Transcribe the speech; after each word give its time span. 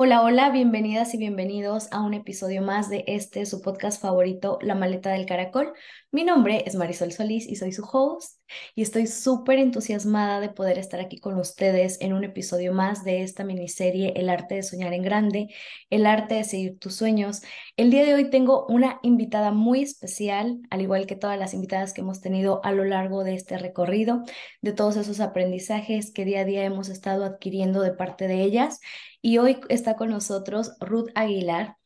Hola, 0.00 0.22
hola, 0.22 0.50
bienvenidas 0.50 1.12
y 1.14 1.18
bienvenidos 1.18 1.88
a 1.90 2.02
un 2.02 2.14
episodio 2.14 2.62
más 2.62 2.88
de 2.88 3.02
este, 3.08 3.44
su 3.46 3.60
podcast 3.60 4.00
favorito, 4.00 4.60
La 4.62 4.76
Maleta 4.76 5.10
del 5.10 5.26
Caracol. 5.26 5.72
Mi 6.12 6.22
nombre 6.22 6.62
es 6.66 6.76
Marisol 6.76 7.10
Solís 7.10 7.48
y 7.48 7.56
soy 7.56 7.72
su 7.72 7.82
host 7.82 8.37
y 8.74 8.82
estoy 8.82 9.06
súper 9.06 9.58
entusiasmada 9.58 10.40
de 10.40 10.48
poder 10.48 10.78
estar 10.78 11.00
aquí 11.00 11.18
con 11.18 11.38
ustedes 11.38 12.00
en 12.00 12.12
un 12.12 12.24
episodio 12.24 12.72
más 12.72 13.04
de 13.04 13.22
esta 13.22 13.44
miniserie 13.44 14.12
El 14.16 14.28
arte 14.28 14.56
de 14.56 14.62
soñar 14.62 14.92
en 14.92 15.02
grande, 15.02 15.48
el 15.90 16.06
arte 16.06 16.36
de 16.36 16.44
seguir 16.44 16.78
tus 16.78 16.94
sueños. 16.94 17.42
El 17.76 17.90
día 17.90 18.04
de 18.04 18.14
hoy 18.14 18.30
tengo 18.30 18.66
una 18.66 18.98
invitada 19.02 19.52
muy 19.52 19.82
especial, 19.82 20.60
al 20.70 20.82
igual 20.82 21.06
que 21.06 21.16
todas 21.16 21.38
las 21.38 21.54
invitadas 21.54 21.92
que 21.92 22.00
hemos 22.00 22.20
tenido 22.20 22.60
a 22.64 22.72
lo 22.72 22.84
largo 22.84 23.24
de 23.24 23.34
este 23.34 23.58
recorrido, 23.58 24.22
de 24.62 24.72
todos 24.72 24.96
esos 24.96 25.20
aprendizajes 25.20 26.12
que 26.12 26.24
día 26.24 26.40
a 26.40 26.44
día 26.44 26.64
hemos 26.64 26.88
estado 26.88 27.24
adquiriendo 27.24 27.82
de 27.82 27.92
parte 27.92 28.28
de 28.28 28.42
ellas. 28.42 28.80
Y 29.20 29.38
hoy 29.38 29.60
está 29.68 29.96
con 29.96 30.10
nosotros 30.10 30.76
Ruth 30.80 31.10
Aguilar. 31.14 31.76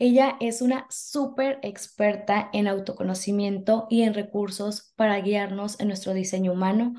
Ella 0.00 0.38
es 0.40 0.62
una 0.62 0.86
súper 0.88 1.58
experta 1.60 2.48
en 2.54 2.68
autoconocimiento 2.68 3.86
y 3.90 4.00
en 4.00 4.14
recursos 4.14 4.94
para 4.96 5.20
guiarnos 5.20 5.78
en 5.78 5.88
nuestro 5.88 6.14
diseño 6.14 6.54
humano. 6.54 6.94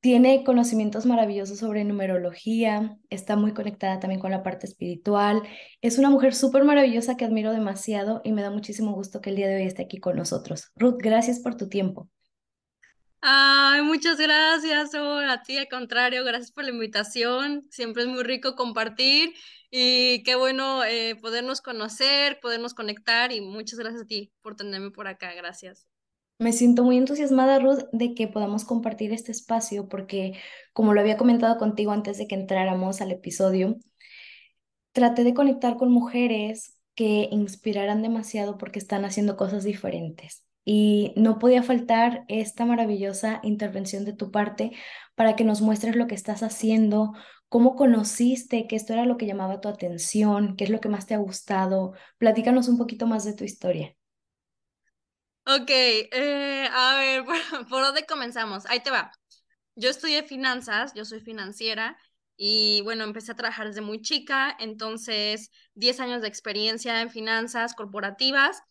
Tiene 0.00 0.42
conocimientos 0.42 1.04
maravillosos 1.04 1.58
sobre 1.58 1.84
numerología, 1.84 2.96
está 3.10 3.36
muy 3.36 3.52
conectada 3.52 4.00
también 4.00 4.18
con 4.18 4.30
la 4.30 4.42
parte 4.42 4.66
espiritual. 4.66 5.42
Es 5.82 5.98
una 5.98 6.08
mujer 6.08 6.34
súper 6.34 6.64
maravillosa 6.64 7.18
que 7.18 7.26
admiro 7.26 7.52
demasiado 7.52 8.22
y 8.24 8.32
me 8.32 8.40
da 8.40 8.50
muchísimo 8.50 8.94
gusto 8.94 9.20
que 9.20 9.28
el 9.28 9.36
día 9.36 9.48
de 9.48 9.56
hoy 9.56 9.64
esté 9.64 9.82
aquí 9.82 9.98
con 9.98 10.16
nosotros. 10.16 10.72
Ruth, 10.74 10.96
gracias 11.02 11.38
por 11.38 11.58
tu 11.58 11.68
tiempo. 11.68 12.08
Ay, 13.24 13.82
muchas 13.82 14.18
gracias, 14.18 14.96
a 14.96 15.42
ti, 15.42 15.56
al 15.56 15.68
contrario, 15.68 16.24
gracias 16.24 16.50
por 16.50 16.64
la 16.64 16.70
invitación. 16.70 17.68
Siempre 17.70 18.02
es 18.02 18.08
muy 18.08 18.24
rico 18.24 18.56
compartir 18.56 19.32
y 19.70 20.24
qué 20.24 20.34
bueno 20.34 20.82
eh, 20.82 21.14
podernos 21.20 21.60
conocer, 21.60 22.40
podernos 22.42 22.74
conectar 22.74 23.30
y 23.30 23.40
muchas 23.40 23.78
gracias 23.78 24.02
a 24.02 24.06
ti 24.06 24.32
por 24.42 24.56
tenerme 24.56 24.90
por 24.90 25.06
acá, 25.06 25.32
gracias. 25.34 25.86
Me 26.40 26.52
siento 26.52 26.82
muy 26.82 26.96
entusiasmada, 26.96 27.60
Ruth, 27.60 27.84
de 27.92 28.14
que 28.14 28.26
podamos 28.26 28.64
compartir 28.64 29.12
este 29.12 29.30
espacio 29.30 29.88
porque, 29.88 30.32
como 30.72 30.92
lo 30.92 31.00
había 31.00 31.16
comentado 31.16 31.58
contigo 31.58 31.92
antes 31.92 32.18
de 32.18 32.26
que 32.26 32.34
entráramos 32.34 33.00
al 33.00 33.12
episodio, 33.12 33.76
traté 34.90 35.22
de 35.22 35.32
conectar 35.32 35.76
con 35.76 35.92
mujeres 35.92 36.76
que 36.96 37.28
inspiraran 37.30 38.02
demasiado 38.02 38.58
porque 38.58 38.80
están 38.80 39.04
haciendo 39.04 39.36
cosas 39.36 39.62
diferentes 39.62 40.44
y 40.64 41.12
no 41.16 41.38
podía 41.38 41.62
faltar 41.62 42.24
esta 42.28 42.64
maravillosa 42.64 43.40
intervención 43.42 44.04
de 44.04 44.12
tu 44.12 44.30
parte 44.30 44.72
para 45.14 45.36
que 45.36 45.44
nos 45.44 45.60
muestres 45.60 45.96
lo 45.96 46.06
que 46.06 46.14
estás 46.14 46.42
haciendo, 46.42 47.12
cómo 47.48 47.76
conociste 47.76 48.66
que 48.66 48.76
esto 48.76 48.92
era 48.92 49.04
lo 49.04 49.16
que 49.16 49.26
llamaba 49.26 49.60
tu 49.60 49.68
atención, 49.68 50.56
qué 50.56 50.64
es 50.64 50.70
lo 50.70 50.80
que 50.80 50.88
más 50.88 51.06
te 51.06 51.14
ha 51.14 51.18
gustado. 51.18 51.92
Platícanos 52.18 52.68
un 52.68 52.78
poquito 52.78 53.06
más 53.06 53.24
de 53.24 53.34
tu 53.34 53.44
historia. 53.44 53.94
Ok, 55.44 55.70
eh, 55.70 56.68
a 56.72 56.96
ver, 56.96 57.24
¿por, 57.68 57.82
dónde 57.82 58.06
comenzamos? 58.06 58.64
Ahí 58.66 58.80
te 58.80 58.90
va. 58.90 59.10
Yo 59.74 59.90
estudié 59.90 60.22
finanzas, 60.22 60.92
yo 60.94 61.04
soy 61.04 61.20
financiera 61.20 61.98
y 62.36 62.80
bueno, 62.82 63.04
empecé 63.04 63.32
a 63.32 63.36
trabajar 63.36 63.66
desde 63.66 63.80
muy 63.80 64.00
chica, 64.00 64.56
entonces 64.60 65.50
10 65.74 66.00
años 66.00 66.22
de 66.22 66.28
experiencia 66.28 67.00
en 67.00 67.10
finanzas 67.10 67.74
corporativas 67.74 68.62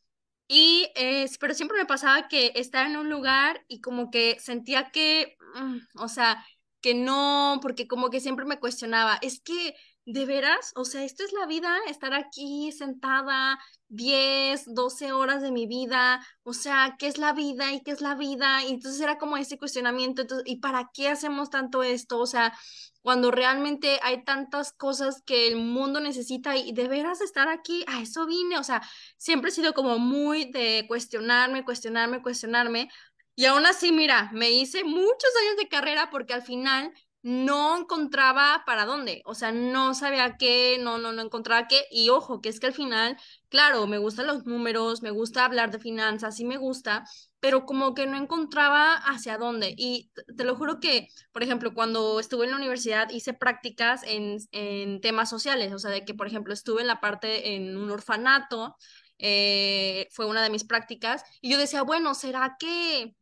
y, 0.51 0.91
eh, 0.95 1.27
pero 1.39 1.53
siempre 1.53 1.77
me 1.77 1.85
pasaba 1.85 2.27
que 2.27 2.51
estaba 2.55 2.87
en 2.87 2.97
un 2.97 3.09
lugar 3.09 3.63
y 3.69 3.81
como 3.81 4.11
que 4.11 4.37
sentía 4.39 4.91
que, 4.91 5.37
mm, 5.55 5.77
o 6.01 6.07
sea, 6.09 6.45
que 6.81 6.93
no, 6.95 7.59
porque 7.61 7.87
como 7.87 8.09
que 8.09 8.19
siempre 8.19 8.45
me 8.45 8.59
cuestionaba, 8.59 9.17
es 9.21 9.39
que, 9.41 9.75
¿de 10.05 10.25
veras? 10.25 10.71
O 10.75 10.85
sea, 10.85 11.03
esto 11.03 11.23
es 11.23 11.33
la 11.33 11.45
vida, 11.45 11.75
estar 11.87 12.13
aquí 12.13 12.71
sentada 12.71 13.59
10, 13.89 14.73
12 14.73 15.11
horas 15.11 15.41
de 15.41 15.51
mi 15.51 15.67
vida, 15.67 16.25
o 16.43 16.53
sea, 16.53 16.95
¿qué 16.97 17.07
es 17.07 17.17
la 17.17 17.33
vida 17.33 17.71
y 17.73 17.81
qué 17.81 17.91
es 17.91 18.01
la 18.01 18.15
vida? 18.15 18.63
Y 18.63 18.71
entonces 18.71 19.01
era 19.01 19.17
como 19.17 19.37
ese 19.37 19.57
cuestionamiento, 19.57 20.23
entonces, 20.23 20.45
¿y 20.47 20.57
para 20.59 20.89
qué 20.93 21.09
hacemos 21.09 21.49
tanto 21.49 21.83
esto? 21.83 22.19
O 22.19 22.25
sea, 22.25 22.53
cuando 23.01 23.31
realmente 23.31 23.99
hay 24.03 24.23
tantas 24.23 24.73
cosas 24.73 25.21
que 25.25 25.47
el 25.47 25.57
mundo 25.57 25.99
necesita 25.99 26.55
y 26.55 26.71
de 26.71 26.87
veras 26.87 27.21
estar 27.21 27.47
aquí, 27.49 27.83
a 27.87 28.01
eso 28.01 28.25
vine, 28.25 28.57
o 28.57 28.63
sea, 28.63 28.81
siempre 29.17 29.49
he 29.49 29.53
sido 29.53 29.73
como 29.73 29.99
muy 29.99 30.51
de 30.51 30.85
cuestionarme, 30.87 31.65
cuestionarme, 31.65 32.21
cuestionarme. 32.21 32.89
Y 33.35 33.45
aún 33.45 33.65
así, 33.65 33.91
mira, 33.91 34.29
me 34.33 34.51
hice 34.51 34.83
muchos 34.83 35.29
años 35.41 35.57
de 35.57 35.67
carrera 35.67 36.09
porque 36.11 36.33
al 36.33 36.43
final 36.43 36.93
no 37.23 37.77
encontraba 37.77 38.63
para 38.65 38.85
dónde, 38.85 39.21
o 39.25 39.35
sea, 39.35 39.51
no 39.51 39.93
sabía 39.93 40.37
qué, 40.37 40.77
no, 40.81 40.97
no, 40.97 41.11
no 41.11 41.21
encontraba 41.21 41.67
qué, 41.67 41.85
y 41.91 42.09
ojo, 42.09 42.41
que 42.41 42.49
es 42.49 42.59
que 42.59 42.67
al 42.67 42.73
final, 42.73 43.17
claro, 43.49 43.85
me 43.87 43.99
gustan 43.99 44.27
los 44.27 44.45
números, 44.45 45.01
me 45.03 45.11
gusta 45.11 45.45
hablar 45.45 45.71
de 45.71 45.79
finanzas, 45.79 46.35
sí 46.35 46.45
me 46.45 46.57
gusta, 46.57 47.05
pero 47.39 47.65
como 47.65 47.93
que 47.93 48.07
no 48.07 48.17
encontraba 48.17 48.95
hacia 48.95 49.37
dónde. 49.37 49.73
Y 49.77 50.11
te 50.37 50.43
lo 50.43 50.55
juro 50.55 50.79
que, 50.79 51.07
por 51.31 51.43
ejemplo, 51.43 51.73
cuando 51.73 52.19
estuve 52.19 52.45
en 52.45 52.51
la 52.51 52.57
universidad 52.57 53.09
hice 53.09 53.33
prácticas 53.33 54.01
en, 54.03 54.37
en 54.51 55.01
temas 55.01 55.29
sociales, 55.29 55.73
o 55.73 55.79
sea, 55.79 55.91
de 55.91 56.05
que, 56.05 56.13
por 56.13 56.27
ejemplo, 56.27 56.53
estuve 56.53 56.81
en 56.81 56.87
la 56.87 57.01
parte 57.01 57.55
en 57.55 57.77
un 57.77 57.91
orfanato, 57.91 58.77
eh, 59.17 60.07
fue 60.11 60.25
una 60.25 60.41
de 60.43 60.49
mis 60.49 60.63
prácticas, 60.63 61.23
y 61.41 61.51
yo 61.51 61.57
decía, 61.57 61.83
bueno, 61.83 62.15
¿será 62.15 62.55
que 62.59 63.15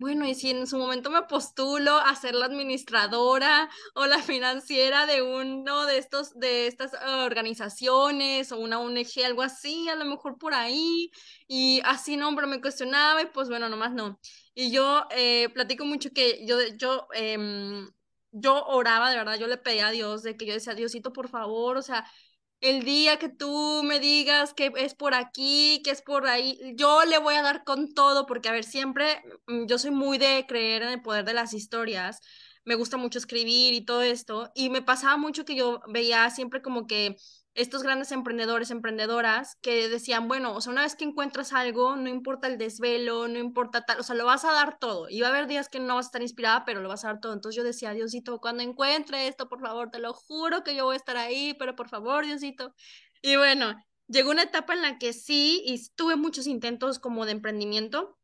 bueno, 0.00 0.26
y 0.26 0.34
si 0.34 0.48
en 0.50 0.66
su 0.66 0.78
momento 0.78 1.10
me 1.10 1.20
postulo 1.24 1.98
a 1.98 2.14
ser 2.14 2.34
la 2.34 2.46
administradora 2.46 3.68
o 3.94 4.06
la 4.06 4.22
financiera 4.22 5.04
de 5.04 5.20
uno 5.20 5.84
de 5.84 5.98
estos, 5.98 6.32
de 6.38 6.66
estas 6.66 6.92
organizaciones 7.26 8.50
o 8.50 8.58
una 8.58 8.80
ONG, 8.80 9.22
algo 9.26 9.42
así, 9.42 9.90
a 9.90 9.96
lo 9.96 10.06
mejor 10.06 10.38
por 10.38 10.54
ahí, 10.54 11.10
y 11.46 11.82
así 11.84 12.16
no, 12.16 12.34
pero 12.34 12.46
me 12.46 12.62
cuestionaba 12.62 13.20
y 13.20 13.26
pues 13.26 13.50
bueno, 13.50 13.68
nomás 13.68 13.92
no. 13.92 14.18
Y 14.54 14.72
yo 14.72 15.06
eh, 15.10 15.50
platico 15.52 15.84
mucho 15.84 16.10
que 16.14 16.46
yo, 16.46 16.56
yo, 16.78 17.06
em, 17.12 17.90
yo 18.32 18.64
oraba, 18.64 19.10
de 19.10 19.18
verdad, 19.18 19.38
yo 19.38 19.48
le 19.48 19.58
pedía 19.58 19.88
a 19.88 19.90
Dios 19.90 20.22
de 20.22 20.34
que 20.34 20.46
yo 20.46 20.54
decía, 20.54 20.74
Diosito, 20.74 21.12
por 21.12 21.28
favor, 21.28 21.76
o 21.76 21.82
sea, 21.82 22.10
el 22.60 22.84
día 22.84 23.18
que 23.18 23.28
tú 23.28 23.82
me 23.84 24.00
digas 24.00 24.54
que 24.54 24.72
es 24.76 24.94
por 24.94 25.14
aquí, 25.14 25.80
que 25.84 25.90
es 25.90 26.02
por 26.02 26.26
ahí, 26.26 26.58
yo 26.76 27.04
le 27.04 27.18
voy 27.18 27.34
a 27.34 27.42
dar 27.42 27.64
con 27.64 27.92
todo, 27.94 28.26
porque 28.26 28.48
a 28.48 28.52
ver, 28.52 28.64
siempre 28.64 29.22
mm, 29.46 29.66
yo 29.66 29.78
soy 29.78 29.90
muy 29.90 30.18
de 30.18 30.44
creer 30.46 30.82
en 30.82 30.90
el 30.90 31.02
poder 31.02 31.24
de 31.24 31.34
las 31.34 31.54
historias, 31.54 32.20
me 32.64 32.74
gusta 32.74 32.96
mucho 32.98 33.18
escribir 33.18 33.74
y 33.74 33.84
todo 33.84 34.02
esto, 34.02 34.50
y 34.54 34.70
me 34.70 34.82
pasaba 34.82 35.16
mucho 35.16 35.44
que 35.44 35.54
yo 35.56 35.80
veía 35.88 36.28
siempre 36.30 36.62
como 36.62 36.86
que 36.86 37.16
estos 37.54 37.82
grandes 37.82 38.12
emprendedores, 38.12 38.70
emprendedoras, 38.70 39.56
que 39.60 39.88
decían, 39.88 40.28
bueno, 40.28 40.54
o 40.54 40.60
sea, 40.60 40.72
una 40.72 40.82
vez 40.82 40.94
que 40.94 41.04
encuentras 41.04 41.52
algo, 41.52 41.96
no 41.96 42.08
importa 42.08 42.46
el 42.46 42.58
desvelo, 42.58 43.26
no 43.28 43.38
importa 43.38 43.84
tal, 43.84 43.98
o 44.00 44.02
sea, 44.02 44.14
lo 44.14 44.24
vas 44.24 44.44
a 44.44 44.52
dar 44.52 44.78
todo. 44.78 45.08
Y 45.08 45.20
va 45.20 45.28
a 45.28 45.30
haber 45.30 45.46
días 45.48 45.68
que 45.68 45.80
no 45.80 45.96
vas 45.96 46.06
a 46.06 46.08
estar 46.08 46.22
inspirada, 46.22 46.64
pero 46.64 46.80
lo 46.80 46.88
vas 46.88 47.04
a 47.04 47.08
dar 47.08 47.20
todo. 47.20 47.32
Entonces 47.32 47.56
yo 47.56 47.64
decía, 47.64 47.92
Diosito, 47.92 48.40
cuando 48.40 48.62
encuentre 48.62 49.26
esto, 49.26 49.48
por 49.48 49.60
favor, 49.60 49.90
te 49.90 49.98
lo 49.98 50.12
juro 50.12 50.62
que 50.62 50.76
yo 50.76 50.84
voy 50.84 50.94
a 50.94 50.96
estar 50.96 51.16
ahí, 51.16 51.54
pero 51.58 51.74
por 51.74 51.88
favor, 51.88 52.24
Diosito. 52.24 52.74
Y 53.22 53.36
bueno, 53.36 53.74
llegó 54.06 54.30
una 54.30 54.44
etapa 54.44 54.74
en 54.74 54.82
la 54.82 54.98
que 54.98 55.12
sí, 55.12 55.62
y 55.66 55.88
tuve 55.96 56.16
muchos 56.16 56.46
intentos 56.46 56.98
como 56.98 57.26
de 57.26 57.32
emprendimiento. 57.32 58.16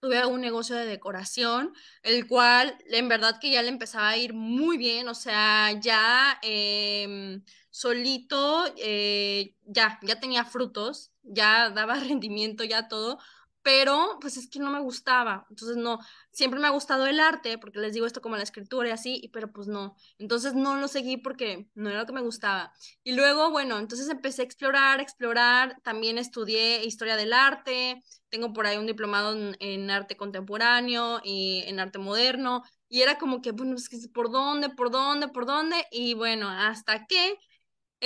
Tuve 0.00 0.24
un 0.26 0.40
negocio 0.40 0.76
de 0.76 0.84
decoración, 0.86 1.72
el 2.02 2.26
cual 2.26 2.76
en 2.90 3.08
verdad 3.08 3.38
que 3.40 3.50
ya 3.50 3.62
le 3.62 3.68
empezaba 3.68 4.10
a 4.10 4.16
ir 4.18 4.34
muy 4.34 4.78
bien, 4.78 5.08
o 5.08 5.14
sea, 5.14 5.72
ya... 5.80 6.38
Eh, 6.42 7.40
solito 7.74 8.72
eh, 8.76 9.56
ya, 9.64 9.98
ya 10.02 10.20
tenía 10.20 10.44
frutos, 10.44 11.10
ya 11.24 11.70
daba 11.70 11.94
rendimiento, 11.98 12.62
ya 12.62 12.86
todo, 12.86 13.18
pero 13.62 14.18
pues 14.20 14.36
es 14.36 14.48
que 14.48 14.60
no 14.60 14.70
me 14.70 14.78
gustaba, 14.78 15.44
entonces 15.50 15.76
no, 15.76 15.98
siempre 16.30 16.60
me 16.60 16.68
ha 16.68 16.70
gustado 16.70 17.06
el 17.08 17.18
arte, 17.18 17.58
porque 17.58 17.80
les 17.80 17.92
digo 17.92 18.06
esto 18.06 18.20
como 18.20 18.36
la 18.36 18.44
escritura 18.44 18.88
y 18.88 18.92
así, 18.92 19.28
pero 19.32 19.50
pues 19.52 19.66
no, 19.66 19.96
entonces 20.18 20.54
no 20.54 20.76
lo 20.76 20.86
seguí 20.86 21.16
porque 21.16 21.68
no 21.74 21.90
era 21.90 21.98
lo 21.98 22.06
que 22.06 22.12
me 22.12 22.20
gustaba. 22.20 22.72
Y 23.02 23.14
luego, 23.14 23.50
bueno, 23.50 23.78
entonces 23.78 24.08
empecé 24.08 24.42
a 24.42 24.44
explorar, 24.44 25.00
explorar, 25.00 25.80
también 25.82 26.16
estudié 26.18 26.84
historia 26.84 27.16
del 27.16 27.32
arte, 27.32 28.04
tengo 28.28 28.52
por 28.52 28.66
ahí 28.66 28.76
un 28.76 28.86
diplomado 28.86 29.36
en, 29.58 29.90
arte 29.90 30.16
contemporáneo 30.16 31.20
y 31.24 31.64
en 31.66 31.80
arte 31.80 31.98
moderno, 31.98 32.62
y 32.88 33.02
era 33.02 33.18
como 33.18 33.42
que, 33.42 33.50
bueno, 33.50 33.74
es 33.74 33.88
que 33.88 33.98
por 34.14 34.30
dónde, 34.30 34.70
por 34.70 34.92
dónde, 34.92 35.26
por 35.26 35.46
dónde, 35.46 35.84
y 35.90 36.14
bueno, 36.14 36.48
hasta 36.48 37.06
que 37.06 37.36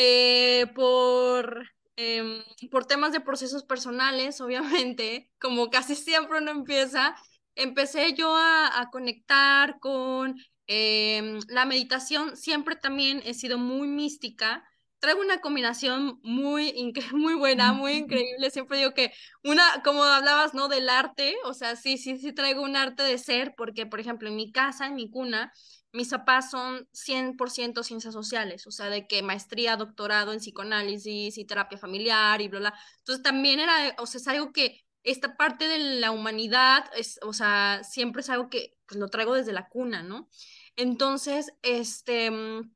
eh, 0.00 0.66
por, 0.76 1.68
em, 1.96 2.44
por 2.70 2.86
temas 2.86 3.10
de 3.10 3.20
procesos 3.20 3.64
personales, 3.64 4.40
obviamente, 4.40 5.28
como 5.40 5.70
casi 5.70 5.96
siempre 5.96 6.38
uno 6.38 6.52
empieza, 6.52 7.16
empecé 7.56 8.14
yo 8.14 8.32
a, 8.36 8.88
conectar 8.92 9.80
con 9.80 10.36
em, 10.68 11.40
la 11.48 11.64
meditación. 11.64 12.36
Siempre 12.36 12.76
también 12.76 13.22
he 13.24 13.34
sido 13.34 13.58
muy 13.58 13.88
mística. 13.88 14.62
Traigo 15.00 15.20
una 15.20 15.40
combinación 15.40 16.20
muy, 16.22 16.72
muy 17.12 17.34
buena, 17.34 17.72
muy 17.72 17.92
increíble. 18.04 18.50
Siempre 18.52 18.78
digo 18.78 18.94
que 18.94 19.12
una, 19.42 19.82
como 19.82 20.04
hablabas, 20.04 20.54
¿no? 20.54 20.68
Del 20.68 20.88
arte, 20.88 21.34
o 21.44 21.54
sea, 21.54 21.74
sí, 21.74 21.98
sí, 21.98 22.18
sí 22.18 22.32
traigo 22.32 22.62
un 22.62 22.76
arte 22.76 23.02
de 23.02 23.18
ser, 23.18 23.54
porque, 23.56 23.84
por 23.86 23.98
ejemplo, 23.98 24.28
en 24.28 24.36
mi 24.36 24.52
casa, 24.52 24.86
en 24.86 24.94
mi 24.94 25.10
cuna, 25.10 25.52
mis 25.92 26.10
papás 26.10 26.50
son 26.50 26.88
100% 26.92 27.82
ciencias 27.82 28.14
sociales, 28.14 28.66
o 28.66 28.70
sea, 28.70 28.90
de 28.90 29.06
que 29.06 29.22
maestría, 29.22 29.76
doctorado 29.76 30.32
en 30.32 30.40
psicoanálisis 30.40 31.38
y 31.38 31.44
terapia 31.44 31.78
familiar 31.78 32.40
y 32.40 32.48
bla, 32.48 32.60
bla. 32.60 32.74
Entonces 32.98 33.22
también 33.22 33.60
era, 33.60 33.94
o 33.98 34.06
sea, 34.06 34.20
es 34.20 34.28
algo 34.28 34.52
que 34.52 34.84
esta 35.02 35.36
parte 35.36 35.66
de 35.68 35.78
la 36.00 36.10
humanidad, 36.10 36.84
es, 36.96 37.18
o 37.22 37.32
sea, 37.32 37.82
siempre 37.84 38.20
es 38.20 38.30
algo 38.30 38.50
que 38.50 38.76
pues, 38.86 38.98
lo 39.00 39.08
traigo 39.08 39.34
desde 39.34 39.52
la 39.52 39.68
cuna, 39.68 40.02
¿no? 40.02 40.28
Entonces, 40.76 41.52
este, 41.62 42.30
mm, 42.30 42.70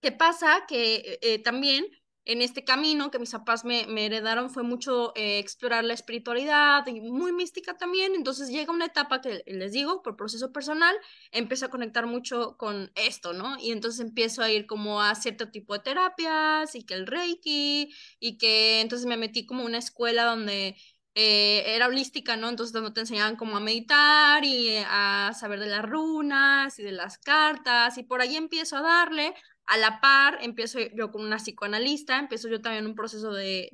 ¿qué 0.00 0.12
pasa? 0.12 0.64
Que 0.66 1.18
eh, 1.22 1.42
también 1.42 1.86
en 2.28 2.42
este 2.42 2.62
camino 2.62 3.10
que 3.10 3.18
mis 3.18 3.30
papás 3.30 3.64
me, 3.64 3.86
heredaron 4.04 4.50
fue 4.50 4.62
mucho 4.62 5.14
eh, 5.16 5.38
explorar 5.38 5.82
la 5.82 5.94
espiritualidad 5.94 6.86
y 6.86 7.00
muy 7.00 7.32
mística 7.32 7.78
también. 7.78 8.14
Entonces 8.14 8.50
llega 8.50 8.70
una 8.70 8.84
etapa 8.84 9.22
que 9.22 9.42
les 9.46 9.72
digo, 9.72 10.02
por 10.02 10.14
proceso 10.14 10.52
personal, 10.52 10.94
empiezo 11.32 11.64
a 11.66 11.70
conectar 11.70 12.06
mucho 12.06 12.58
con 12.58 12.92
esto, 12.96 13.32
¿no? 13.32 13.56
Y 13.58 13.72
entonces 13.72 14.00
empiezo 14.00 14.42
a 14.42 14.50
ir 14.50 14.66
como 14.66 15.00
a 15.02 15.14
cierto 15.14 15.50
tipo 15.50 15.72
de 15.72 15.80
terapias 15.80 16.74
y 16.74 16.84
que 16.84 16.94
el 16.94 17.06
Reiki 17.06 17.94
y 18.20 18.36
que 18.36 18.82
entonces 18.82 19.06
me 19.06 19.16
metí 19.16 19.46
como 19.46 19.64
una 19.64 19.78
escuela 19.78 20.24
donde 20.24 20.76
eh, 21.14 21.64
era 21.74 21.88
holística, 21.88 22.36
¿no? 22.36 22.48
Entonces 22.48 22.72
donde 22.72 22.92
te 22.92 23.00
enseñaban 23.00 23.36
como 23.36 23.56
a 23.56 23.60
meditar 23.60 24.44
y 24.44 24.76
a 24.86 25.32
saber 25.38 25.60
de 25.60 25.66
las 25.66 25.84
runas 25.84 26.78
y 26.78 26.82
de 26.82 26.92
las 26.92 27.18
cartas 27.18 27.98
y 27.98 28.04
por 28.04 28.20
ahí 28.20 28.36
empiezo 28.36 28.76
a 28.76 28.82
darle 28.82 29.34
a 29.66 29.76
la 29.76 30.00
par, 30.00 30.38
empiezo 30.42 30.78
yo 30.94 31.10
con 31.10 31.24
una 31.24 31.36
psicoanalista, 31.38 32.18
empiezo 32.18 32.48
yo 32.48 32.60
también 32.60 32.86
un 32.86 32.94
proceso 32.94 33.32
de, 33.32 33.68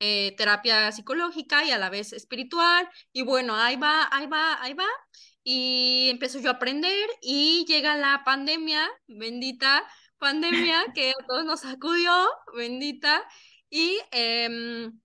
eh, 0.00 0.34
terapia 0.36 0.92
psicológica 0.92 1.64
y 1.64 1.70
a 1.70 1.78
la 1.78 1.90
vez 1.90 2.12
espiritual. 2.12 2.88
Y 3.12 3.22
bueno, 3.22 3.56
ahí 3.56 3.76
va, 3.76 4.08
ahí 4.12 4.26
va, 4.26 4.62
ahí 4.62 4.74
va. 4.74 4.86
Y 5.42 6.08
empiezo 6.10 6.38
yo 6.40 6.50
a 6.50 6.54
aprender 6.54 7.08
y 7.22 7.64
llega 7.66 7.96
la 7.96 8.22
pandemia, 8.24 8.88
bendita 9.06 9.84
pandemia 10.18 10.86
que 10.94 11.10
a 11.10 11.26
todos 11.26 11.44
nos 11.44 11.60
sacudió, 11.60 12.12
bendita. 12.56 13.22
Y 13.70 13.98
em, 14.12 14.98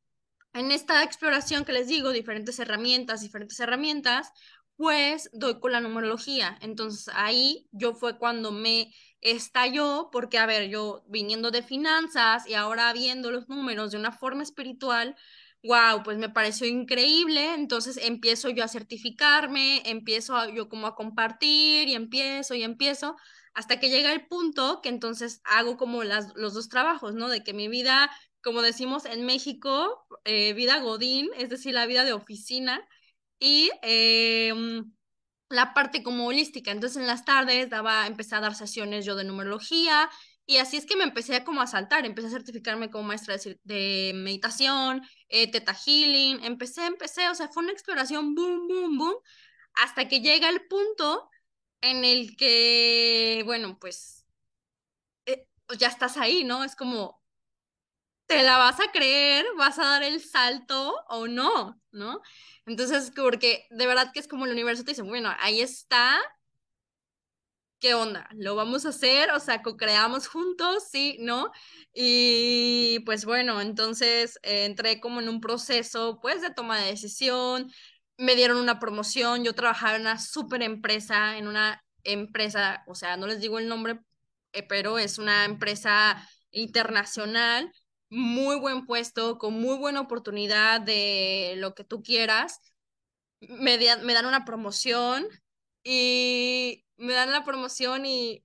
en 0.59 0.71
esta 0.71 1.03
exploración 1.03 1.65
que 1.65 1.73
les 1.73 1.87
digo, 1.87 2.11
diferentes 2.11 2.59
herramientas, 2.59 3.21
diferentes 3.21 3.59
herramientas, 3.59 4.31
pues 4.75 5.29
doy 5.33 5.59
con 5.59 5.73
la 5.73 5.81
numerología. 5.81 6.57
Entonces 6.61 7.13
ahí 7.13 7.67
yo 7.71 7.93
fue 7.93 8.17
cuando 8.17 8.51
me 8.51 8.93
estalló, 9.21 10.09
porque 10.11 10.37
a 10.37 10.45
ver, 10.45 10.69
yo 10.69 11.03
viniendo 11.07 11.51
de 11.51 11.63
finanzas 11.63 12.47
y 12.47 12.53
ahora 12.53 12.93
viendo 12.93 13.31
los 13.31 13.49
números 13.49 13.91
de 13.91 13.97
una 13.97 14.11
forma 14.11 14.43
espiritual, 14.43 15.15
wow, 15.63 16.03
pues 16.03 16.17
me 16.17 16.29
pareció 16.29 16.67
increíble. 16.67 17.53
Entonces 17.55 17.97
empiezo 18.01 18.49
yo 18.49 18.63
a 18.63 18.67
certificarme, 18.69 19.81
empiezo 19.85 20.47
yo 20.49 20.69
como 20.69 20.87
a 20.87 20.95
compartir 20.95 21.89
y 21.89 21.95
empiezo 21.95 22.55
y 22.55 22.63
empiezo 22.63 23.17
hasta 23.53 23.79
que 23.79 23.89
llega 23.89 24.13
el 24.13 24.25
punto 24.27 24.79
que 24.81 24.89
entonces 24.89 25.41
hago 25.43 25.75
como 25.75 26.03
las, 26.03 26.33
los 26.35 26.53
dos 26.53 26.69
trabajos, 26.69 27.13
¿no? 27.13 27.27
De 27.27 27.43
que 27.43 27.53
mi 27.53 27.67
vida, 27.67 28.09
como 28.43 28.61
decimos 28.61 29.05
en 29.05 29.25
México, 29.25 30.05
eh, 30.25 30.53
vida 30.53 30.79
godín, 30.79 31.29
es 31.37 31.49
decir, 31.49 31.73
la 31.73 31.85
vida 31.85 32.05
de 32.05 32.13
oficina 32.13 32.87
y 33.39 33.71
em, 33.81 34.91
la 35.49 35.73
parte 35.73 36.03
como 36.03 36.27
holística. 36.27 36.71
Entonces 36.71 36.97
en 36.97 37.07
las 37.07 37.25
tardes 37.25 37.69
daba, 37.69 38.07
empecé 38.07 38.35
a 38.35 38.41
dar 38.41 38.55
sesiones 38.55 39.05
yo 39.05 39.15
de 39.15 39.23
numerología 39.23 40.09
y 40.49 40.57
así 40.57 40.77
es 40.77 40.85
que 40.87 40.95
me 40.95 41.03
empecé 41.03 41.43
como 41.43 41.61
a 41.61 41.67
saltar, 41.67 42.05
empecé 42.07 42.27
a 42.27 42.31
certificarme 42.31 42.89
como 42.89 43.03
maestra 43.03 43.35
de, 43.63 44.11
meditación, 44.15 45.03
eh, 45.29 45.51
teta 45.51 45.75
healing, 45.75 46.43
empecé, 46.43 46.87
empecé, 46.87 47.29
o 47.29 47.35
sea, 47.35 47.49
fue 47.49 47.63
una 47.63 47.71
exploración 47.71 48.33
boom, 48.33 48.67
boom, 48.67 48.97
boom, 48.97 49.15
hasta 49.75 50.07
que 50.07 50.21
llega 50.21 50.49
el 50.49 50.67
punto 50.67 51.29
en 51.81 52.03
el 52.03 52.35
que, 52.35 53.43
bueno, 53.45 53.77
pues, 53.79 54.25
eh, 55.25 55.47
pues 55.67 55.79
ya 55.79 55.87
estás 55.87 56.17
ahí, 56.17 56.43
¿no? 56.43 56.63
Es 56.63 56.75
como, 56.75 57.18
¿te 58.29 58.43
la 58.43 58.57
vas 58.59 58.79
a 58.79 58.91
creer? 58.91 59.45
¿Vas 59.57 59.79
a 59.79 59.85
dar 59.85 60.03
el 60.03 60.21
salto 60.21 60.95
o 61.09 61.27
no? 61.27 61.81
¿No? 61.91 62.21
Entonces, 62.67 63.11
porque 63.15 63.67
de 63.71 63.87
verdad 63.87 64.11
que 64.13 64.19
es 64.19 64.27
como 64.27 64.45
el 64.45 64.51
universo 64.51 64.83
te 64.83 64.91
dice, 64.91 65.01
bueno, 65.01 65.31
ahí 65.39 65.61
está, 65.61 66.19
¿qué 67.79 67.93
onda? 67.95 68.27
¿Lo 68.33 68.55
vamos 68.55 68.85
a 68.85 68.89
hacer? 68.89 69.31
O 69.31 69.39
sea, 69.39 69.61
co-creamos 69.63 70.27
juntos, 70.27 70.83
¿sí? 70.91 71.17
¿No? 71.21 71.51
Y 71.93 72.99
pues 73.05 73.25
bueno, 73.25 73.61
entonces 73.61 74.39
eh, 74.43 74.65
entré 74.65 74.99
como 74.99 75.21
en 75.21 75.29
un 75.29 75.41
proceso, 75.41 76.19
pues, 76.21 76.41
de 76.41 76.51
toma 76.53 76.79
de 76.79 76.87
decisión, 76.91 77.71
me 78.17 78.35
dieron 78.35 78.57
una 78.57 78.79
promoción, 78.79 79.43
yo 79.43 79.55
trabajaba 79.55 79.95
en 79.95 80.01
una 80.01 80.19
súper 80.19 80.61
empresa, 80.61 81.37
en 81.37 81.47
una 81.47 81.83
empresa, 82.03 82.83
o 82.87 82.95
sea, 82.95 83.17
no 83.17 83.27
les 83.27 83.39
digo 83.41 83.59
el 83.59 83.67
nombre, 83.69 83.99
eh, 84.53 84.63
pero 84.63 84.99
es 84.99 85.17
una 85.17 85.45
empresa 85.45 86.29
internacional 86.51 87.71
muy 88.09 88.57
buen 88.59 88.85
puesto, 88.85 89.37
con 89.37 89.53
muy 89.53 89.77
buena 89.77 90.01
oportunidad 90.01 90.81
de 90.81 91.55
lo 91.57 91.75
que 91.75 91.83
tú 91.83 92.01
quieras. 92.03 92.61
Me, 93.41 93.77
me 94.03 94.13
dan 94.13 94.25
una 94.25 94.45
promoción 94.45 95.27
y 95.83 96.85
me 96.97 97.13
dan 97.13 97.31
la 97.31 97.43
promoción 97.43 98.05
y, 98.05 98.43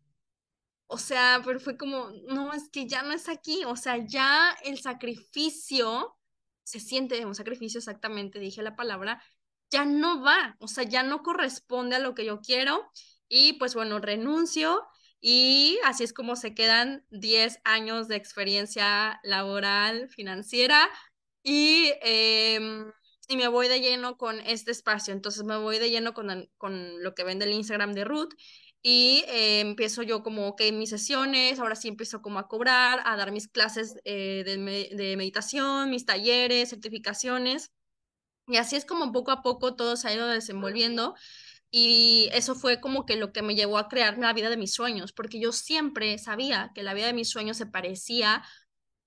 o 0.86 0.98
sea, 0.98 1.42
pero 1.44 1.60
fue 1.60 1.76
como, 1.76 2.10
no, 2.28 2.52
es 2.52 2.68
que 2.70 2.86
ya 2.86 3.02
no 3.02 3.12
es 3.12 3.28
aquí, 3.28 3.64
o 3.66 3.76
sea, 3.76 3.98
ya 4.06 4.56
el 4.64 4.78
sacrificio, 4.80 6.16
se 6.62 6.80
siente 6.80 7.24
un 7.26 7.34
sacrificio 7.34 7.78
exactamente, 7.78 8.38
dije 8.38 8.62
la 8.62 8.76
palabra, 8.76 9.22
ya 9.70 9.84
no 9.84 10.22
va, 10.22 10.56
o 10.60 10.68
sea, 10.68 10.84
ya 10.84 11.02
no 11.02 11.22
corresponde 11.22 11.96
a 11.96 11.98
lo 11.98 12.14
que 12.14 12.24
yo 12.24 12.40
quiero 12.40 12.90
y 13.28 13.54
pues 13.54 13.74
bueno, 13.74 13.98
renuncio 13.98 14.86
y 15.26 15.78
así 15.86 16.04
es 16.04 16.12
como 16.12 16.36
se 16.36 16.54
quedan 16.54 17.06
10 17.08 17.58
años 17.64 18.08
de 18.08 18.16
experiencia 18.16 19.20
laboral, 19.22 20.10
financiera 20.10 20.90
y, 21.42 21.94
em, 22.02 22.92
y 23.28 23.38
me 23.38 23.48
voy 23.48 23.68
de 23.68 23.80
lleno 23.80 24.18
con 24.18 24.38
este 24.40 24.70
espacio. 24.70 25.14
Entonces 25.14 25.42
me 25.44 25.56
voy 25.56 25.78
de 25.78 25.88
lleno 25.88 26.12
con, 26.12 26.50
con 26.58 27.02
lo 27.02 27.14
que 27.14 27.24
vende 27.24 27.46
el 27.46 27.52
Instagram 27.54 27.94
de 27.94 28.04
Ruth 28.04 28.34
y 28.82 29.24
eh, 29.28 29.60
empiezo 29.60 30.02
yo 30.02 30.22
como 30.22 30.56
que 30.56 30.72
mis 30.72 30.90
sesiones, 30.90 31.58
ahora 31.58 31.74
sí 31.76 31.88
empiezo 31.88 32.20
como 32.20 32.38
a 32.38 32.46
cobrar, 32.46 33.00
a 33.06 33.16
dar 33.16 33.32
mis 33.32 33.48
clases 33.48 33.96
eh, 34.04 34.42
de, 34.44 34.58
de 34.94 35.16
meditación, 35.16 35.88
mis 35.88 36.04
talleres, 36.04 36.68
certificaciones. 36.68 37.72
Y 38.46 38.58
así 38.58 38.76
es 38.76 38.84
como 38.84 39.10
poco 39.10 39.30
a 39.30 39.42
poco 39.42 39.74
todo 39.74 39.96
se 39.96 40.08
ha 40.08 40.14
ido 40.14 40.28
desenvolviendo. 40.28 41.14
Y 41.76 42.28
eso 42.32 42.54
fue 42.54 42.80
como 42.80 43.04
que 43.04 43.16
lo 43.16 43.32
que 43.32 43.42
me 43.42 43.56
llevó 43.56 43.78
a 43.78 43.88
crear 43.88 44.16
la 44.16 44.32
vida 44.32 44.48
de 44.48 44.56
mis 44.56 44.72
sueños, 44.72 45.12
porque 45.12 45.40
yo 45.40 45.50
siempre 45.50 46.18
sabía 46.18 46.70
que 46.72 46.84
la 46.84 46.94
vida 46.94 47.06
de 47.06 47.14
mis 47.14 47.28
sueños 47.28 47.56
se 47.56 47.66
parecía 47.66 48.44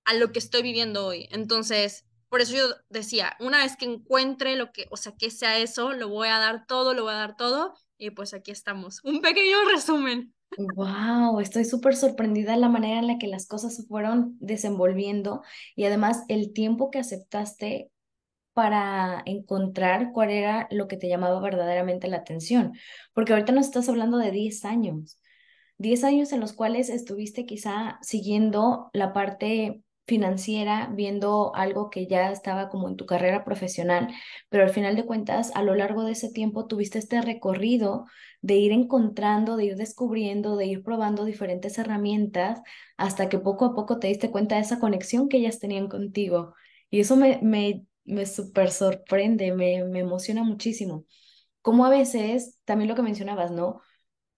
a 0.04 0.14
lo 0.16 0.34
que 0.34 0.40
estoy 0.40 0.64
viviendo 0.64 1.06
hoy. 1.06 1.30
Entonces, 1.32 2.06
por 2.28 2.42
eso 2.42 2.58
yo 2.58 2.64
decía, 2.90 3.38
una 3.40 3.60
vez 3.60 3.78
que 3.78 3.86
encuentre 3.86 4.58
lo 4.58 4.74
que, 4.74 4.86
o 4.92 4.98
sea, 4.98 5.14
que 5.18 5.32
sea 5.32 5.58
eso, 5.60 5.94
lo 5.94 6.10
voy 6.10 6.28
a 6.28 6.40
dar 6.40 6.66
todo, 6.68 6.94
lo 6.94 7.04
voy 7.04 7.14
a 7.14 7.16
dar 7.16 7.38
todo. 7.38 7.74
Y 7.98 8.10
pues 8.10 8.34
aquí 8.34 8.52
estamos. 8.52 9.00
Un 9.06 9.22
pequeño 9.22 9.56
resumen. 9.74 10.34
Wow, 10.58 11.40
estoy 11.40 11.64
súper 11.64 11.96
sorprendida 11.96 12.58
la 12.58 12.68
manera 12.68 13.00
en 13.00 13.08
la 13.08 13.18
que 13.18 13.28
las 13.28 13.48
cosas 13.48 13.78
se 13.78 13.84
fueron 13.84 14.36
desenvolviendo 14.42 15.42
y 15.74 15.86
además 15.86 16.26
el 16.28 16.52
tiempo 16.52 16.92
que 16.92 17.00
aceptaste 17.00 17.92
para 18.58 19.22
encontrar 19.28 20.12
cuál 20.14 20.32
era 20.32 20.68
lo 20.72 20.88
que 20.88 20.98
te 20.98 21.08
llamaba 21.08 21.40
verdaderamente 21.40 22.08
la 22.08 22.18
atención. 22.18 22.74
Porque 23.14 23.34
ahorita 23.34 23.52
nos 23.52 23.68
estás 23.68 23.88
hablando 23.88 24.18
de 24.18 24.32
10 24.32 24.66
años, 24.66 25.20
10 25.78 26.04
años 26.04 26.32
en 26.32 26.40
los 26.40 26.54
cuales 26.54 26.90
estuviste 26.90 27.46
quizá 27.46 28.00
siguiendo 28.02 28.90
la 28.94 29.14
parte 29.14 29.84
financiera, 30.08 30.90
viendo 30.92 31.56
algo 31.56 31.92
que 31.92 32.08
ya 32.08 32.32
estaba 32.32 32.70
como 32.70 32.88
en 32.90 32.96
tu 32.96 33.06
carrera 33.06 33.46
profesional, 33.46 34.08
pero 34.50 34.64
al 34.64 34.72
final 34.72 34.96
de 34.96 35.06
cuentas, 35.06 35.52
a 35.54 35.62
lo 35.62 35.76
largo 35.76 36.04
de 36.04 36.14
ese 36.14 36.32
tiempo 36.32 36.66
tuviste 36.66 36.98
este 36.98 37.22
recorrido 37.22 38.06
de 38.42 38.56
ir 38.56 38.72
encontrando, 38.72 39.56
de 39.56 39.66
ir 39.66 39.76
descubriendo, 39.76 40.56
de 40.56 40.66
ir 40.66 40.82
probando 40.84 41.26
diferentes 41.26 41.78
herramientas, 41.78 42.60
hasta 42.98 43.30
que 43.30 43.38
poco 43.38 43.66
a 43.66 43.76
poco 43.76 44.00
te 44.00 44.08
diste 44.08 44.32
cuenta 44.32 44.56
de 44.56 44.62
esa 44.62 44.80
conexión 44.80 45.30
que 45.30 45.38
ellas 45.38 45.60
tenían 45.60 45.90
contigo. 45.90 46.56
Y 46.90 47.02
eso 47.02 47.16
me, 47.18 47.40
me 47.44 47.86
me 48.08 48.26
súper 48.26 48.72
sorprende, 48.72 49.54
me, 49.54 49.84
me 49.86 50.00
emociona 50.00 50.44
muchísimo. 50.44 51.06
Como 51.62 51.86
a 51.86 51.90
veces, 51.90 52.60
también 52.66 52.90
lo 52.90 52.96
que 52.96 53.04
mencionabas, 53.04 53.52
¿no? 53.52 53.82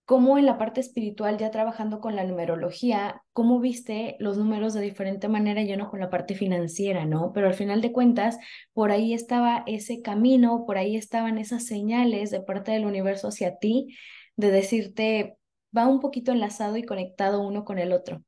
Cómo 0.05 0.39
en 0.39 0.47
la 0.47 0.57
parte 0.57 0.81
espiritual, 0.81 1.37
ya 1.37 1.51
trabajando 1.51 1.99
con 2.01 2.15
la 2.15 2.23
numerología, 2.23 3.23
cómo 3.33 3.59
viste 3.59 4.15
los 4.19 4.37
números 4.37 4.73
de 4.73 4.81
diferente 4.81 5.27
manera, 5.29 5.61
ya 5.63 5.77
no 5.77 5.89
con 5.89 5.99
la 5.99 6.09
parte 6.09 6.35
financiera, 6.35 7.05
¿no? 7.05 7.31
Pero 7.33 7.47
al 7.47 7.53
final 7.53 7.81
de 7.81 7.91
cuentas, 7.91 8.37
por 8.73 8.91
ahí 8.91 9.13
estaba 9.13 9.63
ese 9.67 10.01
camino, 10.01 10.65
por 10.65 10.77
ahí 10.79 10.97
estaban 10.97 11.37
esas 11.37 11.65
señales 11.65 12.31
de 12.31 12.41
parte 12.41 12.71
del 12.71 12.85
universo 12.87 13.27
hacia 13.29 13.57
ti, 13.59 13.95
de 14.35 14.51
decirte, 14.51 15.37
va 15.77 15.87
un 15.87 15.99
poquito 15.99 16.31
enlazado 16.31 16.77
y 16.77 16.83
conectado 16.83 17.41
uno 17.41 17.63
con 17.63 17.77
el 17.79 17.93
otro. 17.93 18.23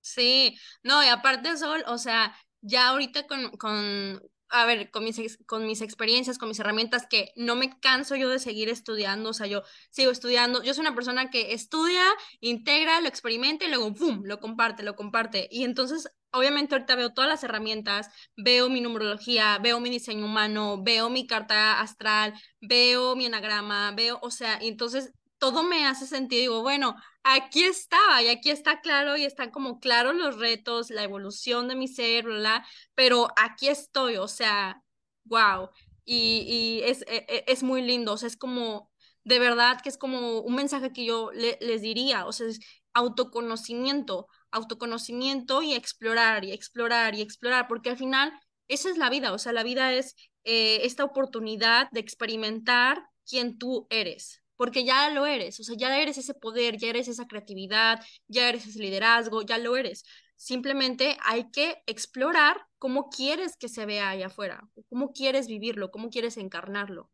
Sí, 0.00 0.58
no, 0.82 1.02
y 1.02 1.08
aparte 1.08 1.56
Sol, 1.56 1.82
o 1.86 1.98
sea, 1.98 2.36
ya 2.60 2.88
ahorita 2.88 3.26
con, 3.26 3.50
con 3.56 4.20
a 4.54 4.66
ver, 4.66 4.90
con 4.90 5.02
mis, 5.04 5.38
con 5.46 5.66
mis 5.66 5.80
experiencias, 5.80 6.38
con 6.38 6.48
mis 6.48 6.60
herramientas, 6.60 7.06
que 7.08 7.32
no 7.34 7.56
me 7.56 7.78
canso 7.80 8.14
yo 8.14 8.28
de 8.28 8.38
seguir 8.38 8.68
estudiando, 8.68 9.30
o 9.30 9.32
sea, 9.32 9.48
yo 9.48 9.62
sigo 9.90 10.12
estudiando, 10.12 10.62
yo 10.62 10.74
soy 10.74 10.82
una 10.82 10.94
persona 10.94 11.28
que 11.28 11.52
estudia, 11.54 12.04
integra, 12.40 13.00
lo 13.00 13.08
experimenta 13.08 13.64
y 13.64 13.68
luego, 13.68 13.92
¡pum!, 13.94 14.22
lo 14.24 14.38
comparte, 14.38 14.84
lo 14.84 14.94
comparte. 14.94 15.48
Y 15.50 15.64
entonces, 15.64 16.08
obviamente 16.30 16.74
ahorita 16.76 16.94
veo 16.94 17.12
todas 17.12 17.28
las 17.28 17.42
herramientas, 17.42 18.08
veo 18.36 18.68
mi 18.68 18.80
numerología, 18.80 19.58
veo 19.58 19.80
mi 19.80 19.90
diseño 19.90 20.24
humano, 20.24 20.80
veo 20.82 21.10
mi 21.10 21.26
carta 21.26 21.80
astral, 21.80 22.34
veo 22.60 23.16
mi 23.16 23.26
anagrama, 23.26 23.92
veo, 23.96 24.20
o 24.22 24.30
sea, 24.30 24.56
entonces 24.60 25.12
todo 25.38 25.64
me 25.64 25.84
hace 25.84 26.06
sentido, 26.06 26.40
digo, 26.40 26.62
bueno, 26.62 26.94
aquí 27.24 27.64
estaba 27.64 28.22
y 28.22 28.28
aquí 28.28 28.50
está 28.50 28.80
claro 28.80 29.16
y 29.16 29.24
están 29.24 29.50
como 29.50 29.80
claros 29.80 30.14
los 30.14 30.38
retos, 30.38 30.90
la 30.90 31.02
evolución 31.02 31.68
de 31.68 31.76
mi 31.76 31.88
ser, 31.88 32.24
bla, 32.24 32.66
pero 32.94 33.28
aquí 33.36 33.68
estoy, 33.68 34.16
o 34.16 34.28
sea, 34.28 34.82
wow. 35.24 35.70
Y, 36.04 36.80
es, 36.84 37.02
e, 37.02 37.24
e, 37.28 37.44
es, 37.48 37.62
muy 37.62 37.82
lindo, 37.82 38.12
o 38.12 38.16
sea, 38.18 38.28
es 38.28 38.36
como, 38.36 38.90
de 39.24 39.38
verdad 39.38 39.80
que 39.82 39.88
es 39.88 39.96
como 39.98 40.40
un 40.40 40.54
mensaje 40.54 40.92
que 40.92 41.06
yo 41.06 41.30
les 41.32 41.82
diría, 41.82 42.26
o 42.26 42.32
sea, 42.32 42.46
autoconocimiento, 42.92 44.28
autoconocimiento 44.50 45.62
y 45.62 45.74
explorar 45.74 46.44
y 46.44 46.52
explorar 46.52 47.14
y 47.14 47.22
explorar, 47.22 47.68
porque 47.68 47.90
al 47.90 47.96
final 47.96 48.32
esa 48.68 48.90
es 48.90 48.98
la 48.98 49.10
vida, 49.10 49.32
o 49.32 49.38
sea, 49.38 49.52
la 49.52 49.62
vida 49.62 49.92
es 49.94 50.14
eh, 50.44 50.80
esta 50.84 51.04
oportunidad 51.04 51.88
de 51.90 52.00
experimentar 52.00 53.02
quién 53.26 53.58
tú 53.58 53.86
eres, 53.90 54.43
porque 54.56 54.84
ya 54.84 55.10
lo 55.10 55.26
eres, 55.26 55.58
o 55.60 55.64
sea, 55.64 55.76
ya 55.76 55.98
eres 56.00 56.18
ese 56.18 56.34
poder, 56.34 56.76
ya 56.76 56.88
eres 56.88 57.08
esa 57.08 57.26
creatividad, 57.26 58.00
ya 58.28 58.48
eres 58.48 58.66
ese 58.66 58.78
liderazgo, 58.78 59.42
ya 59.42 59.58
lo 59.58 59.76
eres. 59.76 60.04
Simplemente 60.36 61.16
hay 61.24 61.50
que 61.50 61.76
explorar 61.86 62.56
cómo 62.78 63.08
quieres 63.08 63.56
que 63.56 63.68
se 63.68 63.86
vea 63.86 64.10
allá 64.10 64.26
afuera, 64.26 64.68
cómo 64.88 65.12
quieres 65.12 65.46
vivirlo, 65.46 65.90
cómo 65.90 66.10
quieres 66.10 66.36
encarnarlo. 66.36 67.10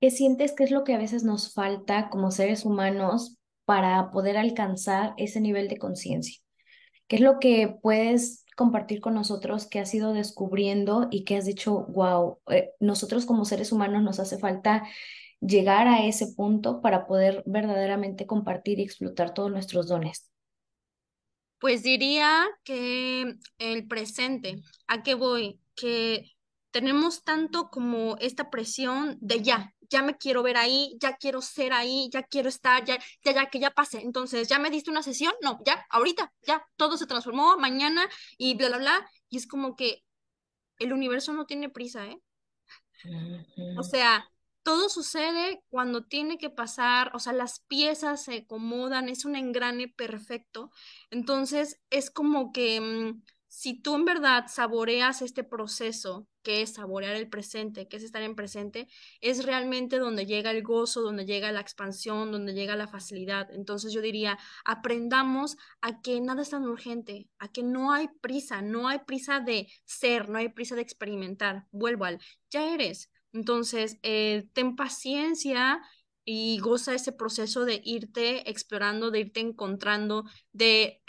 ¿Qué 0.00 0.10
sientes 0.10 0.52
que 0.52 0.64
es 0.64 0.70
lo 0.70 0.84
que 0.84 0.94
a 0.94 0.98
veces 0.98 1.24
nos 1.24 1.52
falta 1.52 2.08
como 2.08 2.30
seres 2.30 2.64
humanos 2.64 3.36
para 3.64 4.10
poder 4.10 4.36
alcanzar 4.36 5.14
ese 5.16 5.40
nivel 5.40 5.68
de 5.68 5.78
conciencia? 5.78 6.40
¿Qué 7.08 7.16
es 7.16 7.22
lo 7.22 7.38
que 7.38 7.76
puedes 7.82 8.44
compartir 8.58 9.00
con 9.00 9.14
nosotros 9.14 9.66
que 9.66 9.78
has 9.78 9.94
ido 9.94 10.12
descubriendo 10.12 11.08
y 11.10 11.24
que 11.24 11.36
has 11.36 11.44
dicho, 11.46 11.86
wow, 11.86 12.38
eh, 12.50 12.72
nosotros 12.80 13.24
como 13.24 13.44
seres 13.44 13.70
humanos 13.70 14.02
nos 14.02 14.18
hace 14.18 14.36
falta 14.36 14.84
llegar 15.40 15.86
a 15.88 16.04
ese 16.04 16.28
punto 16.34 16.80
para 16.80 17.06
poder 17.06 17.42
verdaderamente 17.46 18.26
compartir 18.26 18.78
y 18.78 18.82
explotar 18.82 19.34
todos 19.34 19.50
nuestros 19.50 19.88
dones? 19.88 20.30
Pues 21.58 21.82
diría 21.82 22.46
que 22.64 23.36
el 23.58 23.88
presente. 23.88 24.62
¿A 24.86 25.02
qué 25.02 25.14
voy? 25.14 25.60
Que 25.74 26.32
tenemos 26.70 27.24
tanto 27.24 27.70
como 27.70 28.16
esta 28.18 28.50
presión 28.50 29.16
de 29.20 29.42
ya, 29.42 29.74
ya 29.90 30.02
me 30.02 30.16
quiero 30.16 30.42
ver 30.42 30.56
ahí, 30.56 30.96
ya 31.00 31.16
quiero 31.16 31.40
ser 31.40 31.72
ahí, 31.72 32.10
ya 32.12 32.22
quiero 32.22 32.48
estar, 32.48 32.84
ya, 32.84 32.98
ya, 33.24 33.32
ya, 33.32 33.46
que 33.46 33.58
ya 33.58 33.70
pase. 33.70 34.00
Entonces, 34.00 34.48
¿ya 34.48 34.58
me 34.58 34.70
diste 34.70 34.90
una 34.90 35.02
sesión? 35.02 35.32
No, 35.42 35.60
ya, 35.64 35.84
ahorita, 35.90 36.32
ya, 36.42 36.64
todo 36.76 36.96
se 36.96 37.06
transformó 37.06 37.56
mañana 37.58 38.08
y 38.36 38.54
bla, 38.54 38.68
bla, 38.68 38.78
bla. 38.78 39.10
Y 39.30 39.38
es 39.38 39.46
como 39.46 39.76
que 39.76 40.04
el 40.78 40.92
universo 40.92 41.32
no 41.32 41.46
tiene 41.46 41.70
prisa, 41.70 42.06
¿eh? 42.06 42.20
O 43.76 43.82
sea, 43.82 44.28
todo 44.68 44.90
sucede 44.90 45.62
cuando 45.70 46.04
tiene 46.04 46.36
que 46.36 46.50
pasar, 46.50 47.10
o 47.14 47.20
sea, 47.20 47.32
las 47.32 47.60
piezas 47.60 48.24
se 48.24 48.40
acomodan, 48.40 49.08
es 49.08 49.24
un 49.24 49.34
engrane 49.34 49.88
perfecto. 49.88 50.70
Entonces, 51.10 51.80
es 51.88 52.10
como 52.10 52.52
que 52.52 52.78
mm, 52.78 53.22
si 53.46 53.80
tú 53.80 53.94
en 53.94 54.04
verdad 54.04 54.44
saboreas 54.46 55.22
este 55.22 55.42
proceso, 55.42 56.26
que 56.42 56.60
es 56.60 56.74
saborear 56.74 57.16
el 57.16 57.30
presente, 57.30 57.88
que 57.88 57.96
es 57.96 58.02
estar 58.02 58.20
en 58.20 58.34
presente, 58.34 58.88
es 59.22 59.46
realmente 59.46 59.98
donde 59.98 60.26
llega 60.26 60.50
el 60.50 60.62
gozo, 60.62 61.00
donde 61.00 61.24
llega 61.24 61.50
la 61.50 61.60
expansión, 61.60 62.30
donde 62.30 62.52
llega 62.52 62.76
la 62.76 62.88
facilidad. 62.88 63.50
Entonces 63.50 63.94
yo 63.94 64.02
diría, 64.02 64.38
aprendamos 64.66 65.56
a 65.80 66.02
que 66.02 66.20
nada 66.20 66.42
es 66.42 66.50
tan 66.50 66.64
urgente, 66.66 67.30
a 67.38 67.48
que 67.50 67.62
no 67.62 67.90
hay 67.90 68.08
prisa, 68.20 68.60
no 68.60 68.86
hay 68.86 68.98
prisa 68.98 69.40
de 69.40 69.66
ser, 69.86 70.28
no 70.28 70.36
hay 70.36 70.50
prisa 70.50 70.74
de 70.74 70.82
experimentar. 70.82 71.64
Vuelvo 71.70 72.04
al, 72.04 72.20
ya 72.50 72.74
eres, 72.74 73.10
entonces, 73.32 73.98
eh, 74.02 74.48
ten 74.54 74.76
paciencia 74.76 75.80
y 76.30 76.58
goza 76.58 76.94
ese 76.94 77.12
proceso 77.12 77.64
de 77.64 77.80
irte 77.84 78.50
explorando, 78.50 79.10
de 79.10 79.20
irte 79.20 79.40
encontrando, 79.40 80.24
de 80.52 81.02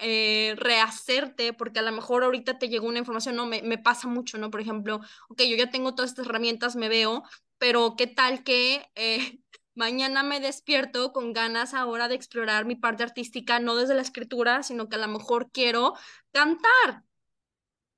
eh, 0.00 0.54
rehacerte, 0.56 1.52
porque 1.52 1.78
a 1.78 1.82
lo 1.82 1.92
mejor 1.92 2.24
ahorita 2.24 2.58
te 2.58 2.68
llegó 2.68 2.88
una 2.88 2.98
información, 2.98 3.36
no, 3.36 3.46
me, 3.46 3.62
me, 3.62 3.78
pasa 3.78 4.08
mucho, 4.08 4.38
¿no? 4.38 4.50
Por 4.50 4.60
ejemplo, 4.60 5.00
ok, 5.28 5.42
yo 5.42 5.56
ya 5.56 5.70
tengo 5.70 5.94
todas 5.94 6.10
estas 6.10 6.26
herramientas, 6.26 6.74
me 6.74 6.88
veo, 6.88 7.22
pero 7.58 7.94
¿qué 7.96 8.08
tal 8.08 8.42
que 8.42 8.84
eh, 8.96 9.38
mañana 9.74 10.24
me 10.24 10.40
despierto 10.40 11.12
con 11.12 11.32
ganas 11.32 11.72
ahora 11.72 12.08
de 12.08 12.16
explorar 12.16 12.64
mi 12.64 12.74
parte 12.74 13.04
artística, 13.04 13.60
no 13.60 13.76
desde 13.76 13.94
la 13.94 14.02
escritura, 14.02 14.64
sino 14.64 14.88
que 14.88 14.96
a 14.96 14.98
lo 14.98 15.08
mejor 15.08 15.50
quiero 15.52 15.94
cantar? 16.32 17.05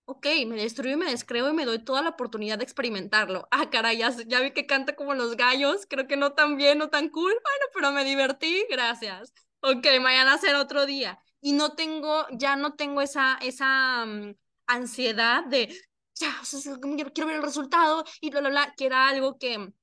Ok, 0.08 0.26
me 0.46 0.56
destruyo 0.56 0.94
y 0.94 0.96
me 0.96 1.10
descreo 1.10 1.50
y 1.50 1.52
me 1.52 1.66
doy 1.66 1.80
toda 1.80 2.00
la 2.00 2.08
oportunidad 2.10 2.56
de 2.56 2.64
experimentarlo. 2.64 3.46
Ah, 3.50 3.68
caray, 3.68 3.98
ya, 3.98 4.40
vi 4.40 4.52
que 4.52 4.66
canta 4.66 4.96
como 4.96 5.12
los 5.14 5.36
gallos, 5.36 5.86
creo 5.86 6.06
que 6.06 6.16
no 6.16 6.32
tan 6.32 6.56
bien, 6.56 6.78
no 6.78 6.88
tan 6.88 7.10
cool, 7.10 7.30
bueno, 7.32 7.66
pero 7.74 7.92
me 7.92 8.04
divertí, 8.04 8.64
gracias. 8.70 9.34
Ok, 9.60 9.86
mañana 10.00 10.38
será 10.38 10.62
otro 10.62 10.86
día. 10.86 11.18
Y 11.42 11.52
no 11.52 11.74
tengo, 11.74 12.26
ya 12.32 12.56
no 12.56 12.74
tengo 12.74 13.02
esa, 13.02 13.36
esa 13.42 14.06
mm, 14.06 14.34
ansiedad 14.66 15.44
de, 15.44 15.76
ya, 16.14 16.34
o 16.40 16.44
sea, 16.44 16.78
quiero 16.80 17.26
ver 17.26 17.36
el 17.36 17.42
resultado 17.42 18.02
y 18.22 18.30
bla, 18.30 18.40
bla, 18.40 18.48
bla, 18.48 18.74
que 18.78 18.86
era 18.86 19.08
algo 19.08 19.38
que, 19.38 19.74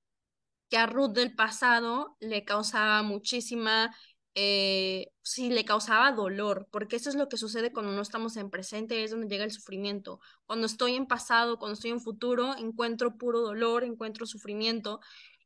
que 0.69 0.77
a 0.77 0.87
Ruth 0.87 1.11
del 1.13 1.35
pasado 1.35 2.17
le 2.19 2.43
causaba 2.45 3.03
muchísima 3.03 3.95
eh, 4.35 5.07
sí 5.21 5.49
le 5.49 5.63
causaba 5.65 6.11
dolor, 6.11 6.67
porque 6.71 6.97
eso 6.97 7.09
es 7.09 7.15
lo 7.15 7.29
que 7.29 7.37
sucede 7.37 7.71
cuando 7.71 7.93
no 7.93 8.01
estamos 8.01 8.35
en 8.37 8.49
presente, 8.49 9.03
es 9.03 9.11
donde 9.11 9.27
llega 9.27 9.45
el 9.45 9.51
sufrimiento. 9.51 10.19
Cuando 10.45 10.65
estoy 10.67 10.95
en 10.95 11.07
pasado, 11.07 11.57
cuando 11.57 11.75
estoy 11.75 11.91
en 11.91 12.01
futuro, 12.01 12.55
encuentro 12.57 13.17
puro 13.17 13.39
dolor, 13.39 13.85
encuentro 13.85 14.25
sufrimiento. 14.25 14.99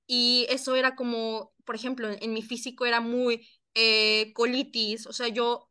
Y 0.08 0.48
eso 0.50 0.76
era 0.76 0.96
como, 0.96 1.54
por 1.66 1.76
ejemplo, 1.76 2.10
en, 2.10 2.34
mi 2.34 2.42
físico 2.42 2.86
era 2.88 3.00
muy 3.00 3.48
eh, 3.76 4.34
colitis, 4.34 5.06
o 5.06 5.14
sea, 5.14 5.28
yo 5.28 5.70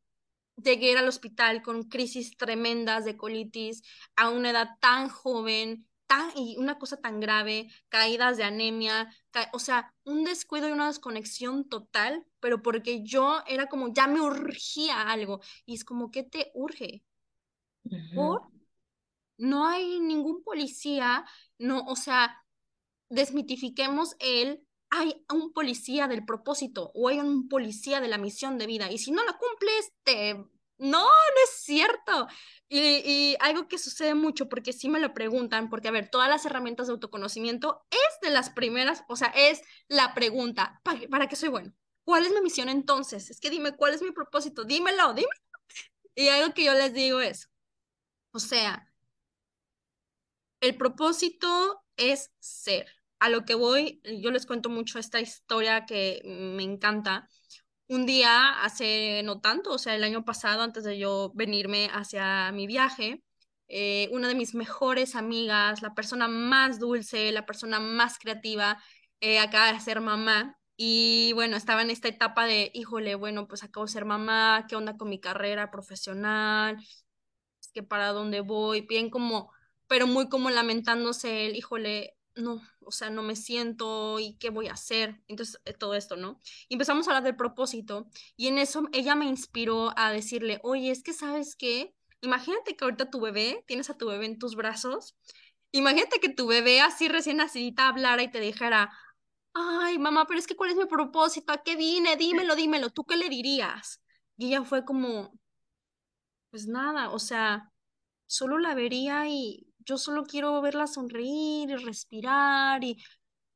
llegué 0.62 0.96
al 0.96 1.08
hospital 1.08 1.62
con 1.62 1.84
crisis 1.84 2.36
tremendas 2.36 3.04
de 3.04 3.16
colitis 3.16 3.82
a 4.16 4.30
una 4.30 4.50
edad 4.50 4.68
tan 4.80 5.08
joven, 5.08 5.87
y 6.34 6.56
una 6.56 6.78
cosa 6.78 6.96
tan 6.96 7.20
grave, 7.20 7.68
caídas 7.88 8.36
de 8.36 8.44
anemia, 8.44 9.12
o 9.52 9.58
sea, 9.58 9.94
un 10.04 10.24
descuido 10.24 10.68
y 10.68 10.72
una 10.72 10.86
desconexión 10.86 11.68
total, 11.68 12.24
pero 12.40 12.62
porque 12.62 13.02
yo 13.02 13.42
era 13.46 13.66
como, 13.66 13.92
ya 13.92 14.06
me 14.06 14.20
urgía 14.20 15.02
algo, 15.02 15.40
y 15.66 15.74
es 15.74 15.84
como, 15.84 16.10
¿qué 16.10 16.22
te 16.22 16.50
urge? 16.54 17.02
¿Por? 18.14 18.42
No 19.36 19.66
hay 19.66 20.00
ningún 20.00 20.42
policía, 20.42 21.24
no, 21.58 21.84
o 21.84 21.96
sea, 21.96 22.44
desmitifiquemos 23.08 24.16
el, 24.18 24.66
hay 24.90 25.24
un 25.32 25.52
policía 25.52 26.08
del 26.08 26.24
propósito 26.24 26.90
o 26.94 27.08
hay 27.08 27.18
un 27.18 27.48
policía 27.48 28.00
de 28.00 28.08
la 28.08 28.18
misión 28.18 28.58
de 28.58 28.66
vida, 28.66 28.90
y 28.90 28.98
si 28.98 29.10
no 29.10 29.24
lo 29.24 29.36
cumples, 29.36 29.92
te 30.02 30.44
no, 30.78 31.04
no 31.04 31.42
es 31.44 31.50
cierto. 31.62 32.28
Y, 32.68 33.36
algo 33.40 33.68
que 33.68 33.78
sucede 33.78 34.14
mucho, 34.14 34.48
porque 34.48 34.72
sí 34.72 34.88
me 34.88 35.00
lo 35.00 35.12
preguntan, 35.14 35.68
porque 35.70 35.88
a 35.88 35.90
ver, 35.90 36.08
todas 36.10 36.28
las 36.28 36.44
herramientas 36.46 36.86
de 36.86 36.92
autoconocimiento 36.92 37.84
es 37.90 38.20
de 38.22 38.30
las 38.30 38.50
primeras, 38.50 39.04
o 39.08 39.16
sea, 39.16 39.28
es 39.28 39.62
la 39.88 40.14
pregunta, 40.14 40.80
¿para, 40.84 41.28
qué 41.28 41.36
soy 41.36 41.48
bueno? 41.48 41.72
¿Cuál 42.04 42.26
es 42.26 42.32
mi 42.32 42.40
misión 42.40 42.68
entonces? 42.68 43.30
Es 43.30 43.40
que 43.40 43.50
dime, 43.50 43.76
¿cuál 43.76 43.94
es 43.94 44.02
mi 44.02 44.12
propósito? 44.12 44.64
Dímelo, 44.64 45.14
dímelo. 45.14 45.30
Y 46.14 46.28
algo 46.28 46.52
que 46.52 46.64
yo 46.64 46.74
les 46.74 46.92
digo 46.94 47.20
es, 47.20 47.48
o 48.32 48.40
sea, 48.40 48.92
el 50.60 50.76
propósito 50.76 51.84
es 51.96 52.32
ser. 52.40 52.86
A 53.20 53.28
lo 53.28 53.44
que 53.44 53.54
voy, 53.54 54.00
yo 54.20 54.30
les 54.30 54.46
cuento 54.46 54.68
mucho 54.68 54.98
esta 54.98 55.20
historia 55.20 55.86
que 55.86 56.20
me 56.24 56.62
encanta 56.62 57.28
un 57.88 58.06
día, 58.06 58.62
hace 58.62 59.22
no 59.24 59.40
tanto, 59.40 59.72
o 59.72 59.78
sea, 59.78 59.94
el 59.94 60.04
año 60.04 60.24
pasado, 60.24 60.62
antes 60.62 60.84
de 60.84 60.98
yo 60.98 61.32
venirme 61.34 61.88
hacia 61.92 62.52
mi 62.52 62.66
viaje, 62.66 63.22
eh, 63.68 64.08
una 64.12 64.28
de 64.28 64.34
mis 64.34 64.54
mejores 64.54 65.14
amigas, 65.16 65.82
la 65.82 65.94
persona 65.94 66.28
más 66.28 66.78
dulce, 66.78 67.32
la 67.32 67.46
persona 67.46 67.80
más 67.80 68.18
creativa, 68.18 68.82
eh, 69.20 69.38
acaba 69.40 69.72
de 69.72 69.80
ser 69.80 70.00
mamá. 70.00 70.56
Y 70.76 71.32
bueno, 71.34 71.56
estaba 71.56 71.82
en 71.82 71.90
esta 71.90 72.08
etapa 72.08 72.46
de, 72.46 72.70
híjole, 72.74 73.14
bueno, 73.16 73.48
pues 73.48 73.64
acabo 73.64 73.86
de 73.86 73.92
ser 73.92 74.04
mamá, 74.04 74.66
¿qué 74.68 74.76
onda 74.76 74.96
con 74.96 75.08
mi 75.08 75.20
carrera 75.20 75.70
profesional? 75.70 76.78
¿Qué 77.74 77.82
para 77.82 78.08
dónde 78.12 78.40
voy? 78.40 78.82
Bien 78.82 79.10
como, 79.10 79.52
pero 79.86 80.06
muy 80.06 80.28
como 80.28 80.50
lamentándose 80.50 81.46
el, 81.46 81.56
híjole, 81.56 82.17
no, 82.38 82.62
o 82.80 82.90
sea, 82.90 83.10
no 83.10 83.22
me 83.22 83.36
siento 83.36 84.18
y 84.18 84.36
qué 84.38 84.50
voy 84.50 84.68
a 84.68 84.72
hacer. 84.72 85.20
Entonces, 85.28 85.60
eh, 85.64 85.74
todo 85.74 85.94
esto, 85.94 86.16
¿no? 86.16 86.40
Y 86.68 86.74
empezamos 86.74 87.06
a 87.06 87.10
hablar 87.10 87.24
del 87.24 87.36
propósito 87.36 88.08
y 88.36 88.48
en 88.48 88.58
eso 88.58 88.88
ella 88.92 89.14
me 89.14 89.26
inspiró 89.26 89.92
a 89.98 90.12
decirle, 90.12 90.60
oye, 90.62 90.90
es 90.90 91.02
que 91.02 91.12
sabes 91.12 91.56
qué, 91.56 91.94
imagínate 92.20 92.76
que 92.76 92.84
ahorita 92.84 93.10
tu 93.10 93.20
bebé, 93.20 93.64
tienes 93.66 93.90
a 93.90 93.98
tu 93.98 94.08
bebé 94.08 94.26
en 94.26 94.38
tus 94.38 94.56
brazos 94.56 95.16
Imagínate 95.72 96.20
que 96.20 96.30
tu 96.30 96.46
bebé 96.46 96.80
así 96.80 97.08
recién 97.08 97.38
nacidita 97.38 97.88
hablara 97.88 98.22
y 98.22 98.30
te 98.30 98.40
dijera, 98.40 98.90
ay, 99.54 99.98
mamá, 99.98 100.26
pero 100.26 100.38
es 100.40 100.46
que 100.46 100.56
¿cuál 100.56 100.70
es 100.70 100.76
mi 100.76 100.86
propósito? 100.86 101.52
¿A 101.52 101.62
qué 101.62 101.76
vine? 101.76 102.16
Dímelo, 102.16 102.56
dímelo, 102.56 102.90
¿tú 102.90 103.04
qué 103.04 103.16
le 103.16 103.28
dirías? 103.28 104.02
Y 104.36 104.48
ella 104.48 104.64
fue 104.64 104.84
como, 104.84 105.32
pues 106.50 106.66
nada, 106.66 107.10
o 107.10 107.18
sea, 107.18 107.72
solo 108.26 108.58
la 108.58 108.74
vería 108.74 109.28
y 109.28 109.67
yo 109.88 109.96
solo 109.96 110.24
quiero 110.26 110.60
verla 110.60 110.86
sonreír 110.86 111.70
y 111.70 111.76
respirar 111.76 112.84
y 112.84 113.02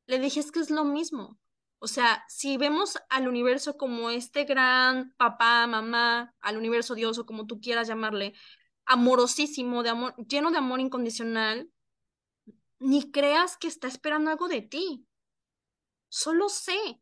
le 0.07 0.19
dije, 0.19 0.39
es 0.39 0.51
que 0.51 0.61
es 0.61 0.71
lo 0.71 0.83
mismo. 0.83 1.39
O 1.77 1.87
sea, 1.87 2.25
si 2.27 2.57
vemos 2.57 2.97
al 3.09 3.27
universo 3.27 3.77
como 3.77 4.09
este 4.09 4.43
gran 4.45 5.13
papá, 5.17 5.67
mamá, 5.67 6.33
al 6.41 6.57
universo 6.57 6.95
Dios 6.95 7.19
o 7.19 7.25
como 7.27 7.45
tú 7.45 7.61
quieras 7.61 7.87
llamarle, 7.87 8.33
amorosísimo, 8.85 9.83
de 9.83 9.89
amor, 9.89 10.15
lleno 10.27 10.49
de 10.49 10.57
amor 10.57 10.79
incondicional, 10.79 11.69
ni 12.79 13.11
creas 13.11 13.55
que 13.57 13.67
está 13.67 13.87
esperando 13.87 14.31
algo 14.31 14.47
de 14.47 14.61
ti. 14.61 15.05
Solo 16.09 16.49
sé. 16.49 16.99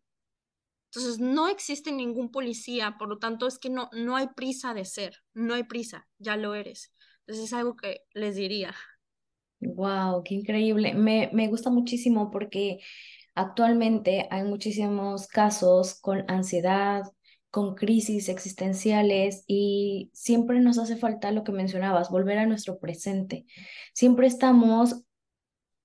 Entonces, 0.90 1.20
no 1.20 1.48
existe 1.48 1.94
ningún 1.94 2.32
policía, 2.32 2.98
por 2.98 3.08
lo 3.08 3.18
tanto, 3.18 3.48
es 3.48 3.58
que 3.60 3.70
no, 3.70 3.90
no 3.94 4.18
hay 4.18 4.28
prisa 4.36 4.74
de 4.74 4.84
ser, 4.84 5.24
no 5.34 5.54
hay 5.54 5.64
prisa, 5.64 6.10
ya 6.18 6.36
lo 6.36 6.54
eres. 6.54 6.94
Entonces, 7.22 7.46
es 7.46 7.54
algo 7.54 7.78
que 7.78 8.02
les 8.14 8.36
diría. 8.36 8.76
Wow, 9.62 10.24
qué 10.24 10.36
increíble. 10.36 10.94
Me, 10.96 11.30
me 11.34 11.48
gusta 11.48 11.70
muchísimo 11.70 12.32
porque 12.32 12.80
actualmente 13.36 14.28
hay 14.32 14.44
muchísimos 14.44 15.28
casos 15.28 15.96
con 16.02 16.26
ansiedad, 16.30 17.04
con 17.52 17.76
crisis 17.76 18.28
existenciales 18.30 19.44
y 19.48 20.10
siempre 20.14 20.60
nos 20.62 20.80
hace 20.80 20.98
falta 20.98 21.32
lo 21.32 21.44
que 21.44 21.52
mencionabas, 21.52 22.10
volver 22.10 22.40
a 22.40 22.46
nuestro 22.48 22.80
presente. 22.80 23.46
Siempre 23.94 24.26
estamos 24.28 25.04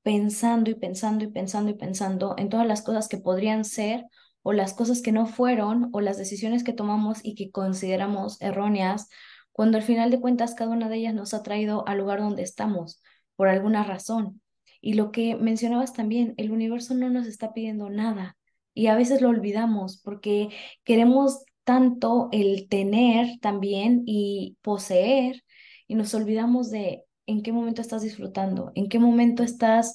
pensando 0.03 0.71
y 0.71 0.75
pensando 0.75 1.25
y 1.25 1.29
pensando 1.29 1.71
y 1.71 1.75
pensando 1.75 2.35
en 2.39 2.49
todas 2.49 2.67
las 2.67 2.83
cosas 2.83 3.09
que 3.09 3.19
podrían 3.19 3.65
ser 3.65 4.07
o 4.43 4.53
las 4.53 4.75
cosas 4.75 5.03
que 5.03 5.13
no 5.13 5.27
fueron 5.27 5.91
o 5.93 6.01
las 6.01 6.19
decisiones 6.19 6.65
que 6.65 6.73
tomamos 6.73 7.19
y 7.25 7.35
que 7.35 7.51
consideramos 7.51 8.41
erróneas, 8.41 9.09
cuando 9.53 9.79
al 9.79 9.85
final 9.85 10.11
de 10.11 10.21
cuentas 10.21 10.55
cada 10.55 10.71
una 10.71 10.89
de 10.89 10.97
ellas 10.99 11.15
nos 11.15 11.35
ha 11.35 11.43
traído 11.43 11.87
al 11.89 11.99
lugar 11.99 12.21
donde 12.21 12.43
estamos 12.43 13.03
por 13.37 13.49
alguna 13.49 13.85
razón. 13.85 14.41
Y 14.81 14.95
lo 14.95 15.13
que 15.13 15.37
mencionabas 15.37 15.93
también, 15.93 16.35
el 16.37 16.51
universo 16.51 16.95
no 16.95 17.11
nos 17.11 17.27
está 17.27 17.53
pidiendo 17.53 17.91
nada 17.91 18.37
y 18.75 18.89
a 18.89 18.95
veces 18.95 19.23
lo 19.23 19.31
olvidamos 19.31 20.01
porque 20.03 20.51
queremos 20.85 21.45
tanto 21.65 22.29
el 22.31 22.69
tener 22.69 23.41
también 23.41 24.03
y 24.07 24.57
poseer 24.63 25.43
y 25.89 25.95
nos 25.95 26.15
olvidamos 26.15 26.71
de 26.71 27.05
en 27.27 27.43
qué 27.43 27.53
momento 27.53 27.81
estás 27.81 28.03
disfrutando, 28.03 28.71
en 28.75 28.89
qué 28.89 28.99
momento 28.99 29.43
estás 29.43 29.95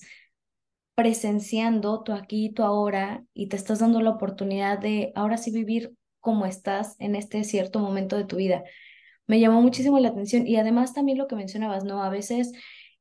presenciando 0.95 2.03
tu 2.03 2.11
aquí 2.13 2.45
y 2.45 2.53
tu 2.53 2.63
ahora 2.63 3.23
y 3.33 3.47
te 3.47 3.55
estás 3.55 3.79
dando 3.79 4.01
la 4.01 4.09
oportunidad 4.09 4.79
de 4.79 5.11
ahora 5.15 5.37
sí 5.37 5.51
vivir 5.51 5.93
como 6.19 6.45
estás 6.45 6.95
en 6.99 7.15
este 7.15 7.43
cierto 7.43 7.79
momento 7.79 8.17
de 8.17 8.25
tu 8.25 8.37
vida. 8.37 8.63
Me 9.27 9.39
llamó 9.39 9.61
muchísimo 9.61 9.99
la 9.99 10.09
atención 10.09 10.45
y 10.47 10.57
además 10.57 10.93
también 10.93 11.17
lo 11.17 11.27
que 11.27 11.35
mencionabas, 11.35 11.83
¿no? 11.83 12.03
A 12.03 12.09
veces 12.09 12.51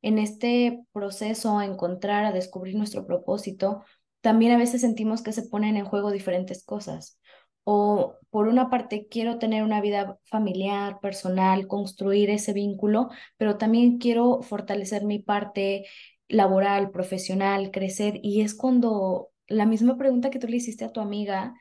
en 0.03 0.19
este 0.19 0.83
proceso 0.93 1.59
a 1.59 1.67
encontrar, 1.67 2.25
a 2.25 2.33
descubrir 2.33 2.77
nuestro 2.77 3.07
propósito, 3.07 3.85
también 4.21 4.53
a 4.53 4.59
veces 4.59 4.81
sentimos 4.81 5.23
que 5.23 5.33
se 5.33 5.43
ponen 5.43 5.77
en 5.77 5.85
juego 5.85 6.11
diferentes 6.11 6.65
cosas. 6.65 7.19
O 7.65 8.17
por 8.31 8.49
una 8.49 8.71
parte 8.71 9.07
quiero 9.09 9.39
tener 9.39 9.63
una 9.63 9.81
vida 9.81 10.19
familiar, 10.25 10.99
personal, 11.01 11.67
construir 11.67 12.31
ese 12.31 12.53
vínculo, 12.53 13.11
pero 13.37 13.59
también 13.59 13.99
quiero 13.99 14.43
fortalecer 14.43 15.05
mi 15.05 15.19
parte 15.19 15.87
laboral, 16.29 16.91
profesional, 16.91 17.71
crecer. 17.71 18.21
Y 18.23 18.41
es 18.43 18.55
cuando 18.55 19.31
la 19.47 19.67
misma 19.67 19.97
pregunta 19.99 20.31
que 20.31 20.39
tú 20.39 20.49
le 20.49 20.57
hiciste 20.57 20.85
a 20.85 20.93
tu 20.93 21.01
amiga 21.01 21.55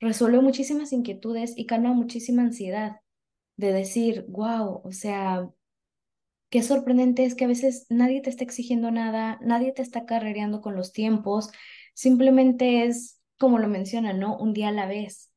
resuelve 0.00 0.40
muchísimas 0.40 0.92
inquietudes 0.92 1.52
y 1.56 1.66
calma 1.66 1.92
muchísima 1.92 2.42
ansiedad 2.42 2.96
de 3.56 3.72
decir, 3.72 4.24
wow, 4.28 4.80
o 4.84 4.92
sea, 4.92 5.48
qué 6.50 6.62
sorprendente 6.62 7.24
es 7.24 7.34
que 7.34 7.44
a 7.44 7.48
veces 7.48 7.86
nadie 7.88 8.20
te 8.20 8.30
está 8.30 8.44
exigiendo 8.44 8.90
nada, 8.90 9.38
nadie 9.40 9.72
te 9.72 9.82
está 9.82 10.04
carrereando 10.04 10.60
con 10.60 10.76
los 10.76 10.92
tiempos, 10.92 11.50
simplemente 11.94 12.84
es, 12.84 13.20
como 13.38 13.58
lo 13.58 13.68
mencionan, 13.68 14.18
¿no? 14.20 14.36
Un 14.36 14.52
día 14.52 14.68
a 14.68 14.72
la 14.72 14.86
vez. 14.86 15.30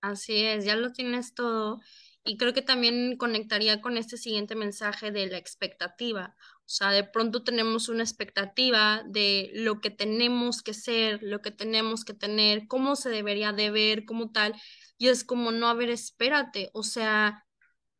Así 0.00 0.44
es, 0.44 0.64
ya 0.64 0.76
lo 0.76 0.92
tienes 0.92 1.34
todo. 1.34 1.80
Y 2.24 2.36
creo 2.36 2.52
que 2.54 2.62
también 2.62 3.16
conectaría 3.16 3.80
con 3.80 3.96
este 3.96 4.16
siguiente 4.16 4.54
mensaje 4.54 5.10
de 5.10 5.26
la 5.26 5.38
expectativa. 5.38 6.36
O 6.60 6.68
sea, 6.68 6.90
de 6.90 7.04
pronto 7.04 7.42
tenemos 7.42 7.88
una 7.88 8.02
expectativa 8.04 9.02
de 9.08 9.50
lo 9.54 9.80
que 9.80 9.90
tenemos 9.90 10.62
que 10.62 10.74
ser, 10.74 11.20
lo 11.22 11.40
que 11.42 11.50
tenemos 11.50 12.04
que 12.04 12.14
tener, 12.14 12.68
cómo 12.68 12.94
se 12.96 13.10
debería 13.10 13.52
de 13.52 13.70
ver, 13.70 14.04
como 14.04 14.30
tal. 14.30 14.54
Y 14.98 15.08
es 15.08 15.24
como, 15.24 15.50
no, 15.50 15.68
a 15.68 15.74
ver, 15.74 15.90
espérate. 15.90 16.70
O 16.74 16.84
sea, 16.84 17.44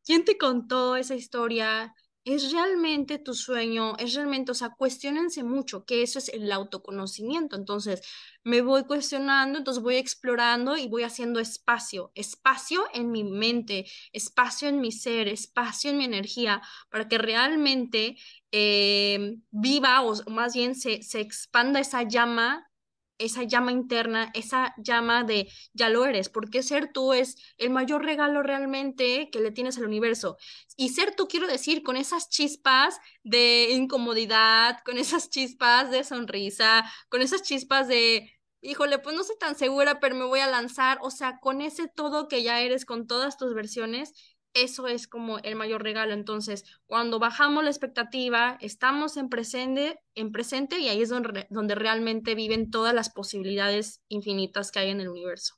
¿quién 0.05 0.25
te 0.25 0.37
contó 0.37 0.95
esa 0.95 1.15
historia? 1.15 1.93
¿Es 2.25 2.53
realmente 2.53 3.19
tu 3.19 3.33
sueño? 3.33 3.97
¿Es 3.97 4.13
realmente, 4.13 4.51
o 4.51 4.55
sea, 4.55 4.69
cuestionense 4.77 5.43
mucho, 5.43 5.83
que 5.85 6.03
eso 6.03 6.19
es 6.19 6.29
el 6.29 6.49
autoconocimiento. 6.53 7.57
Entonces, 7.57 8.01
me 8.45 8.61
voy 8.61 8.85
cuestionando, 8.85 9.57
entonces 9.57 9.83
voy 9.83 9.95
explorando 9.95 10.77
y 10.77 10.87
voy 10.87 11.03
haciendo 11.03 11.41
espacio, 11.41 12.13
espacio 12.15 12.85
en 12.93 13.11
mi 13.11 13.25
mente, 13.25 13.85
espacio 14.13 14.69
en 14.69 14.79
mi 14.79 14.93
ser, 14.93 15.27
espacio 15.27 15.91
en 15.91 15.97
mi 15.97 16.05
energía, 16.05 16.61
para 16.89 17.09
que 17.09 17.17
realmente 17.17 18.15
eh, 18.53 19.35
viva 19.51 20.01
o 20.01 20.15
más 20.29 20.53
bien 20.53 20.75
se, 20.75 21.03
se 21.03 21.19
expanda 21.19 21.81
esa 21.81 22.03
llama 22.03 22.69
esa 23.17 23.43
llama 23.43 23.71
interna, 23.71 24.31
esa 24.33 24.73
llama 24.77 25.23
de 25.23 25.49
ya 25.73 25.89
lo 25.89 26.05
eres, 26.05 26.29
porque 26.29 26.63
ser 26.63 26.91
tú 26.91 27.13
es 27.13 27.35
el 27.57 27.69
mayor 27.69 28.03
regalo 28.03 28.43
realmente 28.43 29.29
que 29.31 29.39
le 29.39 29.51
tienes 29.51 29.77
al 29.77 29.85
universo. 29.85 30.37
Y 30.77 30.89
ser 30.89 31.15
tú, 31.15 31.27
quiero 31.27 31.47
decir, 31.47 31.83
con 31.83 31.95
esas 31.97 32.29
chispas 32.29 32.99
de 33.23 33.69
incomodidad, 33.71 34.79
con 34.85 34.97
esas 34.97 35.29
chispas 35.29 35.91
de 35.91 36.03
sonrisa, 36.03 36.83
con 37.09 37.21
esas 37.21 37.43
chispas 37.43 37.87
de, 37.87 38.31
híjole, 38.61 38.99
pues 38.99 39.15
no 39.15 39.23
soy 39.23 39.37
tan 39.37 39.55
segura, 39.55 39.99
pero 39.99 40.15
me 40.15 40.25
voy 40.25 40.39
a 40.39 40.47
lanzar, 40.47 40.97
o 41.01 41.11
sea, 41.11 41.39
con 41.39 41.61
ese 41.61 41.87
todo 41.87 42.27
que 42.27 42.43
ya 42.43 42.61
eres, 42.61 42.85
con 42.85 43.07
todas 43.07 43.37
tus 43.37 43.53
versiones 43.53 44.13
eso 44.53 44.87
es 44.87 45.07
como 45.07 45.39
el 45.39 45.55
mayor 45.55 45.83
regalo. 45.83 46.13
Entonces, 46.13 46.65
cuando 46.85 47.19
bajamos 47.19 47.63
la 47.63 47.69
expectativa, 47.69 48.57
estamos 48.61 49.17
en 49.17 49.29
presente, 49.29 49.99
en 50.15 50.31
presente 50.31 50.79
y 50.79 50.89
ahí 50.89 51.01
es 51.01 51.09
donde, 51.09 51.47
donde 51.49 51.75
realmente 51.75 52.35
viven 52.35 52.69
todas 52.69 52.93
las 52.93 53.09
posibilidades 53.09 54.01
infinitas 54.07 54.71
que 54.71 54.79
hay 54.79 54.89
en 54.89 55.01
el 55.01 55.09
universo. 55.09 55.55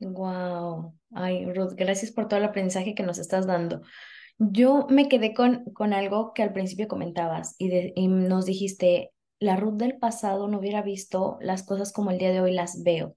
Wow. 0.00 0.94
Ay, 1.14 1.52
Ruth, 1.52 1.74
gracias 1.74 2.10
por 2.10 2.28
todo 2.28 2.38
el 2.38 2.46
aprendizaje 2.46 2.94
que 2.94 3.02
nos 3.02 3.18
estás 3.18 3.46
dando. 3.46 3.82
Yo 4.38 4.86
me 4.88 5.08
quedé 5.08 5.34
con, 5.34 5.64
con 5.74 5.92
algo 5.92 6.32
que 6.32 6.42
al 6.42 6.52
principio 6.52 6.88
comentabas 6.88 7.54
y, 7.58 7.92
y 7.94 8.08
nos 8.08 8.46
dijiste, 8.46 9.12
la 9.38 9.56
Ruth 9.56 9.74
del 9.74 9.98
pasado 9.98 10.48
no 10.48 10.58
hubiera 10.58 10.82
visto 10.82 11.38
las 11.42 11.62
cosas 11.62 11.92
como 11.92 12.10
el 12.10 12.18
día 12.18 12.32
de 12.32 12.40
hoy 12.40 12.52
las 12.52 12.82
veo. 12.82 13.16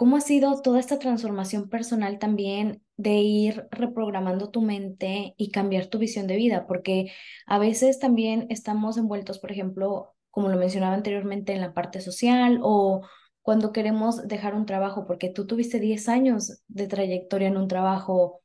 ¿Cómo 0.00 0.16
ha 0.16 0.22
sido 0.22 0.62
toda 0.62 0.80
esta 0.80 0.98
transformación 0.98 1.68
personal 1.68 2.18
también 2.18 2.82
de 2.96 3.16
ir 3.16 3.68
reprogramando 3.70 4.48
tu 4.48 4.62
mente 4.62 5.34
y 5.36 5.50
cambiar 5.50 5.88
tu 5.88 5.98
visión 5.98 6.26
de 6.26 6.36
vida? 6.36 6.66
Porque 6.66 7.12
a 7.44 7.58
veces 7.58 7.98
también 7.98 8.46
estamos 8.48 8.96
envueltos, 8.96 9.38
por 9.38 9.52
ejemplo, 9.52 10.14
como 10.30 10.48
lo 10.48 10.56
mencionaba 10.56 10.94
anteriormente, 10.94 11.52
en 11.52 11.60
la 11.60 11.74
parte 11.74 12.00
social 12.00 12.60
o 12.62 13.02
cuando 13.42 13.72
queremos 13.72 14.26
dejar 14.26 14.54
un 14.54 14.64
trabajo, 14.64 15.04
porque 15.06 15.28
tú 15.28 15.46
tuviste 15.46 15.78
10 15.80 16.08
años 16.08 16.62
de 16.66 16.86
trayectoria 16.86 17.48
en 17.48 17.58
un 17.58 17.68
trabajo 17.68 18.40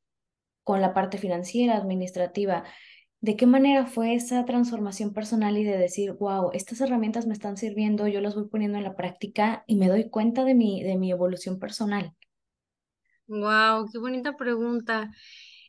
con 0.66 0.82
la 0.82 0.94
parte 0.94 1.18
financiera, 1.18 1.78
administrativa. 1.78 2.66
¿De 3.26 3.36
qué 3.36 3.48
manera 3.48 3.88
fue 3.88 4.14
esa 4.14 4.46
transformación 4.46 5.12
personal 5.12 5.58
y 5.58 5.64
de 5.64 5.80
decir, 5.80 6.12
wow, 6.12 6.52
estas 6.54 6.80
herramientas 6.80 7.26
me 7.26 7.34
están 7.34 7.58
sirviendo, 7.58 8.08
yo 8.08 8.22
las 8.22 8.36
voy 8.36 8.48
poniendo 8.48 8.78
en 8.78 8.84
la 8.84 8.96
práctica 8.96 9.64
y 9.66 9.78
me 9.78 9.88
doy 9.88 10.12
cuenta 10.12 10.44
de 10.44 10.54
mi, 10.54 10.84
de 10.84 10.96
mi 10.96 11.10
evolución 11.10 11.58
personal? 11.58 12.14
Wow, 13.26 13.90
qué 13.92 13.98
bonita 13.98 14.38
pregunta. 14.38 15.10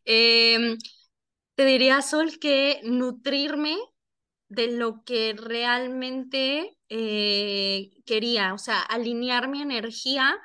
Em, 0.04 0.76
te 1.54 1.64
diría, 1.64 2.02
Sol, 2.02 2.38
que 2.38 2.82
nutrirme 2.84 3.74
de 4.50 4.72
lo 4.72 5.02
que 5.04 5.32
realmente 5.32 6.76
eh, 6.90 7.88
quería, 8.04 8.52
o 8.52 8.58
sea, 8.58 8.80
alinear 8.82 9.48
mi 9.48 9.62
energía 9.62 10.36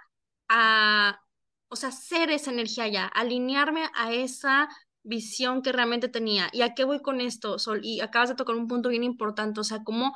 a, 0.48 1.20
o 1.68 1.76
sea, 1.76 1.92
ser 1.92 2.30
esa 2.30 2.52
energía 2.52 2.88
ya, 2.88 3.06
alinearme 3.06 3.84
a 3.96 4.14
esa 4.14 4.70
visión 5.04 5.62
que 5.62 5.72
realmente 5.72 6.08
tenía. 6.08 6.50
¿Y 6.54 6.62
a 6.62 6.74
qué 6.74 6.84
voy 6.84 7.02
con 7.02 7.22
esto, 7.22 7.60
Sol? 7.60 7.82
Y 7.84 8.02
acabas 8.02 8.30
de 8.30 8.36
tocar 8.36 8.56
un 8.56 8.68
punto 8.68 8.90
bien 8.90 9.04
importante, 9.04 9.60
o 9.60 9.64
sea, 9.64 9.84
como 9.84 10.16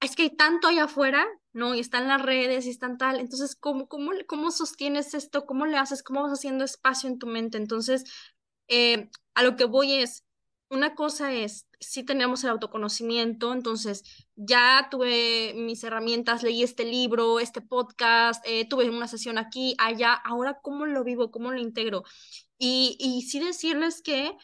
es 0.00 0.16
que 0.16 0.22
hay 0.22 0.36
tanto 0.36 0.68
allá 0.68 0.84
afuera, 0.84 1.26
¿no? 1.52 1.74
Y 1.74 1.80
están 1.80 2.08
las 2.08 2.22
redes 2.22 2.66
y 2.66 2.70
están 2.70 2.98
tal, 2.98 3.20
entonces, 3.20 3.56
¿cómo, 3.56 3.88
cómo, 3.88 4.12
cómo 4.26 4.50
sostienes 4.50 5.14
esto? 5.14 5.46
¿Cómo 5.46 5.66
le 5.66 5.76
haces? 5.76 6.02
¿Cómo 6.02 6.22
vas 6.22 6.32
haciendo 6.32 6.64
espacio 6.64 7.08
en 7.08 7.18
tu 7.18 7.26
mente? 7.26 7.58
Entonces, 7.58 8.04
eh, 8.68 9.10
a 9.34 9.42
lo 9.42 9.56
que 9.56 9.64
voy 9.64 9.94
es, 9.94 10.24
una 10.70 10.94
cosa 10.94 11.32
es, 11.34 11.66
si 11.80 12.04
tenemos 12.04 12.44
el 12.44 12.50
autoconocimiento, 12.50 13.52
entonces 13.52 14.04
ya 14.36 14.88
tuve 14.90 15.52
mis 15.54 15.82
herramientas, 15.82 16.44
leí 16.44 16.62
este 16.62 16.84
libro, 16.84 17.40
este 17.40 17.60
podcast, 17.60 18.42
eh, 18.46 18.68
tuve 18.68 18.88
una 18.88 19.08
sesión 19.08 19.36
aquí, 19.36 19.74
allá, 19.78 20.14
ahora 20.14 20.60
cómo 20.62 20.86
lo 20.86 21.02
vivo, 21.02 21.32
cómo 21.32 21.50
lo 21.50 21.60
integro. 21.60 22.04
Y, 22.60 22.96
y 23.00 23.22
sí 23.22 23.40
decirles 23.40 24.02
que 24.02 24.36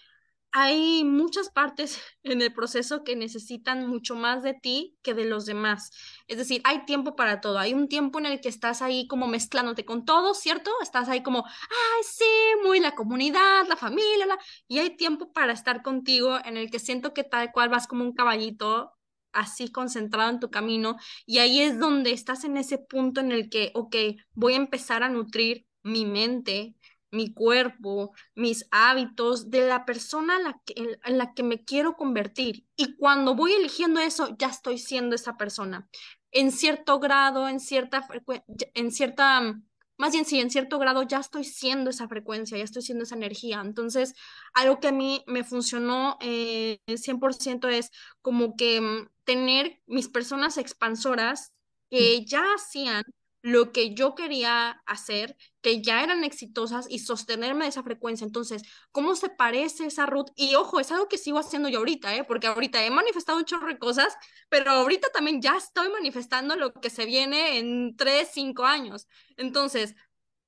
hay 0.52 1.05
muchas 1.05 1.50
partes 1.50 2.00
en 2.22 2.40
el 2.40 2.52
proceso 2.55 3.05
que 3.05 3.14
necesitan 3.14 3.87
mucho 3.87 4.14
más 4.16 4.42
de 4.42 4.55
ti 4.55 4.96
que 5.02 5.12
de 5.12 5.26
los 5.26 5.44
demás. 5.44 5.90
Es 6.29 6.38
decir, 6.38 6.62
hay 6.64 6.87
tiempo 6.87 7.14
para 7.14 7.42
todo. 7.42 7.59
Hay 7.59 7.74
un 7.74 7.88
tiempo 7.88 8.18
en 8.18 8.26
el 8.26 8.40
que 8.40 8.48
estás 8.48 8.81
ahí 8.81 9.07
como 9.07 9.26
mezclándote 9.29 9.85
con 9.85 10.07
todo, 10.07 10.33
¿cierto? 10.33 10.70
Estás 10.83 11.11
ahí 11.11 11.22
como, 11.22 11.44
ay, 11.46 12.02
sí, 12.11 12.24
muy 12.64 12.81
la 12.81 12.94
comunidad, 12.94 13.68
la 13.68 13.76
familia, 13.76 14.38
y 14.66 14.79
hay 14.79 14.96
tiempo 14.96 15.31
para 15.33 15.52
estar 15.52 15.83
contigo 15.83 16.38
en 16.42 16.57
el 16.57 16.70
que 16.70 16.79
siento 16.79 17.12
que 17.12 17.22
tal 17.24 17.52
cual 17.52 17.68
vas 17.68 17.87
como 17.87 18.02
un 18.05 18.14
caballito 18.14 18.92
así 19.33 19.70
concentrado 19.70 20.31
en 20.31 20.40
tu 20.40 20.50
camino 20.50 20.96
y 21.26 21.38
ahí 21.38 21.61
es 21.61 21.79
donde 21.79 22.12
estás 22.12 22.44
en 22.44 22.57
ese 22.57 22.79
punto 22.79 23.20
en 23.20 23.33
el 23.33 23.50
que, 23.50 23.70
ok, 23.74 23.94
voy 24.33 24.55
a 24.55 24.57
empezar 24.57 25.02
a 25.02 25.11
nutrir 25.11 25.66
mi 25.83 26.07
mente, 26.07 26.74
mi 27.11 27.33
cuerpo, 27.33 28.12
mis 28.35 28.66
hábitos, 28.71 29.51
de 29.51 29.66
la 29.66 29.85
persona 29.85 30.37
en 30.37 30.45
la, 30.45 30.61
que, 30.64 30.99
en 31.05 31.19
la 31.19 31.35
que 31.35 31.42
me 31.42 31.64
quiero 31.64 31.97
convertir. 31.97 32.66
Y 32.77 32.97
cuando 32.97 33.35
voy 33.35 33.53
eligiendo 33.53 34.01
eso, 34.01 34.37
ya 34.38 34.49
estoy 34.49 34.79
siendo 34.79 35.14
esa 35.14 35.37
persona. 35.37 35.88
En 36.33 36.53
cierto 36.53 36.99
grado, 36.99 37.49
en 37.49 37.61
cierta 37.61 38.03
frecuencia, 38.03 38.45
en 38.75 38.90
cierta, 38.92 39.55
más 39.97 40.12
bien 40.12 40.25
sí, 40.25 40.40
en 40.40 40.51
cierto 40.51 40.79
grado 40.79 41.03
ya 41.03 41.21
estoy 41.21 41.45
siendo 41.45 41.90
esa 41.90 42.09
frecuencia, 42.09 42.59
ya 42.59 42.64
estoy 42.64 42.83
siendo 42.83 43.05
esa 43.05 43.14
energía. 43.14 43.62
Entonces, 43.64 44.14
algo 44.55 44.81
que 44.81 44.88
a 44.88 44.92
mí 44.92 45.23
me 45.27 45.45
funcionó 45.45 46.19
eh, 46.21 46.81
100% 46.87 47.69
es 47.69 47.90
como 48.21 48.57
que 48.57 48.81
mm, 48.81 49.09
tener 49.25 49.81
mis 49.87 50.09
personas 50.09 50.59
expansoras 50.59 51.53
que 51.88 52.25
ya 52.25 52.42
hacían 52.55 53.05
lo 53.46 53.70
que 53.70 53.94
yo 53.94 54.16
quería 54.16 54.82
hacer, 54.87 55.37
que 55.62 55.80
ya 55.80 56.02
eran 56.02 56.24
exitosas 56.24 56.87
y 56.90 56.98
sostenerme 56.98 57.64
de 57.64 57.68
esa 57.68 57.85
frecuencia. 57.85 58.24
Entonces, 58.24 58.64
¿cómo 58.90 59.14
se 59.14 59.28
parece 59.28 59.87
esa 59.87 60.04
Ruth? 60.04 60.32
Y 60.35 60.56
ojo, 60.56 60.80
es 60.80 60.90
algo 60.90 61.06
que 61.06 61.16
sigo 61.16 61.38
haciendo 61.38 61.68
yo 61.68 61.78
ahorita, 61.78 62.16
¿eh? 62.16 62.24
porque 62.24 62.48
ahorita 62.48 62.85
he 62.85 62.90
manifestado 62.90 63.38
un 63.38 63.44
chorro 63.44 63.68
de 63.68 63.78
cosas, 63.78 64.16
pero 64.48 64.72
ahorita 64.72 65.11
también 65.12 65.40
ya 65.40 65.56
estoy 65.56 65.88
manifestando 65.90 66.56
lo 66.56 66.72
que 66.72 66.90
se 66.90 67.06
viene 67.06 67.59
en 67.59 67.96
tres, 67.96 68.30
cinco 68.32 68.64
años. 68.64 69.06
Entonces, 69.37 69.94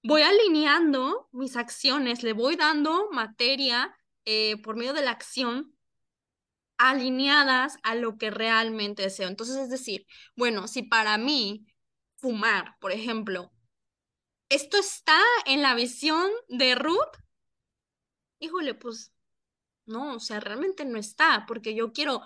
voy 0.03 0.23
alineando 0.23 1.29
mis 1.31 1.57
acciones, 1.57 2.25
le 2.25 2.33
voy 2.33 2.57
dando 2.57 3.11
materia 3.13 3.97
eh, 4.25 4.61
por 4.61 4.75
medio 4.75 4.93
de 4.93 5.03
la 5.03 5.13
acción 5.13 5.73
alineadas 6.79 7.79
a 7.85 7.95
lo 7.95 8.19
que 8.19 8.31
realmente 8.33 9.03
deseo. 9.03 9.29
Entonces, 9.29 9.57
es 9.57 9.71
decir, 9.71 10.05
bueno, 10.35 10.67
si 10.67 10.83
para 10.83 11.17
mí 11.17 11.68
fumar, 12.19 12.77
por 12.81 12.93
ejemplo. 12.93 13.51
¿Esto 14.49 14.79
está 14.79 15.21
en 15.47 15.63
la 15.63 15.75
visión 15.75 16.31
de 16.49 16.75
Ruth? 16.75 17.17
Híjole, 18.41 18.75
pues 18.75 19.13
no, 19.87 20.17
o 20.17 20.21
sea, 20.21 20.41
realmente 20.41 20.85
no 20.85 20.99
está, 20.99 21.45
porque 21.47 21.75
yo 21.75 21.93
quiero 21.93 22.23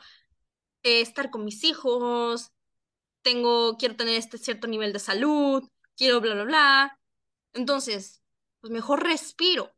eh, 0.83 1.01
estar 1.01 1.31
con 1.31 1.45
mis 1.45 1.65
hijos, 1.65 2.53
tengo, 3.23 3.77
quiero 3.79 3.97
tener 3.97 4.17
este 4.17 4.39
cierto 4.39 4.69
nivel 4.69 4.93
de 4.93 4.99
salud, 5.01 5.69
quiero 5.97 6.21
bla, 6.21 6.35
bla, 6.35 6.45
bla. 6.45 7.01
Entonces, 7.55 8.23
pues 8.61 8.73
mejor 8.73 9.05
respiro. 9.05 9.73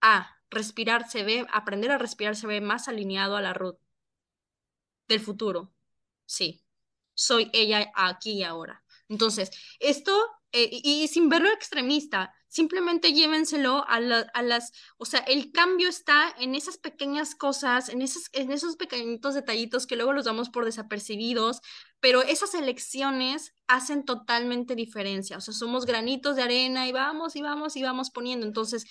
Ah, 0.00 0.36
respirar 0.50 1.08
se 1.08 1.22
ve, 1.24 1.46
aprender 1.52 1.90
a 1.92 1.98
respirar 1.98 2.34
se 2.36 2.46
ve 2.48 2.60
más 2.60 2.88
alineado 2.88 3.36
a 3.36 3.42
la 3.42 3.54
Ruth 3.54 3.78
del 5.08 5.20
futuro. 5.20 5.72
Sí 6.26 6.62
soy 7.18 7.50
ella 7.52 7.90
aquí 7.96 8.32
y 8.32 8.44
ahora. 8.44 8.84
Entonces, 9.08 9.50
esto, 9.80 10.12
eh, 10.52 10.70
y, 10.70 11.08
sin 11.08 11.28
verlo 11.28 11.50
extremista, 11.50 12.32
simplemente 12.46 13.12
llévenselo 13.12 13.84
a, 13.88 13.96
a, 13.96 14.42
las, 14.42 14.72
o 14.98 15.04
sea, 15.04 15.20
el 15.20 15.50
cambio 15.50 15.88
está 15.88 16.32
en 16.38 16.54
esas 16.54 16.78
pequeñas 16.78 17.34
cosas, 17.34 17.88
en, 17.88 18.02
esas, 18.02 18.30
en 18.32 18.52
esos 18.52 18.76
pequeñitos 18.76 19.34
detallitos 19.34 19.86
que 19.86 19.96
luego 19.96 20.12
los 20.12 20.26
damos 20.26 20.48
por 20.50 20.64
desapercibidos, 20.64 21.60
pero 22.00 22.22
esas 22.22 22.54
elecciones 22.54 23.52
hacen 23.66 24.04
totalmente 24.04 24.76
diferencia, 24.76 25.38
o 25.38 25.40
sea, 25.40 25.54
somos 25.54 25.86
granitos 25.86 26.36
de 26.36 26.42
arena 26.42 26.86
y 26.86 26.92
vamos 26.92 27.34
y 27.34 27.42
vamos 27.42 27.76
y 27.76 27.82
vamos 27.82 28.10
poniendo. 28.10 28.46
Entonces, 28.46 28.84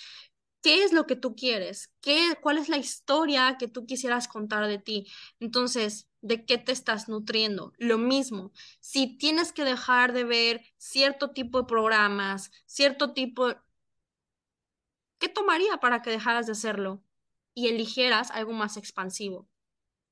¿qué 0.62 0.84
es 0.84 0.92
lo 0.94 1.06
que 1.08 1.16
tú 1.16 1.36
quieres? 1.36 1.94
¿Qué, 2.02 2.36
¿Cuál 2.42 2.58
es 2.58 2.70
la 2.70 2.78
historia 2.78 3.56
que 3.58 3.68
tú 3.68 3.86
quisieras 3.86 4.28
contar 4.28 4.68
de 4.68 4.80
ti? 4.80 5.08
Entonces, 5.40 6.08
de 6.22 6.46
qué 6.46 6.58
te 6.58 6.72
estás 6.72 7.08
nutriendo. 7.10 7.74
Lo 7.78 7.98
mismo, 7.98 8.52
si 8.80 9.18
tienes 9.18 9.52
que 9.54 9.64
dejar 9.64 10.14
de 10.14 10.24
ver 10.24 10.66
cierto 10.78 11.32
tipo 11.32 11.60
de 11.60 11.68
programas, 11.68 12.52
cierto 12.66 13.14
tipo, 13.14 13.54
¿qué 15.20 15.30
tomaría 15.30 15.78
para 15.78 16.02
que 16.02 16.10
dejaras 16.12 16.46
de 16.46 16.54
hacerlo 16.54 17.04
y 17.54 17.68
eligieras 17.70 18.32
algo 18.32 18.54
más 18.54 18.78
expansivo? 18.78 19.48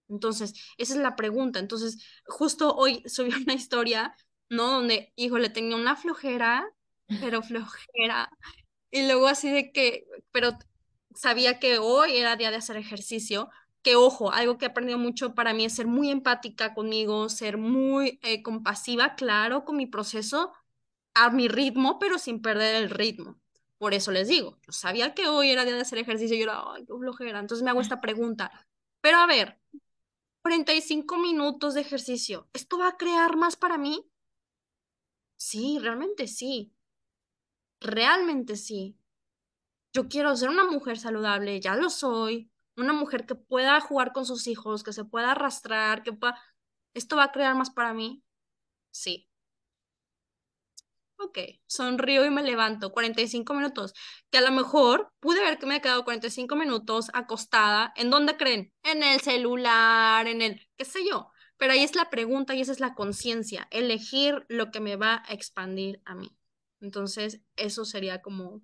Entonces, 0.09 0.53
esa 0.77 0.93
es 0.95 0.99
la 0.99 1.15
pregunta. 1.15 1.59
Entonces, 1.59 1.99
justo 2.25 2.75
hoy 2.75 3.03
subí 3.07 3.33
una 3.33 3.53
historia, 3.53 4.15
¿no? 4.49 4.71
Donde, 4.71 5.13
híjole, 5.15 5.49
tenía 5.49 5.75
una 5.75 5.95
flojera, 5.95 6.67
pero 7.21 7.41
flojera. 7.43 8.29
Y 8.91 9.07
luego 9.07 9.27
así 9.27 9.51
de 9.51 9.71
que, 9.71 10.07
pero 10.31 10.57
sabía 11.15 11.59
que 11.59 11.79
hoy 11.79 12.17
era 12.17 12.35
día 12.35 12.51
de 12.51 12.57
hacer 12.57 12.77
ejercicio, 12.77 13.49
que 13.85 13.95
ojo, 13.95 14.31
algo 14.31 14.57
que 14.57 14.65
he 14.65 14.69
aprendido 14.69 14.97
mucho 14.97 15.35
para 15.35 15.53
mí 15.53 15.63
es 15.63 15.75
ser 15.75 15.85
muy 15.85 16.09
empática 16.09 16.73
conmigo, 16.73 17.29
ser 17.29 17.57
muy 17.59 18.19
eh, 18.23 18.41
compasiva, 18.41 19.13
claro, 19.15 19.63
con 19.63 19.77
mi 19.77 19.85
proceso, 19.85 20.53
a 21.13 21.29
mi 21.29 21.47
ritmo, 21.47 21.99
pero 21.99 22.17
sin 22.17 22.41
perder 22.41 22.77
el 22.77 22.89
ritmo. 22.89 23.39
Por 23.77 23.93
eso 23.93 24.11
les 24.11 24.27
digo, 24.27 24.57
yo 24.65 24.71
sabía 24.71 25.13
que 25.13 25.27
hoy 25.27 25.51
era 25.51 25.65
día 25.65 25.75
de 25.75 25.81
hacer 25.81 25.99
ejercicio 25.99 26.35
yo 26.35 26.45
era, 26.45 26.63
ay, 26.73 26.83
qué 26.87 26.93
flojera. 26.97 27.39
Entonces 27.39 27.63
me 27.63 27.69
hago 27.69 27.79
esta 27.79 28.01
pregunta. 28.01 28.51
Pero 29.01 29.19
a 29.19 29.27
ver, 29.27 29.59
45 30.41 31.17
minutos 31.19 31.75
de 31.75 31.81
ejercicio, 31.81 32.49
¿esto 32.53 32.79
va 32.79 32.87
a 32.89 32.97
crear 32.97 33.35
más 33.37 33.55
para 33.55 33.77
mí? 33.77 34.03
Sí, 35.37 35.77
realmente 35.79 36.27
sí. 36.27 36.73
Realmente 37.81 38.55
sí. 38.55 38.97
Yo 39.93 40.07
quiero 40.09 40.35
ser 40.35 40.49
una 40.49 40.65
mujer 40.65 40.97
saludable, 40.97 41.59
ya 41.61 41.75
lo 41.75 41.91
soy 41.91 42.51
una 42.77 42.93
mujer 42.93 43.25
que 43.25 43.35
pueda 43.35 43.79
jugar 43.81 44.13
con 44.13 44.25
sus 44.25 44.47
hijos, 44.47 44.83
que 44.83 44.93
se 44.93 45.05
pueda 45.05 45.31
arrastrar, 45.31 46.03
que 46.03 46.13
pueda... 46.13 46.41
¿Esto 46.93 47.17
va 47.17 47.25
a 47.25 47.31
crear 47.31 47.55
más 47.55 47.69
para 47.71 47.93
mí? 47.93 48.23
Sí. 48.91 49.27
Ok, 51.17 51.39
sonrío 51.67 52.25
y 52.25 52.29
me 52.29 52.43
levanto. 52.43 52.91
45 52.91 53.53
minutos. 53.53 53.93
Que 54.29 54.37
a 54.39 54.41
lo 54.41 54.51
mejor 54.51 55.13
pude 55.19 55.41
ver 55.41 55.57
que 55.57 55.65
me 55.65 55.77
he 55.77 55.81
quedado 55.81 56.03
45 56.03 56.55
minutos 56.55 57.09
acostada. 57.13 57.93
¿En 57.95 58.09
dónde 58.09 58.37
creen? 58.37 58.73
En 58.83 59.01
el 59.03 59.21
celular, 59.21 60.27
en 60.27 60.41
el, 60.41 60.61
qué 60.77 60.85
sé 60.85 60.99
yo. 61.09 61.31
Pero 61.57 61.73
ahí 61.73 61.83
es 61.83 61.95
la 61.95 62.09
pregunta 62.09 62.53
y 62.53 62.61
esa 62.61 62.73
es 62.73 62.79
la 62.79 62.95
conciencia. 62.95 63.67
Elegir 63.71 64.45
lo 64.49 64.71
que 64.71 64.81
me 64.81 64.97
va 64.97 65.23
a 65.27 65.33
expandir 65.33 66.01
a 66.05 66.15
mí. 66.15 66.37
Entonces, 66.81 67.41
eso 67.55 67.85
sería 67.85 68.21
como 68.21 68.61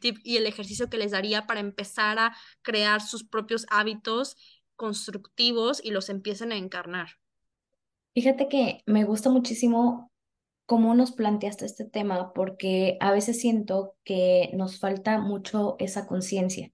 tip 0.00 0.18
y 0.22 0.36
el 0.36 0.46
ejercicio 0.46 0.90
que 0.90 0.98
les 0.98 1.12
daría 1.12 1.46
para 1.46 1.60
empezar 1.60 2.18
a 2.18 2.36
crear 2.62 3.00
sus 3.00 3.24
propios 3.24 3.66
hábitos 3.70 4.36
constructivos 4.76 5.80
y 5.82 5.90
los 5.90 6.10
empiecen 6.10 6.52
a 6.52 6.56
encarnar. 6.56 7.08
Fíjate 8.14 8.48
que 8.48 8.82
me 8.86 9.04
gusta 9.04 9.30
muchísimo 9.30 10.12
cómo 10.66 10.94
nos 10.94 11.12
planteaste 11.12 11.64
este 11.64 11.86
tema, 11.86 12.34
porque 12.34 12.98
a 13.00 13.10
veces 13.10 13.40
siento 13.40 13.96
que 14.04 14.50
nos 14.52 14.78
falta 14.78 15.18
mucho 15.18 15.76
esa 15.78 16.06
conciencia. 16.06 16.70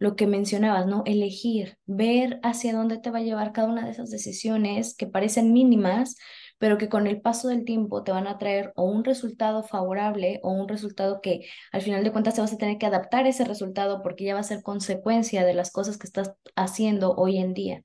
Lo 0.00 0.16
que 0.16 0.26
mencionabas, 0.26 0.86
¿no? 0.86 1.04
Elegir, 1.06 1.78
ver 1.86 2.40
hacia 2.42 2.74
dónde 2.74 2.98
te 2.98 3.10
va 3.10 3.18
a 3.18 3.22
llevar 3.22 3.52
cada 3.52 3.68
una 3.68 3.84
de 3.84 3.92
esas 3.92 4.10
decisiones 4.10 4.96
que 4.96 5.06
parecen 5.06 5.52
mínimas, 5.52 6.16
pero 6.60 6.78
que 6.78 6.90
con 6.90 7.06
el 7.08 7.22
paso 7.22 7.48
del 7.48 7.64
tiempo 7.64 8.04
te 8.04 8.12
van 8.12 8.28
a 8.28 8.38
traer 8.38 8.72
o 8.76 8.84
un 8.84 9.04
resultado 9.04 9.64
favorable 9.64 10.40
o 10.44 10.52
un 10.52 10.68
resultado 10.68 11.22
que 11.22 11.46
al 11.72 11.82
final 11.82 12.04
de 12.04 12.12
cuentas 12.12 12.34
te 12.34 12.42
vas 12.42 12.52
a 12.52 12.58
tener 12.58 12.78
que 12.78 12.86
adaptar 12.86 13.26
ese 13.26 13.46
resultado 13.46 14.02
porque 14.02 14.24
ya 14.26 14.34
va 14.34 14.40
a 14.40 14.42
ser 14.44 14.62
consecuencia 14.62 15.44
de 15.46 15.54
las 15.54 15.72
cosas 15.72 15.98
que 15.98 16.06
estás 16.06 16.32
haciendo 16.56 17.14
hoy 17.16 17.38
en 17.38 17.54
día. 17.54 17.82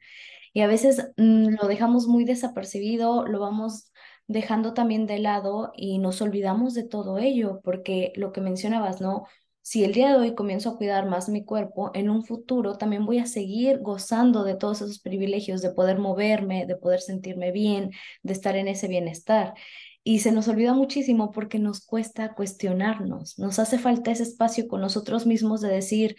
Y 0.53 0.61
a 0.61 0.67
veces 0.67 1.11
mm, 1.17 1.55
lo 1.61 1.67
dejamos 1.67 2.07
muy 2.07 2.25
desapercibido, 2.25 3.25
lo 3.25 3.39
vamos 3.39 3.91
dejando 4.27 4.73
también 4.73 5.07
de 5.07 5.19
lado 5.19 5.71
y 5.75 5.99
nos 5.99 6.21
olvidamos 6.21 6.73
de 6.73 6.83
todo 6.83 7.19
ello, 7.19 7.61
porque 7.63 8.11
lo 8.15 8.31
que 8.33 8.41
mencionabas, 8.41 9.01
¿no? 9.01 9.25
Si 9.65 9.83
el 9.83 9.93
día 9.93 10.09
de 10.09 10.17
hoy 10.17 10.35
comienzo 10.35 10.69
a 10.69 10.77
cuidar 10.77 11.07
más 11.07 11.27
mi 11.27 11.43
cuerpo, 11.43 11.89
en 11.95 12.11
un 12.11 12.23
futuro 12.23 12.77
también 12.77 13.03
voy 13.03 13.17
a 13.17 13.25
seguir 13.25 13.79
gozando 13.79 14.43
de 14.43 14.55
todos 14.55 14.81
esos 14.81 14.99
privilegios, 14.99 15.63
de 15.63 15.71
poder 15.71 15.97
moverme, 15.97 16.67
de 16.67 16.75
poder 16.75 17.01
sentirme 17.01 17.51
bien, 17.51 17.89
de 18.21 18.33
estar 18.33 18.55
en 18.55 18.67
ese 18.67 18.87
bienestar. 18.87 19.55
Y 20.03 20.19
se 20.19 20.31
nos 20.31 20.47
olvida 20.49 20.73
muchísimo 20.73 21.31
porque 21.31 21.57
nos 21.57 21.83
cuesta 21.83 22.35
cuestionarnos, 22.35 23.39
nos 23.39 23.57
hace 23.57 23.79
falta 23.79 24.11
ese 24.11 24.21
espacio 24.21 24.67
con 24.67 24.81
nosotros 24.81 25.25
mismos 25.25 25.61
de 25.61 25.69
decir, 25.69 26.15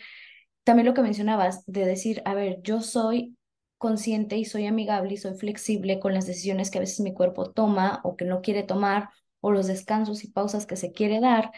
también 0.65 0.87
lo 0.87 0.95
que 0.95 1.03
mencionabas 1.03 1.65
de 1.67 1.85
decir, 1.85 2.23
a 2.25 2.35
ver, 2.35 2.59
yo 2.63 2.81
soy 2.81 3.37
consciente 3.79 4.39
y 4.39 4.45
soy 4.45 4.67
amigable 4.67 5.15
y 5.15 5.19
soy 5.19 5.35
flexible 5.39 6.01
con 6.01 6.15
las 6.15 6.27
decisiones 6.27 6.73
que 6.73 6.79
a 6.79 6.81
veces 6.81 6.99
mi 6.99 7.15
cuerpo 7.15 7.53
toma 7.53 8.01
o 8.03 8.17
que 8.17 8.25
no 8.25 8.41
quiere 8.41 8.65
tomar 8.65 9.11
o 9.41 9.53
los 9.53 9.69
descansos 9.69 10.25
y 10.25 10.33
pausas 10.33 10.67
que 10.67 10.75
se 10.75 10.91
quiere 10.91 11.21
dar. 11.21 11.53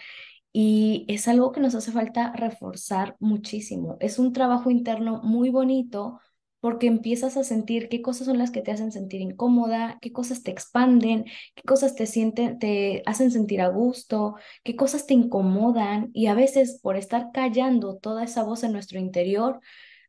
Y 0.60 1.04
es 1.06 1.28
algo 1.28 1.52
que 1.52 1.60
nos 1.60 1.76
hace 1.76 1.92
falta 1.92 2.32
reforzar 2.32 3.14
muchísimo. 3.20 3.96
Es 4.00 4.18
un 4.18 4.32
trabajo 4.32 4.72
interno 4.72 5.20
muy 5.22 5.50
bonito 5.50 6.18
porque 6.58 6.88
empiezas 6.88 7.36
a 7.36 7.44
sentir 7.44 7.88
qué 7.88 8.02
cosas 8.02 8.26
son 8.26 8.38
las 8.38 8.50
que 8.50 8.60
te 8.60 8.72
hacen 8.72 8.90
sentir 8.90 9.20
incómoda, 9.20 9.98
qué 10.00 10.10
cosas 10.10 10.42
te 10.42 10.50
expanden, 10.50 11.26
qué 11.54 11.62
cosas 11.64 11.94
te 11.94 12.06
sienten, 12.06 12.58
te 12.58 13.04
hacen 13.06 13.30
sentir 13.30 13.60
a 13.60 13.68
gusto, 13.68 14.34
qué 14.64 14.74
cosas 14.74 15.06
te 15.06 15.14
incomodan 15.14 16.10
y 16.12 16.26
a 16.26 16.34
veces 16.34 16.80
por 16.82 16.96
estar 16.96 17.28
callando 17.32 17.98
toda 17.98 18.24
esa 18.24 18.42
voz 18.42 18.64
en 18.64 18.72
nuestro 18.72 18.98
interior, 18.98 19.60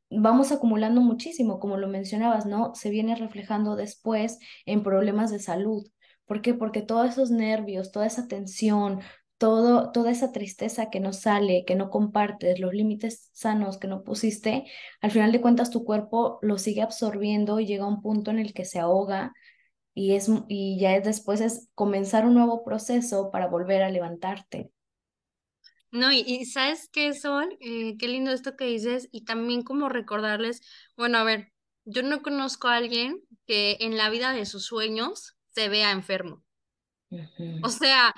vamos 0.10 0.52
acumulando 0.52 1.00
muchísimo, 1.00 1.60
como 1.60 1.78
lo 1.78 1.88
mencionabas, 1.88 2.48
¿no? 2.48 2.74
Se 2.74 2.90
viene 2.90 3.16
reflejando 3.16 3.76
después 3.76 4.40
en 4.66 4.82
problemas 4.82 5.30
de 5.30 5.38
salud. 5.38 5.88
¿Por 6.26 6.42
qué? 6.42 6.56
Porque 6.56 6.82
todos 6.82 7.10
esos 7.10 7.30
nervios, 7.30 7.92
toda 7.92 8.08
esa 8.08 8.28
tensión, 8.28 9.02
todo, 9.40 9.92
toda 9.92 10.12
esa 10.12 10.32
tristeza 10.32 10.92
que 10.92 11.00
no 11.00 11.14
sale, 11.14 11.64
que 11.66 11.76
no 11.76 11.90
compartes, 11.90 12.60
los 12.60 12.74
límites 12.74 13.30
sanos 13.34 13.80
que 13.80 13.88
no 13.88 14.04
pusiste, 14.04 14.66
al 15.02 15.12
final 15.12 15.32
de 15.32 15.42
cuentas 15.42 15.72
tu 15.72 15.84
cuerpo 15.86 16.38
lo 16.44 16.60
sigue 16.60 16.84
absorbiendo 16.84 17.60
y 17.60 17.66
llega 17.66 17.86
a 17.86 17.88
un 17.88 18.04
punto 18.04 18.30
en 18.30 18.40
el 18.40 18.54
que 18.54 18.66
se 18.66 18.80
ahoga 18.80 19.34
y, 19.96 20.14
es, 20.14 20.30
y 20.48 20.80
ya 20.80 21.00
después 21.00 21.42
es 21.42 21.70
comenzar 21.74 22.26
un 22.26 22.36
nuevo 22.36 22.64
proceso 22.64 23.32
para 23.32 23.48
volver 23.48 23.82
a 23.82 23.90
levantarte. 23.90 24.72
No, 25.92 26.12
y, 26.12 26.46
¿sabes 26.46 26.88
qué, 26.92 27.14
Sol? 27.14 27.58
Eh, 27.62 27.98
qué 27.98 28.08
lindo 28.08 28.32
esto 28.32 28.56
que 28.56 28.66
dices 28.66 29.10
y 29.12 29.26
también 29.26 29.64
como 29.64 29.90
recordarles, 29.90 30.62
bueno, 30.96 31.18
a 31.18 31.24
ver, 31.24 31.52
yo 31.86 32.04
no 32.04 32.22
conozco 32.22 32.68
a 32.68 32.76
alguien 32.76 33.22
que 33.48 33.78
en 33.80 33.98
la 33.98 34.10
vida 34.10 34.34
de 34.34 34.46
sus 34.46 34.66
sueños 34.66 35.36
se 35.50 35.70
vea 35.70 35.92
enfermo. 35.92 36.44
O 37.64 37.70
sea, 37.70 38.14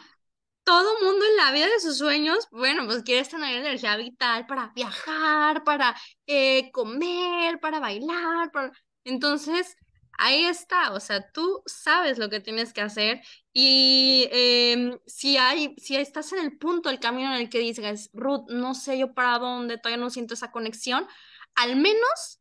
todo 0.71 1.01
mundo 1.01 1.25
en 1.25 1.35
la 1.35 1.51
vida 1.51 1.67
de 1.67 1.81
sus 1.81 1.97
sueños, 1.97 2.47
bueno, 2.49 2.85
pues 2.85 3.03
quiere 3.03 3.27
tener 3.27 3.57
energía 3.57 3.97
vital 3.97 4.45
para 4.45 4.71
viajar, 4.73 5.65
para 5.65 5.93
eh, 6.25 6.71
comer, 6.71 7.59
para 7.59 7.81
bailar, 7.81 8.51
para... 8.53 8.71
entonces 9.03 9.75
ahí 10.17 10.45
está, 10.45 10.93
o 10.93 11.01
sea, 11.01 11.29
tú 11.33 11.61
sabes 11.65 12.17
lo 12.17 12.29
que 12.29 12.39
tienes 12.39 12.71
que 12.71 12.79
hacer 12.79 13.21
y 13.51 14.29
em, 14.31 14.97
si 15.05 15.35
hay, 15.35 15.75
si 15.77 15.97
estás 15.97 16.31
en 16.31 16.39
el 16.39 16.57
punto 16.57 16.87
del 16.87 17.01
camino 17.01 17.35
en 17.35 17.41
el 17.41 17.49
que 17.49 17.59
dices, 17.59 18.09
Ruth, 18.13 18.45
no 18.47 18.73
sé 18.73 18.97
yo 18.97 19.13
para 19.13 19.39
dónde, 19.39 19.77
todavía 19.77 20.01
no 20.01 20.09
siento 20.09 20.35
esa 20.35 20.51
conexión, 20.51 21.05
al 21.53 21.75
menos 21.75 22.39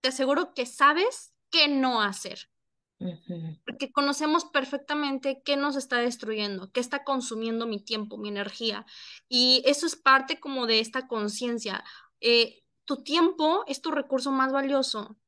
te 0.00 0.08
aseguro 0.08 0.54
que 0.54 0.64
sabes 0.64 1.34
qué 1.50 1.68
no 1.68 2.00
hacer. 2.00 2.48
Porque 3.64 3.92
conocemos 3.92 4.44
perfectamente 4.46 5.42
qué 5.44 5.56
nos 5.56 5.76
está 5.76 5.98
destruyendo, 5.98 6.70
qué 6.72 6.80
está 6.80 7.04
consumiendo 7.04 7.66
mi 7.66 7.78
tiempo, 7.78 8.16
mi 8.16 8.28
energía. 8.28 8.86
Y 9.28 9.62
eso 9.66 9.86
es 9.86 9.96
parte 9.96 10.40
como 10.40 10.66
de 10.66 10.80
esta 10.80 11.06
conciencia. 11.06 11.84
Eh, 12.20 12.62
tu 12.84 13.02
tiempo 13.02 13.64
es 13.66 13.82
tu 13.82 13.90
recurso 13.90 14.32
más 14.32 14.52
valioso. 14.52 15.18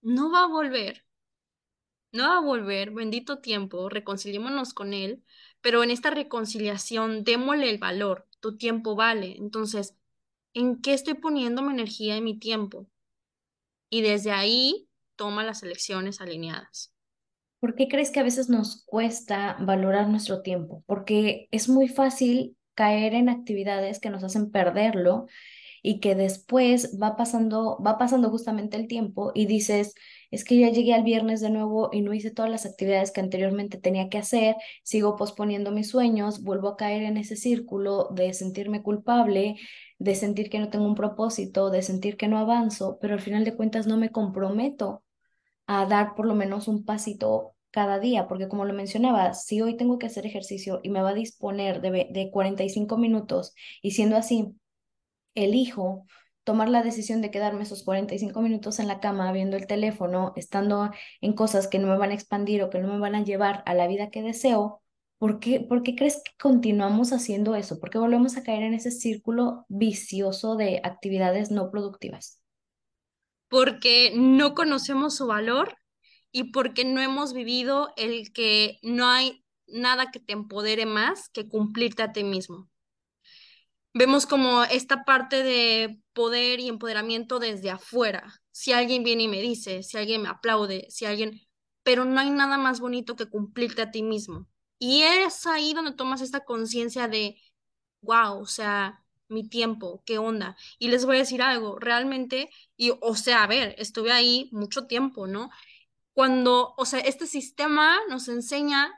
No 0.00 0.30
va 0.30 0.44
a 0.44 0.48
volver. 0.48 1.04
No 2.12 2.28
va 2.28 2.38
a 2.38 2.40
volver. 2.40 2.90
Bendito 2.92 3.40
tiempo. 3.40 3.88
Reconciliémonos 3.88 4.72
con 4.72 4.94
él. 4.94 5.22
Pero 5.60 5.82
en 5.82 5.90
esta 5.90 6.10
reconciliación, 6.10 7.24
démosle 7.24 7.68
el 7.70 7.78
valor. 7.78 8.26
Tu 8.40 8.56
tiempo 8.56 8.96
vale. 8.96 9.36
Entonces, 9.36 9.96
¿en 10.54 10.80
qué 10.80 10.94
estoy 10.94 11.14
poniendo 11.14 11.62
mi 11.62 11.72
energía 11.72 12.16
y 12.16 12.22
mi 12.22 12.38
tiempo? 12.38 12.88
Y 13.90 14.00
desde 14.00 14.32
ahí, 14.32 14.88
toma 15.16 15.44
las 15.44 15.62
elecciones 15.62 16.20
alineadas. 16.20 16.92
¿Por 17.62 17.76
qué 17.76 17.86
crees 17.86 18.10
que 18.10 18.18
a 18.18 18.24
veces 18.24 18.48
nos 18.48 18.84
cuesta 18.86 19.56
valorar 19.60 20.08
nuestro 20.08 20.42
tiempo? 20.42 20.82
Porque 20.84 21.46
es 21.52 21.68
muy 21.68 21.86
fácil 21.86 22.56
caer 22.74 23.14
en 23.14 23.28
actividades 23.28 24.00
que 24.00 24.10
nos 24.10 24.24
hacen 24.24 24.50
perderlo 24.50 25.26
y 25.80 26.00
que 26.00 26.16
después 26.16 26.98
va 27.00 27.16
pasando, 27.16 27.80
va 27.80 27.98
pasando 27.98 28.30
justamente 28.30 28.76
el 28.76 28.88
tiempo 28.88 29.30
y 29.32 29.46
dices, 29.46 29.94
es 30.32 30.44
que 30.44 30.58
ya 30.58 30.70
llegué 30.70 30.92
al 30.92 31.04
viernes 31.04 31.40
de 31.40 31.50
nuevo 31.50 31.90
y 31.92 32.02
no 32.02 32.12
hice 32.12 32.32
todas 32.32 32.50
las 32.50 32.66
actividades 32.66 33.12
que 33.12 33.20
anteriormente 33.20 33.78
tenía 33.78 34.08
que 34.08 34.18
hacer, 34.18 34.56
sigo 34.82 35.14
posponiendo 35.14 35.70
mis 35.70 35.88
sueños, 35.88 36.42
vuelvo 36.42 36.66
a 36.70 36.76
caer 36.76 37.04
en 37.04 37.16
ese 37.16 37.36
círculo 37.36 38.08
de 38.10 38.34
sentirme 38.34 38.82
culpable, 38.82 39.54
de 40.00 40.16
sentir 40.16 40.50
que 40.50 40.58
no 40.58 40.68
tengo 40.68 40.86
un 40.86 40.96
propósito, 40.96 41.70
de 41.70 41.82
sentir 41.82 42.16
que 42.16 42.26
no 42.26 42.38
avanzo, 42.38 42.98
pero 43.00 43.14
al 43.14 43.20
final 43.20 43.44
de 43.44 43.54
cuentas 43.54 43.86
no 43.86 43.96
me 43.98 44.10
comprometo 44.10 45.04
a 45.80 45.86
dar 45.86 46.14
por 46.14 46.26
lo 46.26 46.34
menos 46.34 46.68
un 46.68 46.84
pasito 46.84 47.54
cada 47.70 47.98
día, 47.98 48.28
porque 48.28 48.48
como 48.48 48.64
lo 48.64 48.74
mencionaba, 48.74 49.34
si 49.34 49.62
hoy 49.62 49.76
tengo 49.76 49.98
que 49.98 50.06
hacer 50.06 50.26
ejercicio 50.26 50.80
y 50.82 50.90
me 50.90 51.02
va 51.02 51.10
a 51.10 51.14
disponer 51.14 51.80
de, 51.80 52.08
de 52.10 52.30
45 52.30 52.98
minutos 52.98 53.54
y 53.82 53.92
siendo 53.92 54.16
así, 54.16 54.54
elijo 55.34 56.06
tomar 56.44 56.68
la 56.68 56.82
decisión 56.82 57.22
de 57.22 57.30
quedarme 57.30 57.62
esos 57.62 57.84
45 57.84 58.40
minutos 58.42 58.78
en 58.78 58.88
la 58.88 59.00
cama 59.00 59.32
viendo 59.32 59.56
el 59.56 59.66
teléfono, 59.66 60.32
estando 60.36 60.90
en 61.20 61.34
cosas 61.34 61.68
que 61.68 61.78
no 61.78 61.88
me 61.88 61.96
van 61.96 62.10
a 62.10 62.14
expandir 62.14 62.62
o 62.62 62.70
que 62.70 62.78
no 62.80 62.92
me 62.92 62.98
van 62.98 63.14
a 63.14 63.24
llevar 63.24 63.62
a 63.66 63.74
la 63.74 63.86
vida 63.86 64.10
que 64.10 64.22
deseo, 64.22 64.82
¿por 65.18 65.38
qué, 65.40 65.60
¿por 65.60 65.82
qué 65.82 65.94
crees 65.94 66.16
que 66.24 66.32
continuamos 66.40 67.12
haciendo 67.12 67.54
eso? 67.54 67.80
¿Por 67.80 67.90
qué 67.90 67.98
volvemos 67.98 68.36
a 68.36 68.42
caer 68.42 68.64
en 68.64 68.74
ese 68.74 68.90
círculo 68.90 69.66
vicioso 69.68 70.56
de 70.56 70.80
actividades 70.84 71.50
no 71.50 71.70
productivas? 71.70 72.41
Porque 73.52 74.14
no 74.16 74.54
conocemos 74.54 75.14
su 75.14 75.26
valor 75.26 75.76
y 76.32 76.52
porque 76.52 76.86
no 76.86 77.02
hemos 77.02 77.34
vivido 77.34 77.92
el 77.98 78.32
que 78.32 78.78
no 78.82 79.06
hay 79.06 79.44
nada 79.66 80.10
que 80.10 80.20
te 80.20 80.32
empodere 80.32 80.86
más 80.86 81.28
que 81.28 81.50
cumplirte 81.50 82.02
a 82.02 82.12
ti 82.12 82.24
mismo. 82.24 82.70
Vemos 83.92 84.24
como 84.24 84.64
esta 84.64 85.04
parte 85.04 85.42
de 85.42 86.00
poder 86.14 86.60
y 86.60 86.68
empoderamiento 86.68 87.38
desde 87.38 87.68
afuera. 87.68 88.40
Si 88.52 88.72
alguien 88.72 89.04
viene 89.04 89.24
y 89.24 89.28
me 89.28 89.42
dice, 89.42 89.82
si 89.82 89.98
alguien 89.98 90.22
me 90.22 90.30
aplaude, 90.30 90.86
si 90.88 91.04
alguien, 91.04 91.38
pero 91.82 92.06
no 92.06 92.18
hay 92.20 92.30
nada 92.30 92.56
más 92.56 92.80
bonito 92.80 93.16
que 93.16 93.28
cumplirte 93.28 93.82
a 93.82 93.90
ti 93.90 94.02
mismo. 94.02 94.48
Y 94.78 95.02
es 95.02 95.46
ahí 95.46 95.74
donde 95.74 95.92
tomas 95.92 96.22
esta 96.22 96.40
conciencia 96.40 97.06
de, 97.06 97.36
wow, 98.00 98.40
o 98.40 98.46
sea, 98.46 99.01
mi 99.32 99.48
tiempo, 99.48 100.02
qué 100.06 100.18
onda. 100.18 100.56
Y 100.78 100.88
les 100.88 101.04
voy 101.06 101.16
a 101.16 101.20
decir 101.20 101.42
algo, 101.42 101.78
realmente, 101.78 102.50
y 102.76 102.92
o 103.00 103.14
sea, 103.16 103.42
a 103.44 103.46
ver, 103.46 103.74
estuve 103.78 104.12
ahí 104.12 104.48
mucho 104.52 104.86
tiempo, 104.86 105.26
¿no? 105.26 105.50
Cuando, 106.12 106.74
o 106.76 106.84
sea, 106.84 107.00
este 107.00 107.26
sistema 107.26 107.98
nos 108.08 108.28
enseña, 108.28 108.92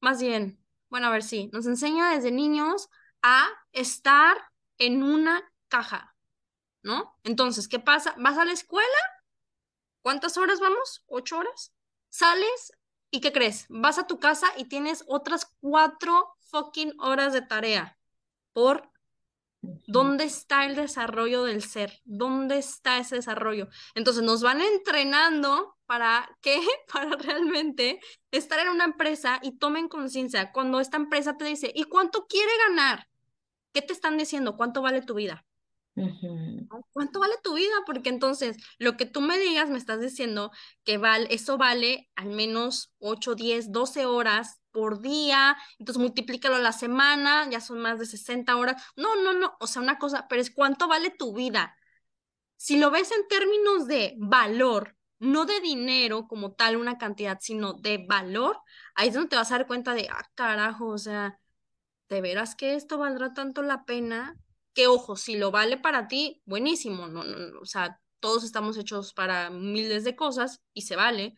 más 0.00 0.20
bien, 0.22 0.58
bueno, 0.88 1.06
a 1.08 1.10
ver, 1.10 1.22
sí, 1.22 1.50
nos 1.52 1.66
enseña 1.66 2.10
desde 2.10 2.32
niños 2.32 2.88
a 3.22 3.46
estar 3.72 4.36
en 4.78 5.02
una 5.02 5.52
caja, 5.68 6.16
¿no? 6.82 7.16
Entonces, 7.24 7.68
¿qué 7.68 7.78
pasa? 7.78 8.14
¿Vas 8.18 8.38
a 8.38 8.44
la 8.44 8.52
escuela? 8.52 8.88
¿Cuántas 10.02 10.36
horas 10.38 10.60
vamos? 10.60 11.04
¿Ocho 11.06 11.38
horas? 11.38 11.74
Sales 12.08 12.72
y 13.10 13.20
¿qué 13.20 13.32
crees? 13.32 13.66
Vas 13.68 13.98
a 13.98 14.06
tu 14.06 14.18
casa 14.18 14.46
y 14.56 14.64
tienes 14.66 15.04
otras 15.06 15.52
cuatro 15.60 16.36
fucking 16.50 16.94
horas 17.00 17.32
de 17.32 17.42
tarea 17.42 17.98
por 18.52 18.89
¿Dónde 19.62 20.24
está 20.24 20.64
el 20.64 20.74
desarrollo 20.74 21.44
del 21.44 21.62
ser? 21.62 22.00
¿Dónde 22.04 22.58
está 22.58 22.98
ese 22.98 23.16
desarrollo? 23.16 23.68
Entonces 23.94 24.22
nos 24.22 24.42
van 24.42 24.60
entrenando 24.60 25.76
para 25.86 26.28
qué? 26.40 26.60
Para 26.92 27.16
realmente 27.16 28.00
estar 28.30 28.58
en 28.60 28.68
una 28.68 28.84
empresa 28.84 29.38
y 29.42 29.58
tomen 29.58 29.88
conciencia. 29.88 30.52
Cuando 30.52 30.80
esta 30.80 30.96
empresa 30.96 31.36
te 31.36 31.44
dice, 31.44 31.70
¿y 31.74 31.84
cuánto 31.84 32.26
quiere 32.26 32.50
ganar? 32.68 33.08
¿Qué 33.72 33.82
te 33.82 33.92
están 33.92 34.16
diciendo? 34.16 34.56
¿Cuánto 34.56 34.82
vale 34.82 35.02
tu 35.02 35.14
vida? 35.14 35.44
¿Cuánto 36.92 37.20
vale 37.20 37.34
tu 37.42 37.54
vida? 37.54 37.74
Porque 37.84 38.08
entonces 38.08 38.56
lo 38.78 38.96
que 38.96 39.06
tú 39.06 39.20
me 39.20 39.38
digas 39.38 39.68
me 39.68 39.78
estás 39.78 40.00
diciendo 40.00 40.50
que 40.84 40.98
vale, 40.98 41.26
eso 41.30 41.58
vale 41.58 42.08
al 42.14 42.28
menos 42.28 42.92
8, 43.00 43.34
10, 43.34 43.72
12 43.72 44.06
horas 44.06 44.59
por 44.72 45.00
día, 45.00 45.56
entonces 45.78 46.00
multiplícalo 46.00 46.56
a 46.56 46.60
la 46.60 46.72
semana, 46.72 47.48
ya 47.50 47.60
son 47.60 47.80
más 47.80 47.98
de 47.98 48.06
60 48.06 48.56
horas. 48.56 48.82
No, 48.96 49.16
no, 49.16 49.32
no, 49.32 49.56
o 49.60 49.66
sea, 49.66 49.82
una 49.82 49.98
cosa, 49.98 50.26
pero 50.28 50.40
es 50.40 50.50
cuánto 50.50 50.88
vale 50.88 51.10
tu 51.10 51.34
vida. 51.34 51.76
Si 52.56 52.78
lo 52.78 52.90
ves 52.90 53.10
en 53.12 53.26
términos 53.28 53.86
de 53.86 54.14
valor, 54.18 54.96
no 55.18 55.46
de 55.46 55.60
dinero 55.60 56.26
como 56.28 56.52
tal, 56.52 56.76
una 56.76 56.98
cantidad, 56.98 57.38
sino 57.40 57.74
de 57.74 58.04
valor, 58.08 58.58
ahí 58.94 59.08
es 59.08 59.14
donde 59.14 59.30
te 59.30 59.36
vas 59.36 59.50
a 59.52 59.58
dar 59.58 59.66
cuenta 59.66 59.94
de, 59.94 60.08
ah, 60.10 60.28
carajo, 60.34 60.88
o 60.88 60.98
sea, 60.98 61.38
¿de 62.08 62.20
veras 62.20 62.56
que 62.56 62.74
esto 62.74 62.98
valdrá 62.98 63.34
tanto 63.34 63.62
la 63.62 63.84
pena? 63.84 64.36
Que 64.74 64.86
ojo, 64.86 65.16
si 65.16 65.36
lo 65.36 65.50
vale 65.50 65.76
para 65.78 66.08
ti, 66.08 66.42
buenísimo, 66.44 67.08
no, 67.08 67.24
no, 67.24 67.38
no, 67.38 67.60
o 67.60 67.66
sea, 67.66 68.00
todos 68.20 68.44
estamos 68.44 68.76
hechos 68.76 69.12
para 69.14 69.50
miles 69.50 70.04
de 70.04 70.16
cosas 70.16 70.62
y 70.74 70.82
se 70.82 70.96
vale, 70.96 71.34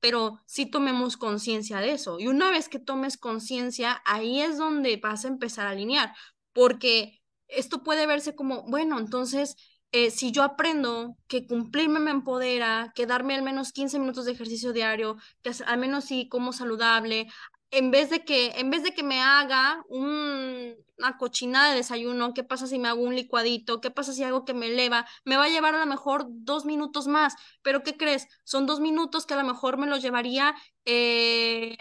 pero 0.00 0.40
sí 0.46 0.66
tomemos 0.66 1.16
conciencia 1.16 1.78
de 1.80 1.92
eso. 1.92 2.18
Y 2.20 2.28
una 2.28 2.50
vez 2.50 2.68
que 2.68 2.78
tomes 2.78 3.16
conciencia, 3.16 4.02
ahí 4.04 4.40
es 4.40 4.58
donde 4.58 4.96
vas 4.96 5.24
a 5.24 5.28
empezar 5.28 5.66
a 5.66 5.70
alinear, 5.70 6.14
porque 6.52 7.20
esto 7.48 7.82
puede 7.82 8.06
verse 8.06 8.34
como, 8.34 8.62
bueno, 8.64 8.98
entonces 8.98 9.56
eh, 9.92 10.10
si 10.10 10.32
yo 10.32 10.42
aprendo 10.42 11.16
que 11.28 11.46
cumplirme 11.46 12.00
me 12.00 12.10
empodera, 12.10 12.92
que 12.94 13.06
darme 13.06 13.34
al 13.34 13.42
menos 13.42 13.72
15 13.72 13.98
minutos 13.98 14.24
de 14.24 14.32
ejercicio 14.32 14.72
diario, 14.72 15.16
que 15.42 15.52
al 15.64 15.78
menos 15.78 16.04
sí 16.04 16.28
como 16.28 16.52
saludable, 16.52 17.28
en 17.70 17.90
vez 17.90 18.10
de 18.10 18.24
que, 18.24 18.52
en 18.58 18.70
vez 18.70 18.82
de 18.82 18.94
que 18.94 19.02
me 19.02 19.20
haga 19.20 19.84
una 19.88 21.18
cochinada 21.18 21.70
de 21.70 21.76
desayuno, 21.76 22.34
¿qué 22.34 22.44
pasa 22.44 22.66
si 22.66 22.78
me 22.78 22.88
hago 22.88 23.02
un 23.02 23.14
licuadito? 23.14 23.80
¿Qué 23.80 23.90
pasa 23.90 24.12
si 24.12 24.22
hago 24.22 24.44
que 24.44 24.54
me 24.54 24.66
eleva? 24.66 25.06
Me 25.24 25.36
va 25.36 25.44
a 25.44 25.48
llevar 25.48 25.74
a 25.74 25.80
lo 25.80 25.86
mejor 25.86 26.26
dos 26.28 26.64
minutos 26.64 27.06
más, 27.06 27.34
pero 27.62 27.82
¿qué 27.82 27.96
crees? 27.96 28.28
Son 28.44 28.66
dos 28.66 28.80
minutos 28.80 29.26
que 29.26 29.34
a 29.34 29.42
lo 29.42 29.44
mejor 29.44 29.78
me 29.78 29.86
los 29.86 30.02
llevaría 30.02 30.54
eh, 30.84 31.76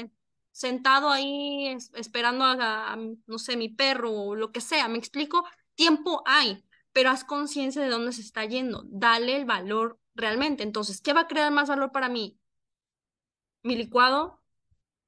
sentado 0.51 1.09
ahí 1.09 1.77
esperando 1.95 2.45
a, 2.45 2.97
no 3.27 3.39
sé, 3.39 3.57
mi 3.57 3.69
perro 3.69 4.11
o 4.11 4.35
lo 4.35 4.51
que 4.51 4.61
sea, 4.61 4.87
¿me 4.87 4.97
explico? 4.97 5.45
Tiempo 5.75 6.23
hay, 6.25 6.63
pero 6.93 7.09
haz 7.09 7.23
conciencia 7.23 7.81
de 7.81 7.89
dónde 7.89 8.13
se 8.13 8.21
está 8.21 8.45
yendo, 8.45 8.83
dale 8.87 9.35
el 9.35 9.45
valor 9.45 9.99
realmente. 10.15 10.63
Entonces, 10.63 11.01
¿qué 11.01 11.13
va 11.13 11.21
a 11.21 11.27
crear 11.27 11.51
más 11.51 11.69
valor 11.69 11.91
para 11.91 12.09
mí? 12.09 12.39
Mi 13.63 13.75
licuado, 13.75 14.41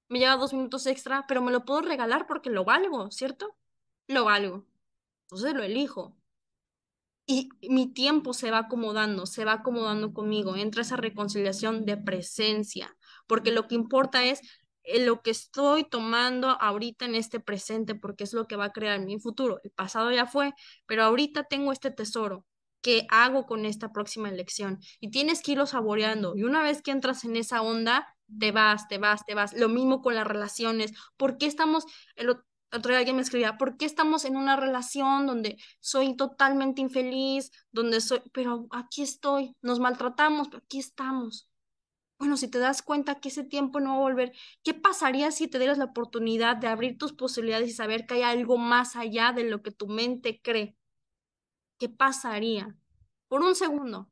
me 0.10 0.20
lleva 0.20 0.38
dos 0.38 0.54
minutos 0.54 0.86
extra, 0.88 1.26
pero 1.28 1.42
me 1.42 1.52
lo 1.52 1.66
puedo 1.66 1.82
regalar 1.82 2.28
porque 2.28 2.50
lo 2.50 2.64
valgo, 2.66 3.12
¿cierto? 3.12 3.56
Lo 4.08 4.26
valgo. 4.26 4.66
Entonces 5.24 5.54
lo 5.54 5.64
elijo. 5.64 6.16
Y 7.26 7.50
mi 7.70 7.92
tiempo 7.92 8.34
se 8.34 8.52
va 8.52 8.60
acomodando, 8.60 9.26
se 9.26 9.44
va 9.44 9.54
acomodando 9.54 10.14
conmigo, 10.14 10.56
entra 10.56 10.82
esa 10.82 10.96
reconciliación 10.96 11.86
de 11.86 11.98
presencia, 11.98 12.96
porque 13.28 13.52
lo 13.52 13.68
que 13.68 13.76
importa 13.76 14.24
es 14.24 14.40
eh, 14.84 15.06
lo 15.06 15.22
que 15.22 15.32
estoy 15.32 15.84
tomando 15.84 16.50
ahorita 16.50 17.04
en 17.04 17.16
este 17.16 17.42
presente, 17.42 17.96
porque 17.96 18.24
es 18.24 18.32
lo 18.32 18.48
que 18.48 18.56
va 18.56 18.66
a 18.66 18.72
crear 18.72 19.02
mi 19.02 19.20
futuro. 19.20 19.60
El 19.66 19.72
pasado 19.72 20.10
ya 20.12 20.26
fue, 20.26 20.54
pero 20.86 21.04
ahorita 21.04 21.44
tengo 21.44 21.74
este 21.74 21.92
tesoro. 21.92 22.46
¿Qué 22.82 23.06
hago 23.10 23.46
con 23.46 23.66
esta 23.66 23.92
próxima 23.92 24.30
elección? 24.30 24.80
Y 25.02 25.12
tienes 25.12 25.42
que 25.42 25.52
irlo 25.52 25.66
saboreando. 25.66 26.34
Y 26.38 26.44
una 26.44 26.64
vez 26.64 26.82
que 26.82 26.92
entras 26.92 27.26
en 27.26 27.36
esa 27.36 27.62
onda, 27.62 28.08
te 28.40 28.52
vas, 28.52 28.88
te 28.88 28.98
vas, 28.98 29.26
te 29.26 29.34
vas. 29.36 29.54
Lo 29.54 29.70
mismo 29.70 30.02
con 30.02 30.16
las 30.16 30.28
relaciones. 30.28 30.94
¿Por 31.18 31.38
qué 31.38 31.46
estamos, 31.46 31.86
el 32.16 32.30
otro 32.30 32.90
día 32.90 33.00
alguien 33.00 33.16
me 33.16 33.22
escribía, 33.22 33.58
¿por 33.58 33.78
qué 33.78 33.86
estamos 33.86 34.26
en 34.26 34.36
una 34.36 34.56
relación 34.56 35.28
donde 35.28 35.58
soy 35.80 36.16
totalmente 36.16 36.82
infeliz, 36.82 37.52
donde 37.72 38.02
soy, 38.02 38.22
pero 38.34 38.68
aquí 38.72 39.02
estoy, 39.02 39.56
nos 39.62 39.80
maltratamos, 39.80 40.50
pero 40.50 40.64
aquí 40.64 40.80
estamos? 40.80 41.50
Bueno, 42.20 42.36
si 42.36 42.48
te 42.48 42.58
das 42.58 42.82
cuenta 42.82 43.20
que 43.20 43.30
ese 43.30 43.44
tiempo 43.44 43.80
no 43.80 43.92
va 43.92 43.96
a 43.98 44.00
volver, 44.00 44.34
¿qué 44.64 44.74
pasaría 44.74 45.32
si 45.32 45.48
te 45.48 45.60
dieras 45.60 45.78
la 45.78 45.86
oportunidad 45.86 46.58
de 46.58 46.68
abrir 46.68 46.98
tus 46.98 47.14
posibilidades 47.14 47.70
y 47.70 47.74
saber 47.74 48.08
que 48.08 48.16
hay 48.16 48.24
algo 48.24 48.58
más 48.58 48.96
allá 48.96 49.34
de 49.34 49.44
lo 49.44 49.62
que 49.62 49.72
tu 49.72 49.88
mente 49.88 50.42
cree? 50.42 50.76
¿Qué 51.78 51.90
pasaría? 51.90 52.76
Por 53.28 53.42
un 53.42 53.56
segundo, 53.56 54.10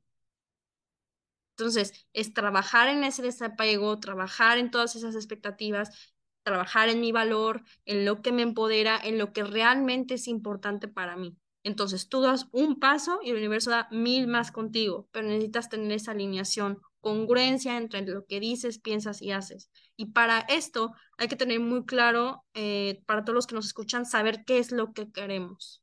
entonces, 1.58 2.06
es 2.12 2.34
trabajar 2.34 2.90
en 2.90 3.06
ese 3.06 3.22
desapego, 3.22 4.00
trabajar 4.00 4.58
en 4.58 4.72
todas 4.72 4.96
esas 4.98 5.16
expectativas, 5.16 6.14
trabajar 6.44 6.90
en 6.90 7.00
mi 7.00 7.14
valor, 7.14 7.64
en 7.86 8.04
lo 8.04 8.22
que 8.22 8.34
me 8.34 8.42
empodera, 8.42 9.00
en 9.02 9.18
lo 9.18 9.32
que 9.32 9.44
realmente 9.46 10.16
es 10.16 10.28
importante 10.28 10.90
para 10.90 11.16
mí. 11.16 11.38
Entonces, 11.64 12.10
tú 12.10 12.22
das 12.22 12.48
un 12.52 12.78
paso 12.80 13.20
y 13.24 13.30
el 13.30 13.38
universo 13.38 13.72
da 13.72 13.88
mil 13.90 14.28
más 14.28 14.52
contigo, 14.52 15.08
pero 15.12 15.28
necesitas 15.28 15.70
tener 15.70 15.94
esa 15.94 16.12
alineación, 16.12 16.82
congruencia 17.00 17.78
entre 17.78 18.02
lo 18.02 18.26
que 18.26 18.42
dices, 18.42 18.78
piensas 18.80 19.22
y 19.22 19.32
haces. 19.32 19.72
Y 19.96 20.08
para 20.08 20.40
esto 20.42 20.92
hay 21.18 21.30
que 21.30 21.38
tener 21.38 21.62
muy 21.62 21.86
claro, 21.86 22.44
eh, 22.54 23.02
para 23.06 23.24
todos 23.24 23.36
los 23.36 23.48
que 23.48 23.56
nos 23.56 23.66
escuchan, 23.66 24.06
saber 24.06 24.44
qué 24.46 24.58
es 24.60 24.72
lo 24.74 24.92
que 24.92 25.10
queremos, 25.10 25.82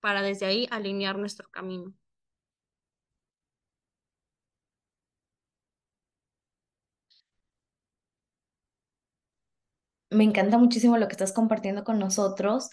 para 0.00 0.20
desde 0.20 0.44
ahí 0.46 0.68
alinear 0.70 1.18
nuestro 1.18 1.48
camino. 1.50 1.94
Me 10.10 10.24
encanta 10.24 10.58
muchísimo 10.58 10.98
lo 10.98 11.08
que 11.08 11.12
estás 11.12 11.32
compartiendo 11.32 11.84
con 11.84 11.98
nosotros 11.98 12.70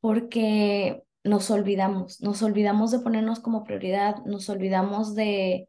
porque 0.00 1.02
nos 1.24 1.50
olvidamos, 1.50 2.20
nos 2.20 2.42
olvidamos 2.42 2.90
de 2.90 3.00
ponernos 3.00 3.40
como 3.40 3.64
prioridad, 3.64 4.24
nos 4.24 4.48
olvidamos 4.48 5.14
de, 5.14 5.68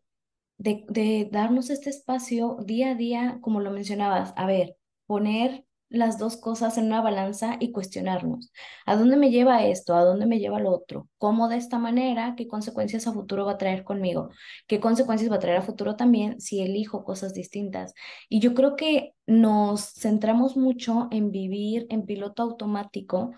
de, 0.57 1.27
darnos 1.31 1.69
este 1.69 1.89
espacio 1.89 2.57
día 2.65 2.91
a 2.91 2.95
día, 2.95 3.39
como 3.41 3.59
lo 3.59 3.71
mencionabas, 3.71 4.33
a 4.35 4.45
ver, 4.45 4.77
poner 5.05 5.65
las 5.89 6.19
dos 6.19 6.37
cosas 6.37 6.77
en 6.77 6.85
una 6.85 7.01
balanza 7.01 7.57
y 7.59 7.71
cuestionarnos. 7.71 8.51
¿A 8.85 8.95
dónde 8.95 9.17
me 9.17 9.31
lleva 9.31 9.65
esto? 9.65 9.95
¿A 9.95 10.03
dónde 10.03 10.25
me 10.25 10.39
lleva 10.39 10.59
lo 10.59 10.71
otro? 10.71 11.07
¿Cómo 11.17 11.47
de 11.49 11.57
esta 11.57 11.79
manera? 11.79 12.35
¿Qué 12.37 12.47
consecuencias 12.47 13.07
a 13.07 13.13
futuro 13.13 13.45
va 13.45 13.53
a 13.53 13.57
traer 13.57 13.83
conmigo? 13.83 14.29
¿Qué 14.67 14.79
consecuencias 14.79 15.31
va 15.31 15.37
a 15.37 15.39
traer 15.39 15.57
a 15.57 15.61
futuro 15.61 15.95
también 15.95 16.39
si 16.39 16.61
elijo 16.61 17.03
cosas 17.03 17.33
distintas? 17.33 17.93
Y 18.29 18.39
yo 18.39 18.53
creo 18.53 18.75
que 18.75 19.13
nos 19.25 19.93
centramos 19.93 20.57
mucho 20.57 21.07
en 21.11 21.31
vivir 21.31 21.87
en 21.89 22.05
piloto 22.05 22.43
automático 22.43 23.31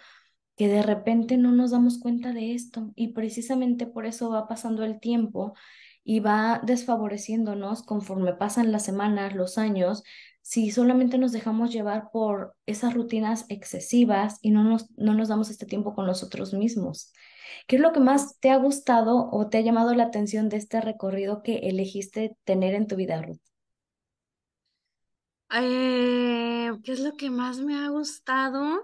que 0.56 0.68
de 0.68 0.84
repente 0.84 1.38
no 1.38 1.52
nos 1.52 1.72
damos 1.72 2.00
cuenta 2.00 2.34
de 2.34 2.54
esto 2.54 2.92
y 2.96 3.10
precisamente 3.14 3.88
por 3.88 4.06
eso 4.06 4.30
va 4.30 4.48
pasando 4.48 4.84
el 4.84 5.00
tiempo 5.00 5.54
y 6.04 6.20
va 6.20 6.62
desfavoreciéndonos 6.64 7.84
conforme 7.84 8.34
pasan 8.34 8.72
las 8.72 8.86
semanas, 8.86 9.36
los 9.36 9.58
años, 9.58 10.04
si 10.42 10.72
solamente 10.72 11.18
nos 11.18 11.32
dejamos 11.32 11.72
llevar 11.72 12.10
por 12.12 12.56
esas 12.66 12.94
rutinas 12.94 13.46
excesivas 13.50 14.40
y 14.42 14.52
no 14.52 14.64
nos, 14.64 14.90
no 14.98 15.14
nos 15.14 15.30
damos 15.30 15.50
este 15.50 15.66
tiempo 15.66 15.94
con 15.94 16.06
nosotros 16.06 16.54
mismos. 16.54 17.14
¿Qué 17.68 17.76
es 17.78 17.82
lo 17.82 17.92
que 17.92 18.00
más 18.00 18.40
te 18.40 18.50
ha 18.50 18.58
gustado 18.58 19.30
o 19.32 19.48
te 19.50 19.58
ha 19.58 19.62
llamado 19.62 19.94
la 19.94 20.04
atención 20.06 20.50
de 20.50 20.58
este 20.58 20.82
recorrido 20.82 21.44
que 21.44 21.58
elegiste 21.70 22.36
tener 22.44 22.74
en 22.76 22.88
tu 22.88 22.96
vida, 22.96 23.22
Ruth? 23.22 23.40
Eh, 25.54 26.72
¿qué 26.84 26.92
es 26.94 27.00
lo 27.02 27.16
que 27.18 27.30
más 27.30 27.60
me 27.60 27.76
ha 27.76 27.90
gustado? 27.90 28.82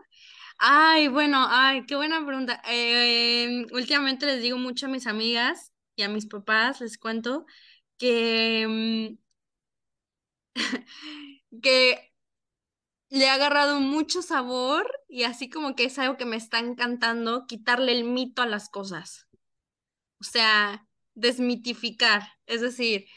Ay, 0.57 1.07
bueno, 1.07 1.45
ay, 1.49 1.85
qué 1.85 1.95
buena 1.95 2.25
pregunta. 2.25 2.61
Eh, 2.69 3.65
últimamente 3.71 4.25
les 4.25 4.41
digo 4.41 4.57
mucho 4.57 4.87
a 4.87 4.89
mis 4.89 5.07
amigas 5.07 5.71
y 5.95 6.03
a 6.03 6.09
mis 6.09 6.25
papás, 6.25 6.81
les 6.81 6.97
cuento 6.97 7.45
que 7.97 9.15
mm, 9.15 9.17
que 11.61 12.13
le 13.09 13.29
ha 13.29 13.35
agarrado 13.35 13.79
mucho 13.79 14.21
sabor 14.21 14.91
y 15.07 15.23
así 15.23 15.49
como 15.49 15.75
que 15.75 15.85
es 15.85 15.97
algo 15.99 16.17
que 16.17 16.25
me 16.25 16.35
está 16.35 16.59
encantando, 16.59 17.45
quitarle 17.47 17.93
el 17.93 18.03
mito 18.03 18.41
a 18.41 18.45
las 18.45 18.69
cosas. 18.69 19.27
O 20.19 20.23
sea, 20.23 20.87
desmitificar. 21.13 22.23
Es 22.45 22.61
decir, 22.61 23.07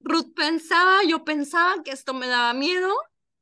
Ruth 0.00 0.34
pensaba, 0.34 1.02
yo 1.08 1.24
pensaba 1.24 1.82
que 1.82 1.90
esto 1.92 2.14
me 2.14 2.28
daba 2.28 2.54
miedo, 2.54 2.92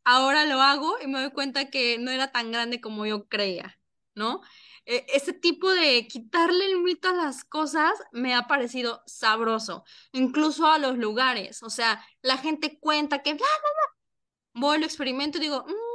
ahora 0.04 0.44
lo 0.46 0.60
hago 0.60 0.96
y 1.02 1.06
me 1.08 1.20
doy 1.20 1.30
cuenta 1.32 1.70
que 1.70 1.98
no 1.98 2.10
era 2.10 2.32
tan 2.32 2.52
grande 2.52 2.80
como 2.80 3.06
yo 3.06 3.28
creía, 3.28 3.78
¿no? 4.14 4.42
E, 4.86 5.06
ese 5.14 5.32
tipo 5.32 5.70
de 5.70 6.06
quitarle 6.08 6.66
el 6.66 6.80
mito 6.80 7.08
a 7.08 7.12
las 7.12 7.44
cosas 7.44 7.92
me 8.12 8.34
ha 8.34 8.46
parecido 8.46 9.02
sabroso, 9.06 9.84
incluso 10.12 10.66
a 10.66 10.78
los 10.78 10.98
lugares. 10.98 11.62
O 11.62 11.70
sea, 11.70 12.04
la 12.22 12.38
gente 12.38 12.78
cuenta 12.80 13.22
que 13.22 13.36
voy, 14.54 14.78
lo 14.78 14.86
experimento 14.86 15.38
y 15.38 15.42
digo, 15.42 15.64
mm, 15.66 15.92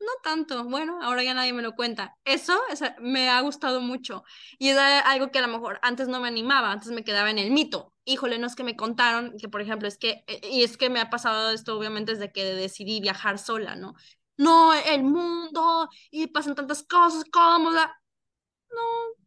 no 0.00 0.12
tanto, 0.22 0.64
bueno, 0.64 0.98
ahora 1.02 1.22
ya 1.22 1.34
nadie 1.34 1.52
me 1.52 1.62
lo 1.62 1.74
cuenta. 1.74 2.16
Eso, 2.24 2.54
me 3.00 3.28
ha 3.28 3.40
gustado 3.40 3.80
mucho 3.80 4.24
y 4.58 4.68
es 4.68 4.78
algo 4.78 5.30
que 5.30 5.38
a 5.38 5.42
lo 5.42 5.48
mejor 5.48 5.78
antes 5.82 6.08
no 6.08 6.20
me 6.20 6.28
animaba, 6.28 6.72
antes 6.72 6.90
me 6.92 7.04
quedaba 7.04 7.30
en 7.30 7.38
el 7.38 7.50
mito. 7.50 7.94
Híjole, 8.04 8.38
no 8.38 8.46
es 8.46 8.54
que 8.54 8.64
me 8.64 8.76
contaron 8.76 9.34
que, 9.38 9.48
por 9.48 9.60
ejemplo, 9.60 9.88
es 9.88 9.98
que, 9.98 10.22
eh, 10.26 10.40
y 10.50 10.62
es 10.64 10.76
que 10.76 10.90
me 10.90 11.00
ha 11.00 11.10
pasado 11.10 11.50
esto 11.50 11.76
obviamente 11.76 12.12
desde 12.12 12.32
que 12.32 12.44
decidí 12.44 13.00
viajar 13.00 13.38
sola, 13.38 13.74
¿no? 13.74 13.94
No, 14.36 14.74
el 14.74 15.02
mundo 15.02 15.88
y 16.10 16.26
pasan 16.28 16.54
tantas 16.54 16.82
cosas, 16.82 17.24
¿cómo? 17.32 17.70
No, 17.70 17.80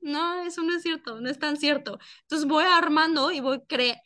no, 0.01 0.41
eso 0.43 0.61
no 0.63 0.75
es 0.75 0.83
cierto, 0.83 1.19
no 1.19 1.29
es 1.29 1.39
tan 1.39 1.57
cierto. 1.57 1.99
Entonces 2.21 2.47
voy 2.47 2.63
armando 2.63 3.31
y 3.31 3.39
voy 3.39 3.61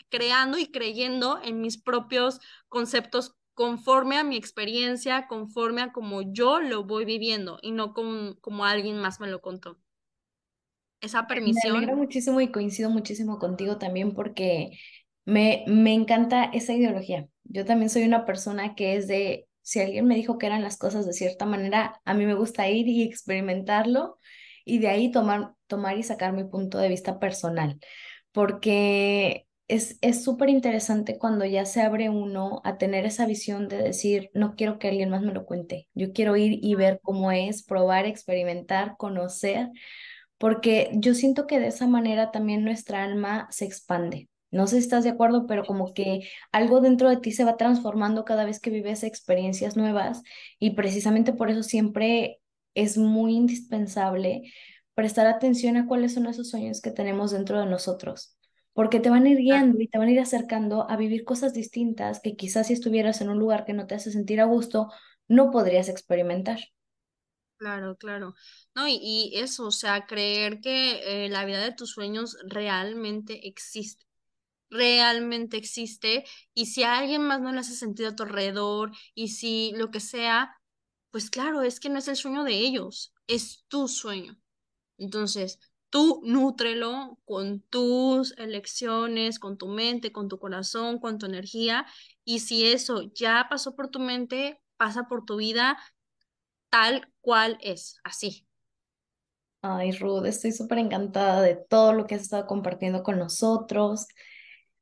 creando 0.10 0.58
y 0.58 0.72
creyendo 0.72 1.40
en 1.44 1.62
mis 1.62 1.82
propios 1.82 2.40
conceptos 2.70 3.36
conforme 3.54 4.18
a 4.18 4.24
mi 4.24 4.36
experiencia, 4.36 5.28
conforme 5.28 5.82
a 5.82 5.92
como 5.92 6.22
yo 6.22 6.60
lo 6.60 6.84
voy 6.84 7.06
viviendo 7.06 7.60
y 7.62 7.72
no 7.72 7.94
como, 7.94 8.36
como 8.42 8.66
alguien 8.66 9.00
más 9.00 9.20
me 9.20 9.28
lo 9.28 9.42
contó. 9.42 9.78
Esa 11.02 11.28
permisión. 11.28 11.74
Me 11.74 11.78
alegra 11.80 11.96
muchísimo 11.96 12.40
y 12.42 12.52
coincido 12.52 12.90
muchísimo 12.90 13.38
contigo 13.38 13.78
también 13.78 14.14
porque 14.14 14.80
me, 15.26 15.64
me 15.68 15.94
encanta 15.94 16.46
esa 16.46 16.74
ideología. 16.74 17.28
Yo 17.44 17.66
también 17.66 17.90
soy 17.90 18.04
una 18.04 18.26
persona 18.26 18.74
que 18.76 18.96
es 18.96 19.08
de, 19.08 19.48
si 19.62 19.82
alguien 19.82 20.08
me 20.08 20.16
dijo 20.16 20.38
que 20.38 20.46
eran 20.46 20.64
las 20.64 20.78
cosas 20.78 21.06
de 21.06 21.14
cierta 21.14 21.46
manera, 21.46 22.02
a 22.06 22.14
mí 22.14 22.26
me 22.26 22.36
gusta 22.36 22.70
ir 22.70 22.88
y 22.88 23.04
experimentarlo 23.04 24.18
y 24.66 24.80
de 24.80 24.88
ahí 24.88 25.12
tomar, 25.12 25.54
tomar 25.68 25.98
y 25.98 26.04
sacar 26.04 26.34
mi 26.34 26.46
punto 26.46 26.78
de 26.78 26.90
vista 26.90 27.20
personal. 27.20 27.80
Porque 28.32 29.46
es 30.02 30.24
súper 30.24 30.50
interesante 30.50 31.18
cuando 31.18 31.46
ya 31.46 31.66
se 31.66 31.82
abre 31.82 32.10
uno 32.10 32.62
a 32.64 32.78
tener 32.78 33.06
esa 33.06 33.26
visión 33.26 33.68
de 33.68 33.78
decir, 33.78 34.30
no 34.34 34.56
quiero 34.56 34.80
que 34.80 34.90
alguien 34.90 35.10
más 35.10 35.22
me 35.22 35.34
lo 35.34 35.46
cuente, 35.46 35.88
yo 35.94 36.14
quiero 36.14 36.36
ir 36.36 36.60
y 36.62 36.76
ver 36.76 37.00
cómo 37.02 37.32
es, 37.32 37.64
probar, 37.64 38.06
experimentar, 38.06 38.96
conocer, 38.98 39.70
porque 40.38 40.90
yo 40.94 41.14
siento 41.14 41.48
que 41.48 41.60
de 41.60 41.68
esa 41.68 41.88
manera 41.88 42.32
también 42.32 42.64
nuestra 42.64 43.04
alma 43.04 43.48
se 43.52 43.66
expande. 43.66 44.30
No 44.52 44.68
sé 44.68 44.78
si 44.78 44.84
estás 44.84 45.04
de 45.04 45.10
acuerdo, 45.10 45.48
pero 45.48 45.66
como 45.66 45.94
que 45.94 46.30
algo 46.52 46.80
dentro 46.80 47.10
de 47.10 47.18
ti 47.18 47.32
se 47.32 47.44
va 47.44 47.58
transformando 47.58 48.24
cada 48.26 48.46
vez 48.46 48.60
que 48.60 48.70
vives 48.70 49.04
experiencias 49.04 49.76
nuevas 49.76 50.22
y 50.60 50.72
precisamente 50.72 51.34
por 51.34 51.50
eso 51.50 51.64
siempre 51.64 52.40
es 52.76 52.98
muy 52.98 53.34
indispensable 53.36 54.44
prestar 54.94 55.26
atención 55.28 55.78
a 55.78 55.88
cuáles 55.88 56.14
son 56.14 56.28
esos 56.28 56.50
sueños 56.50 56.82
que 56.82 56.92
tenemos 56.92 57.32
dentro 57.32 57.60
de 57.60 57.66
nosotros, 57.66 58.38
porque 58.74 59.00
te 59.00 59.10
van 59.10 59.26
a 59.26 59.30
ir 59.30 59.38
guiando 59.40 59.80
y 59.82 59.88
te 59.88 59.98
van 60.00 60.08
a 60.10 60.12
ir 60.12 60.20
acercando 60.20 60.90
a 60.90 60.98
vivir 60.98 61.24
cosas 61.26 61.54
distintas 61.54 62.20
que 62.22 62.36
quizás 62.36 62.68
si 62.68 62.74
estuvieras 62.74 63.22
en 63.22 63.30
un 63.30 63.40
lugar 63.40 63.66
que 63.66 63.74
no 63.74 63.88
te 63.88 63.96
hace 63.96 64.12
sentir 64.12 64.42
a 64.42 64.46
gusto, 64.46 64.90
no 65.28 65.52
podrías 65.52 65.90
experimentar. 65.90 66.60
Claro, 67.58 67.96
claro. 67.98 68.36
No, 68.76 68.88
y, 68.88 68.96
y 69.02 69.40
eso, 69.40 69.68
o 69.68 69.72
sea, 69.72 70.06
creer 70.06 70.60
que 70.60 71.26
eh, 71.26 71.30
la 71.30 71.46
vida 71.46 71.62
de 71.64 71.72
tus 71.74 71.92
sueños 71.92 72.36
realmente 72.46 73.48
existe, 73.48 74.06
realmente 74.70 75.58
existe, 75.58 76.26
y 76.54 76.68
si 76.68 76.84
a 76.84 76.98
alguien 77.00 77.24
más 77.24 77.42
no 77.42 77.54
le 77.54 77.60
hace 77.62 77.76
sentido 77.76 78.10
a 78.10 78.16
tu 78.16 78.24
alrededor, 78.24 78.92
y 79.16 79.30
si 79.30 79.74
lo 79.76 79.92
que 79.92 80.00
sea, 80.02 80.56
pues 81.12 81.30
claro, 81.32 81.64
es 81.64 81.80
que 81.80 81.90
no 81.90 82.00
es 82.00 82.08
el 82.10 82.18
sueño 82.18 82.44
de 82.44 82.54
ellos, 82.56 83.14
es 83.28 83.66
tu 83.70 83.88
sueño. 83.90 84.38
Entonces, 84.98 85.60
tú 85.94 86.22
nútrelo 86.24 87.20
con 87.24 87.60
tus 87.70 88.36
elecciones, 88.40 89.38
con 89.38 89.60
tu 89.60 89.68
mente, 89.68 90.12
con 90.12 90.28
tu 90.28 90.40
corazón, 90.40 90.98
con 90.98 91.20
tu 91.20 91.28
energía, 91.28 91.86
y 92.26 92.40
si 92.40 92.66
eso 92.66 93.12
ya 93.14 93.46
pasó 93.48 93.76
por 93.76 93.90
tu 93.90 94.00
mente, 94.00 94.60
pasa 94.76 95.04
por 95.08 95.24
tu 95.24 95.36
vida 95.36 95.78
tal 96.72 97.14
cual 97.22 97.60
es, 97.62 98.00
así. 98.04 98.48
Ay, 99.62 99.92
Ruth, 99.92 100.26
estoy 100.26 100.52
súper 100.52 100.80
encantada 100.80 101.44
de 101.44 101.56
todo 101.70 101.94
lo 101.94 102.08
que 102.08 102.16
has 102.16 102.24
estado 102.24 102.48
compartiendo 102.48 103.04
con 103.04 103.20
nosotros. 103.20 104.08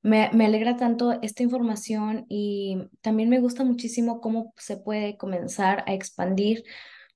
Me, 0.02 0.30
me 0.32 0.46
alegra 0.46 0.78
tanto 0.78 1.20
esta 1.22 1.44
información 1.44 2.26
y 2.30 2.88
también 3.02 3.28
me 3.28 3.42
gusta 3.42 3.66
muchísimo 3.66 4.22
cómo 4.22 4.54
se 4.56 4.78
puede 4.78 5.18
comenzar 5.18 5.84
a 5.88 5.94
expandir 5.94 6.64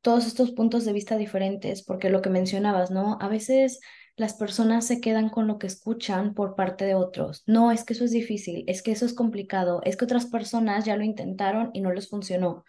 todos 0.06 0.28
estos 0.28 0.52
puntos 0.52 0.86
de 0.86 0.94
vista 0.94 1.18
diferentes, 1.18 1.82
porque 1.82 2.12
lo 2.12 2.22
que 2.22 2.30
mencionabas, 2.30 2.92
¿no? 2.92 3.18
A 3.22 3.28
veces 3.28 3.80
las 4.16 4.36
personas 4.36 4.86
se 4.86 5.02
quedan 5.02 5.30
con 5.30 5.48
lo 5.48 5.58
que 5.58 5.66
escuchan 5.66 6.36
por 6.36 6.54
parte 6.54 6.86
de 6.86 6.94
otros. 6.94 7.42
No, 7.48 7.72
es 7.72 7.84
que 7.84 7.94
eso 7.94 8.04
es 8.06 8.12
difícil, 8.12 8.64
es 8.68 8.84
que 8.84 8.92
eso 8.92 9.08
es 9.08 9.16
complicado, 9.16 9.82
es 9.84 9.98
que 9.98 10.06
otras 10.06 10.28
personas 10.28 10.86
ya 10.86 10.96
lo 10.96 11.04
intentaron 11.04 11.72
y 11.74 11.82
no 11.82 11.92
les 11.92 12.08
funcionó. 12.08 12.64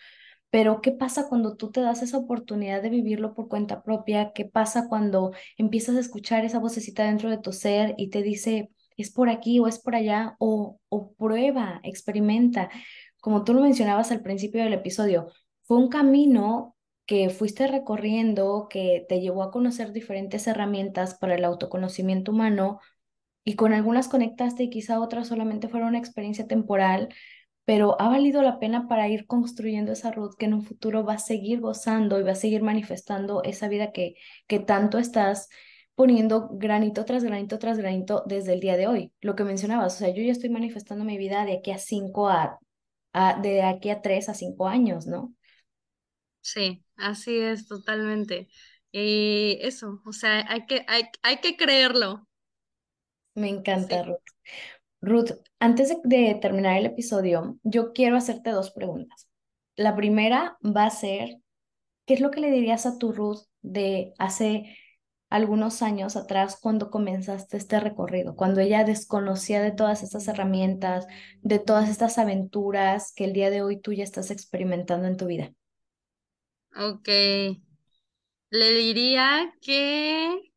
Pero 0.48 0.80
¿qué 0.80 0.92
pasa 0.92 1.28
cuando 1.28 1.56
tú 1.56 1.70
te 1.70 1.82
das 1.82 2.00
esa 2.02 2.16
oportunidad 2.16 2.80
de 2.80 2.88
vivirlo 2.88 3.34
por 3.34 3.48
cuenta 3.48 3.82
propia? 3.82 4.32
¿Qué 4.32 4.46
pasa 4.46 4.88
cuando 4.88 5.32
empiezas 5.58 5.96
a 5.96 6.00
escuchar 6.00 6.46
esa 6.46 6.58
vocecita 6.58 7.04
dentro 7.04 7.28
de 7.28 7.36
tu 7.36 7.52
ser 7.52 7.94
y 7.98 8.08
te 8.08 8.22
dice, 8.22 8.70
es 8.96 9.10
por 9.12 9.28
aquí 9.28 9.58
o 9.58 9.66
es 9.68 9.78
por 9.78 9.94
allá? 9.94 10.36
O, 10.38 10.80
o 10.88 11.12
prueba, 11.12 11.80
experimenta. 11.82 12.70
Como 13.20 13.44
tú 13.44 13.52
lo 13.52 13.60
mencionabas 13.60 14.10
al 14.10 14.22
principio 14.22 14.64
del 14.64 14.72
episodio, 14.72 15.30
fue 15.64 15.76
un 15.76 15.90
camino 15.90 16.75
que 17.06 17.30
fuiste 17.30 17.66
recorriendo, 17.68 18.68
que 18.70 19.06
te 19.08 19.20
llevó 19.20 19.42
a 19.42 19.50
conocer 19.52 19.92
diferentes 19.92 20.46
herramientas 20.46 21.14
para 21.16 21.34
el 21.36 21.44
autoconocimiento 21.44 22.32
humano 22.32 22.80
y 23.44 23.54
con 23.56 23.72
algunas 23.72 24.08
conectaste 24.08 24.64
y 24.64 24.70
quizá 24.70 25.00
otras 25.00 25.28
solamente 25.28 25.68
fueron 25.68 25.90
una 25.90 25.98
experiencia 25.98 26.46
temporal 26.46 27.08
pero 27.64 28.00
ha 28.00 28.08
valido 28.08 28.42
la 28.42 28.58
pena 28.60 28.88
para 28.88 29.08
ir 29.08 29.26
construyendo 29.26 29.92
esa 29.92 30.10
Ruth 30.12 30.34
que 30.38 30.46
en 30.46 30.54
un 30.54 30.62
futuro 30.64 31.04
va 31.04 31.14
a 31.14 31.18
seguir 31.18 31.60
gozando 31.60 32.18
y 32.20 32.22
va 32.22 32.32
a 32.32 32.34
seguir 32.36 32.62
manifestando 32.62 33.42
esa 33.44 33.68
vida 33.68 33.92
que, 33.92 34.14
que 34.46 34.60
tanto 34.60 34.98
estás 34.98 35.48
poniendo 35.94 36.48
granito 36.52 37.04
tras 37.04 37.24
granito 37.24 37.58
tras 37.58 37.78
granito 37.78 38.22
desde 38.26 38.54
el 38.54 38.60
día 38.60 38.76
de 38.76 38.86
hoy. 38.88 39.12
Lo 39.20 39.34
que 39.36 39.44
mencionabas, 39.44 39.96
o 39.96 39.98
sea, 39.98 40.10
yo 40.10 40.22
ya 40.22 40.32
estoy 40.32 40.50
manifestando 40.50 41.04
mi 41.04 41.18
vida 41.18 41.44
de 41.44 41.58
aquí 41.58 41.72
a 41.72 41.78
cinco 41.78 42.28
a, 42.28 42.58
a 43.12 43.40
de 43.40 43.62
aquí 43.62 43.90
a 43.90 44.02
tres 44.02 44.28
a 44.28 44.34
cinco 44.34 44.68
años, 44.68 45.06
¿no? 45.06 45.34
Sí, 46.40 46.82
así 46.96 47.38
es, 47.38 47.66
totalmente. 47.68 48.48
Y 48.92 49.58
eso, 49.62 50.00
o 50.04 50.12
sea, 50.12 50.44
hay 50.50 50.66
que, 50.66 50.84
hay, 50.88 51.04
hay 51.22 51.38
que 51.40 51.56
creerlo. 51.56 52.28
Me 53.34 53.48
encanta, 53.50 54.02
Sí. 54.02 54.04
Ruth. 54.04 54.18
Ruth, 55.02 55.30
antes 55.60 55.88
de, 55.90 55.96
de 56.04 56.34
terminar 56.36 56.78
el 56.78 56.86
episodio, 56.86 57.58
yo 57.64 57.92
quiero 57.92 58.16
hacerte 58.16 58.50
dos 58.50 58.70
preguntas. 58.72 59.28
La 59.76 59.96
primera 59.96 60.58
va 60.64 60.86
a 60.86 60.90
ser, 60.90 61.38
¿qué 62.06 62.14
es 62.14 62.20
lo 62.20 62.30
que 62.32 62.40
le 62.40 62.50
dirías 62.52 62.86
a 62.86 62.98
tu 62.98 63.12
Ruth 63.12 63.40
de 63.62 64.14
hace 64.18 64.76
algunos 65.30 65.82
años 65.82 66.16
atrás 66.16 66.58
cuando 66.60 66.90
comenzaste 66.90 67.56
este 67.58 67.80
recorrido, 67.80 68.36
cuando 68.36 68.60
ella 68.60 68.84
desconocía 68.84 69.62
de 69.62 69.72
todas 69.72 70.02
estas 70.02 70.28
herramientas, 70.28 71.06
de 71.42 71.58
todas 71.60 71.88
estas 71.90 72.18
aventuras 72.18 73.12
que 73.14 73.24
el 73.26 73.32
día 73.34 73.50
de 73.50 73.62
hoy 73.62 73.80
tú 73.80 73.92
ya 73.94 74.04
estás 74.04 74.30
experimentando 74.32 75.08
en 75.08 75.16
tu 75.18 75.26
vida? 75.26 75.52
Ok, 76.76 77.08
le 78.50 78.70
diría 78.72 79.54
que, 79.62 80.50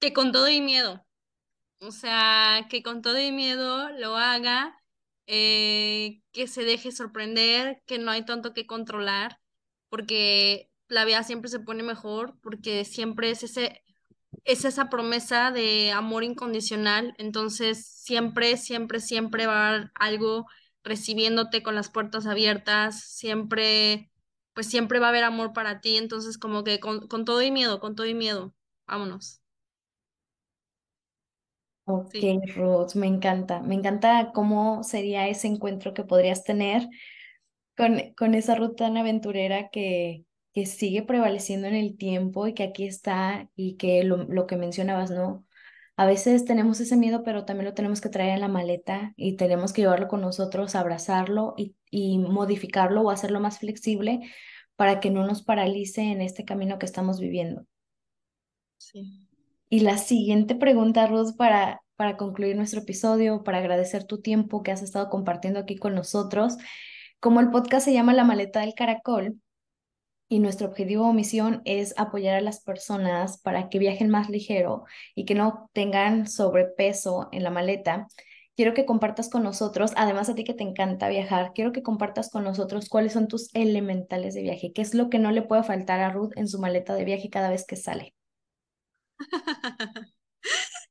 que 0.00 0.12
con 0.12 0.32
todo 0.32 0.48
y 0.48 0.60
miedo, 0.60 1.04
o 1.80 1.92
sea, 1.92 2.68
que 2.70 2.82
con 2.84 3.02
todo 3.02 3.20
y 3.20 3.32
miedo 3.32 3.90
lo 3.92 4.16
haga, 4.18 4.76
eh, 5.28 6.22
que 6.32 6.48
se 6.48 6.64
deje 6.64 6.92
sorprender, 6.92 7.82
que 7.86 7.98
no 8.00 8.12
hay 8.12 8.24
tanto 8.26 8.54
que 8.54 8.66
controlar, 8.68 9.40
porque 9.90 10.70
la 10.88 11.06
vida 11.06 11.24
siempre 11.24 11.50
se 11.50 11.60
pone 11.60 11.84
mejor, 11.84 12.38
porque 12.42 12.86
siempre 12.86 13.30
es 13.32 13.44
ese, 13.44 13.84
es 14.44 14.66
esa 14.66 14.90
promesa 14.90 15.52
de 15.52 15.92
amor 15.92 16.24
incondicional, 16.24 17.14
entonces 17.18 17.86
siempre, 17.86 18.58
siempre, 18.58 19.00
siempre 19.00 19.46
va 19.48 19.68
a 19.68 19.70
haber 19.76 19.92
algo 19.96 20.46
recibiéndote 20.84 21.64
con 21.64 21.76
las 21.76 21.90
puertas 21.90 22.26
abiertas, 22.28 23.02
siempre, 23.04 24.11
pues 24.54 24.66
siempre 24.68 24.98
va 25.00 25.06
a 25.06 25.10
haber 25.10 25.24
amor 25.24 25.52
para 25.52 25.80
ti, 25.80 25.96
entonces 25.96 26.38
como 26.38 26.64
que 26.64 26.80
con, 26.80 27.08
todo 27.24 27.42
y 27.42 27.50
miedo, 27.50 27.80
con 27.80 27.94
todo 27.96 28.06
y 28.06 28.14
miedo, 28.14 28.54
vámonos. 28.86 29.40
Ok, 31.84 32.14
Sí, 32.20 32.38
Ruth, 32.54 32.94
me 32.94 33.08
encanta, 33.08 33.60
me 33.60 33.74
encanta 33.74 34.30
cómo 34.32 34.84
sería 34.84 35.26
ese 35.28 35.48
encuentro 35.48 35.94
que 35.94 36.04
podrías 36.04 36.44
tener 36.44 36.88
con, 37.76 38.14
con 38.16 38.34
esa 38.34 38.54
Ruth 38.56 38.76
tan 38.76 38.96
aventurera 38.96 39.70
que, 39.70 40.26
que 40.54 40.66
sigue 40.66 41.02
prevaleciendo 41.02 41.68
en 41.68 41.74
el 41.76 41.96
tiempo 41.98 42.46
y 42.48 42.54
que 42.54 42.64
aquí 42.64 42.86
está 42.86 43.50
y 43.56 43.76
que 43.76 44.04
lo, 44.04 44.18
lo 44.24 44.46
que 44.46 44.56
mencionabas, 44.56 45.10
¿no? 45.10 45.46
A 45.96 46.06
veces 46.06 46.44
tenemos 46.44 46.80
ese 46.80 46.96
miedo, 46.96 47.22
pero 47.24 47.44
también 47.44 47.66
lo 47.66 47.74
tenemos 47.74 48.00
que 48.00 48.08
traer 48.10 48.30
en 48.34 48.40
la 48.42 48.48
maleta 48.48 49.14
y 49.16 49.36
tenemos 49.36 49.72
que 49.72 49.82
llevarlo 49.82 50.08
con 50.08 50.20
nosotros, 50.22 50.74
abrazarlo 50.74 51.54
y, 51.56 51.76
y 51.92 52.18
modificarlo 52.18 53.02
o 53.02 53.10
hacerlo 53.10 53.38
más 53.38 53.60
flexible 53.60 54.20
para 54.74 54.98
que 54.98 55.10
no 55.10 55.24
nos 55.24 55.42
paralice 55.44 56.00
en 56.00 56.22
este 56.22 56.44
camino 56.44 56.80
que 56.80 56.86
estamos 56.86 57.20
viviendo. 57.20 57.66
sí. 58.78 59.28
Y 59.68 59.80
la 59.80 59.96
siguiente 59.96 60.54
pregunta, 60.54 61.06
Ruth, 61.06 61.34
para, 61.34 61.80
para 61.96 62.18
concluir 62.18 62.56
nuestro 62.56 62.80
episodio, 62.80 63.42
para 63.42 63.56
agradecer 63.56 64.04
tu 64.04 64.20
tiempo 64.20 64.62
que 64.62 64.70
has 64.70 64.82
estado 64.82 65.08
compartiendo 65.08 65.60
aquí 65.60 65.76
con 65.76 65.94
nosotros. 65.94 66.58
Como 67.20 67.40
el 67.40 67.50
podcast 67.50 67.86
se 67.86 67.94
llama 67.94 68.12
La 68.12 68.24
Maleta 68.24 68.60
del 68.60 68.74
Caracol 68.74 69.40
y 70.28 70.40
nuestro 70.40 70.66
objetivo 70.68 71.06
o 71.08 71.14
misión 71.14 71.62
es 71.64 71.94
apoyar 71.96 72.34
a 72.34 72.42
las 72.42 72.62
personas 72.62 73.40
para 73.40 73.70
que 73.70 73.78
viajen 73.78 74.10
más 74.10 74.28
ligero 74.28 74.84
y 75.14 75.24
que 75.24 75.34
no 75.34 75.70
tengan 75.72 76.26
sobrepeso 76.26 77.30
en 77.32 77.42
la 77.42 77.50
maleta, 77.50 78.08
quiero 78.56 78.74
que 78.74 78.86
compartas 78.86 79.30
con 79.30 79.42
nosotros, 79.42 79.92
además 79.96 80.28
a 80.28 80.34
ti 80.34 80.44
que 80.44 80.54
te 80.54 80.62
encanta 80.62 81.08
viajar, 81.08 81.52
quiero 81.54 81.72
que 81.72 81.82
compartas 81.82 82.30
con 82.30 82.44
nosotros 82.44 82.88
cuáles 82.88 83.12
son 83.12 83.28
tus 83.28 83.54
elementales 83.54 84.34
de 84.34 84.42
viaje, 84.42 84.72
qué 84.74 84.82
es 84.82 84.94
lo 84.94 85.10
que 85.10 85.18
no 85.18 85.30
le 85.32 85.42
puede 85.42 85.62
faltar 85.62 86.00
a 86.00 86.10
Ruth 86.10 86.32
en 86.36 86.48
su 86.48 86.58
maleta 86.58 86.94
de 86.94 87.04
viaje 87.04 87.30
cada 87.30 87.50
vez 87.50 87.64
que 87.66 87.76
sale. 87.76 88.14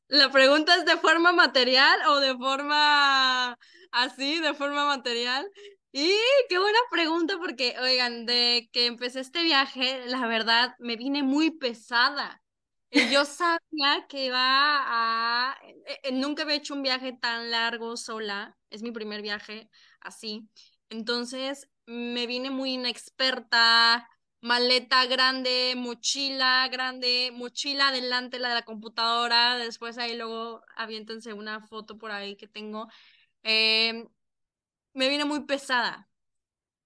¿La 0.08 0.30
pregunta 0.30 0.76
es 0.76 0.86
de 0.86 0.98
forma 0.98 1.32
material 1.32 2.00
o 2.10 2.20
de 2.20 2.36
forma 2.36 3.58
así, 3.92 4.40
de 4.40 4.54
forma 4.54 4.86
material? 4.86 5.50
Y 5.94 6.14
qué 6.50 6.60
buena 6.60 6.80
pregunta 6.90 7.38
porque, 7.38 7.76
oigan, 7.82 8.26
de 8.26 8.70
que 8.72 8.86
empecé 8.88 9.22
este 9.22 9.44
viaje, 9.44 10.06
la 10.08 10.26
verdad, 10.28 10.76
me 10.80 10.96
vine 10.96 11.24
muy 11.24 11.52
pesada. 11.52 12.41
Yo 12.94 13.26
sabía 13.26 14.06
que 14.10 14.26
iba 14.26 14.38
a... 14.40 15.58
eh, 15.64 16.00
eh, 16.04 16.12
nunca 16.12 16.44
había 16.44 16.56
hecho 16.56 16.74
un 16.74 16.84
viaje 16.84 17.14
tan 17.14 17.50
largo 17.52 17.96
sola, 17.98 18.58
es 18.70 18.82
mi 18.84 18.92
primer 18.92 19.22
viaje 19.22 19.70
así. 20.02 20.50
Entonces, 20.90 21.70
me 21.86 22.28
vine 22.28 22.50
muy 22.52 22.74
inexperta, 22.74 24.10
maleta 24.42 25.06
grande, 25.06 25.74
mochila 25.78 26.68
grande, 26.70 27.32
mochila 27.34 27.90
adelante 27.90 28.40
la 28.40 28.50
de 28.50 28.56
la 28.56 28.62
computadora, 28.66 29.58
después 29.58 29.98
ahí 29.98 30.18
luego 30.18 30.62
aviéntense 30.76 31.34
una 31.34 31.62
foto 31.62 31.98
por 31.98 32.12
ahí 32.12 32.36
que 32.36 32.48
tengo. 32.48 32.88
Eh, 33.44 34.06
me 34.94 35.10
vine 35.10 35.26
muy 35.26 35.46
pesada. 35.46 36.10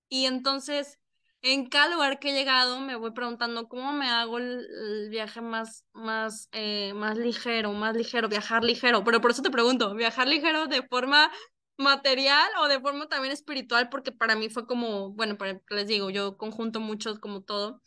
Y 0.09 0.25
entonces 0.25 0.99
en 1.45 1.67
cada 1.67 1.93
lugar 1.93 2.19
que 2.19 2.31
he 2.31 2.33
llegado 2.33 2.79
me 2.79 2.95
voy 2.95 3.11
preguntando 3.11 3.67
cómo 3.67 3.93
me 3.93 4.09
hago 4.09 4.39
el, 4.39 5.09
viaje 5.11 5.41
más, 5.41 5.85
más, 5.93 6.49
eh, 6.51 6.93
más 6.95 7.17
ligero, 7.17 7.71
más 7.73 7.95
ligero, 7.95 8.27
viajar 8.27 8.63
ligero. 8.63 9.03
Pero 9.03 9.21
por 9.21 9.31
eso 9.31 9.43
te 9.43 9.51
pregunto, 9.51 9.93
¿viajar 9.93 10.27
ligero 10.27 10.65
de 10.67 10.81
forma 10.87 11.31
material 11.77 12.49
o 12.61 12.67
de 12.67 12.79
forma 12.79 13.07
también 13.07 13.31
espiritual? 13.31 13.89
Porque 13.89 14.11
para 14.11 14.35
mí 14.35 14.49
fue 14.49 14.65
como, 14.65 15.11
bueno, 15.11 15.37
les 15.69 15.87
digo, 15.87 16.09
yo 16.09 16.35
conjunto 16.37 16.79
mucho 16.79 17.19
como 17.21 17.43
todo. 17.43 17.81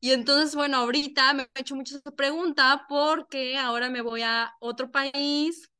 Y 0.00 0.12
entonces, 0.12 0.54
bueno, 0.54 0.78
ahorita 0.78 1.32
me 1.34 1.44
he 1.54 1.60
hecho 1.60 1.76
mucho 1.76 1.96
esa 1.96 2.10
pregunta 2.12 2.84
porque 2.88 3.56
ahora 3.56 3.88
me 3.90 4.02
voy 4.02 4.22
a 4.22 4.52
otro 4.60 4.90
país 4.90 5.70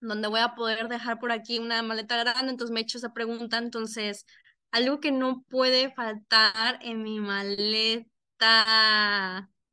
donde 0.00 0.28
voy 0.28 0.40
a 0.40 0.54
poder 0.54 0.88
dejar 0.88 1.18
por 1.18 1.32
aquí 1.32 1.58
una 1.58 1.82
maleta 1.82 2.16
grande, 2.16 2.50
entonces 2.50 2.72
me 2.74 2.80
he 2.80 2.82
hecho 2.82 2.98
esa 2.98 3.12
pregunta, 3.14 3.58
entonces 3.58 4.26
algo 4.72 4.98
que 5.00 5.12
no 5.12 5.44
puede 5.48 5.92
faltar 5.94 6.80
en 6.82 7.02
mi 7.02 7.20
maleta. 7.20 8.10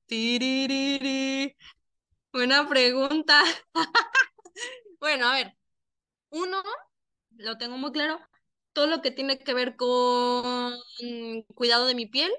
Tiririri. 0.05 1.55
Una 2.33 2.67
pregunta. 2.69 3.41
bueno, 4.99 5.27
a 5.27 5.33
ver. 5.33 5.55
Uno, 6.29 6.61
lo 7.37 7.57
tengo 7.57 7.77
muy 7.77 7.91
claro, 7.91 8.19
todo 8.73 8.87
lo 8.87 9.01
que 9.01 9.11
tiene 9.11 9.39
que 9.39 9.53
ver 9.53 9.75
con 9.75 10.75
cuidado 11.55 11.87
de 11.87 11.95
mi 11.95 12.05
piel, 12.05 12.31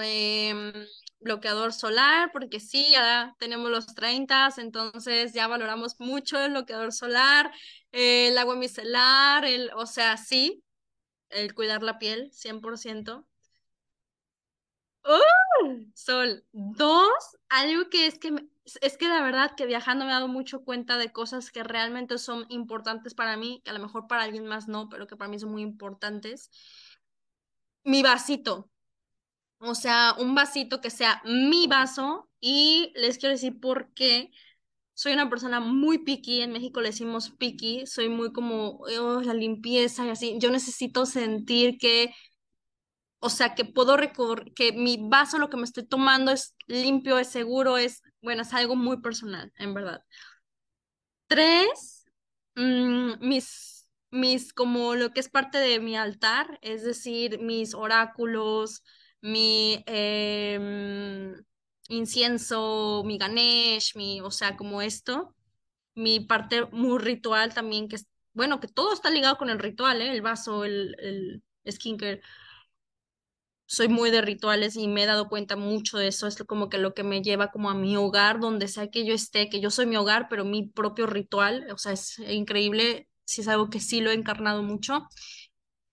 em, 0.00 0.72
bloqueador 1.20 1.72
solar, 1.72 2.30
porque 2.32 2.60
sí, 2.60 2.90
ya 2.92 3.34
tenemos 3.38 3.70
los 3.70 3.86
30, 3.94 4.48
entonces 4.58 5.34
ya 5.34 5.46
valoramos 5.46 5.96
mucho 5.98 6.40
el 6.40 6.52
bloqueador 6.52 6.92
solar, 6.92 7.52
el 7.92 8.36
agua 8.38 8.56
micelar, 8.56 9.44
el, 9.44 9.70
o 9.74 9.86
sea, 9.86 10.16
sí, 10.16 10.63
el 11.34 11.54
cuidar 11.54 11.82
la 11.82 11.98
piel, 11.98 12.30
100%. 12.32 13.26
¡Uh! 15.04 15.84
Sol, 15.94 16.44
dos, 16.52 17.12
algo 17.48 17.90
que 17.90 18.06
es 18.06 18.18
que 18.18 18.48
es 18.80 18.96
que 18.96 19.08
la 19.08 19.22
verdad 19.22 19.54
que 19.56 19.66
viajando 19.66 20.04
me 20.04 20.10
he 20.10 20.14
dado 20.14 20.28
mucho 20.28 20.64
cuenta 20.64 20.96
de 20.96 21.12
cosas 21.12 21.50
que 21.50 21.62
realmente 21.62 22.16
son 22.18 22.46
importantes 22.48 23.14
para 23.14 23.36
mí, 23.36 23.60
que 23.64 23.70
a 23.70 23.74
lo 23.74 23.80
mejor 23.80 24.06
para 24.06 24.22
alguien 24.22 24.46
más 24.46 24.68
no, 24.68 24.88
pero 24.88 25.06
que 25.06 25.16
para 25.16 25.28
mí 25.28 25.38
son 25.38 25.50
muy 25.52 25.62
importantes. 25.62 26.50
Mi 27.84 28.02
vasito, 28.02 28.70
o 29.58 29.74
sea, 29.74 30.14
un 30.18 30.34
vasito 30.34 30.80
que 30.80 30.90
sea 30.90 31.22
mi 31.24 31.66
vaso 31.66 32.30
y 32.40 32.92
les 32.96 33.18
quiero 33.18 33.34
decir 33.34 33.60
por 33.60 33.92
qué 33.94 34.30
soy 34.94 35.12
una 35.12 35.28
persona 35.28 35.60
muy 35.60 35.98
picky, 35.98 36.40
en 36.42 36.52
México 36.52 36.80
le 36.80 36.88
decimos 36.90 37.30
picky, 37.30 37.86
soy 37.86 38.08
muy 38.08 38.32
como 38.32 38.78
oh, 39.00 39.20
la 39.22 39.34
limpieza 39.34 40.06
y 40.06 40.10
así, 40.10 40.36
yo 40.38 40.50
necesito 40.50 41.04
sentir 41.06 41.78
que, 41.78 42.14
o 43.20 43.30
sea, 43.30 43.54
que 43.54 43.64
puedo 43.64 43.96
recorrer, 43.96 44.52
que 44.54 44.72
mi 44.72 44.98
vaso, 45.08 45.38
lo 45.38 45.50
que 45.50 45.56
me 45.56 45.64
estoy 45.64 45.86
tomando 45.86 46.30
es 46.32 46.54
limpio, 46.66 47.18
es 47.18 47.28
seguro, 47.28 47.78
es, 47.78 48.02
bueno, 48.22 48.42
es 48.42 48.52
algo 48.54 48.76
muy 48.76 49.00
personal, 49.00 49.52
en 49.56 49.74
verdad. 49.74 50.02
Tres, 51.26 52.04
mm, 52.54 53.14
mis, 53.26 53.88
mis, 54.10 54.52
como 54.52 54.94
lo 54.94 55.10
que 55.12 55.20
es 55.20 55.28
parte 55.28 55.58
de 55.58 55.80
mi 55.80 55.96
altar, 55.96 56.58
es 56.62 56.84
decir, 56.84 57.40
mis 57.40 57.74
oráculos, 57.74 58.82
mi... 59.20 59.82
Eh, 59.86 61.34
incienso, 61.88 63.02
mi 63.04 63.18
Ganesh, 63.18 63.96
mi, 63.96 64.20
o 64.20 64.30
sea, 64.30 64.56
como 64.56 64.82
esto, 64.82 65.34
mi 65.94 66.20
parte 66.20 66.66
muy 66.72 66.98
ritual 67.00 67.54
también, 67.54 67.88
que 67.88 67.96
es, 67.96 68.06
bueno, 68.34 68.60
que 68.60 68.68
todo 68.68 68.92
está 68.94 69.10
ligado 69.10 69.38
con 69.38 69.50
el 69.50 69.58
ritual, 69.60 70.02
¿eh? 70.02 70.12
el 70.12 70.22
vaso, 70.22 70.64
el, 70.64 70.96
el 71.00 71.42
skincare. 71.72 72.22
Soy 73.66 73.88
muy 73.88 74.10
de 74.10 74.20
rituales 74.20 74.76
y 74.76 74.88
me 74.88 75.02
he 75.04 75.06
dado 75.06 75.28
cuenta 75.28 75.56
mucho 75.56 75.96
de 75.98 76.08
eso, 76.08 76.26
es 76.26 76.36
como 76.44 76.68
que 76.68 76.76
lo 76.78 76.92
que 76.94 77.02
me 77.02 77.22
lleva 77.22 77.50
como 77.50 77.70
a 77.70 77.74
mi 77.74 77.96
hogar, 77.96 78.38
donde 78.38 78.68
sea 78.68 78.88
que 78.90 79.06
yo 79.06 79.14
esté, 79.14 79.48
que 79.48 79.60
yo 79.60 79.70
soy 79.70 79.86
mi 79.86 79.96
hogar, 79.96 80.28
pero 80.28 80.44
mi 80.44 80.68
propio 80.68 81.06
ritual, 81.06 81.66
o 81.72 81.78
sea, 81.78 81.92
es 81.92 82.18
increíble, 82.18 83.08
si 83.24 83.40
es 83.40 83.48
algo 83.48 83.70
que 83.70 83.80
sí 83.80 84.00
lo 84.02 84.10
he 84.10 84.14
encarnado 84.14 84.62
mucho. 84.62 85.08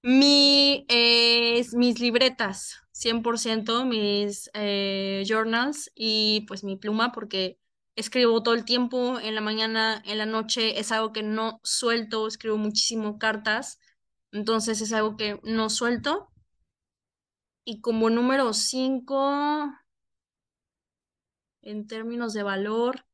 Mi, 0.04 0.86
eh, 0.90 1.64
mis 1.74 2.00
libretas, 2.00 2.82
100% 2.92 3.86
mis 3.86 4.50
eh, 4.54 5.24
journals 5.28 5.92
y 5.96 6.42
pues 6.48 6.64
mi 6.64 6.76
pluma 6.76 7.12
porque 7.12 7.60
escribo 7.96 8.42
todo 8.42 8.56
el 8.56 8.66
tiempo, 8.66 9.20
en 9.20 9.36
la 9.36 9.42
mañana, 9.42 10.02
en 10.06 10.18
la 10.18 10.26
noche, 10.26 10.80
es 10.80 10.92
algo 10.92 11.12
que 11.14 11.22
no 11.24 11.60
suelto, 11.64 12.28
escribo 12.28 12.58
muchísimo 12.58 13.20
cartas, 13.20 13.80
entonces 14.32 14.82
es 14.82 14.92
algo 14.94 15.18
que 15.18 15.40
no 15.44 15.70
suelto. 15.70 16.30
Y 17.66 17.82
como 17.82 18.12
número 18.12 18.54
5, 18.54 19.72
en 21.62 21.88
términos 21.88 22.34
de 22.34 22.44
valor, 22.44 23.06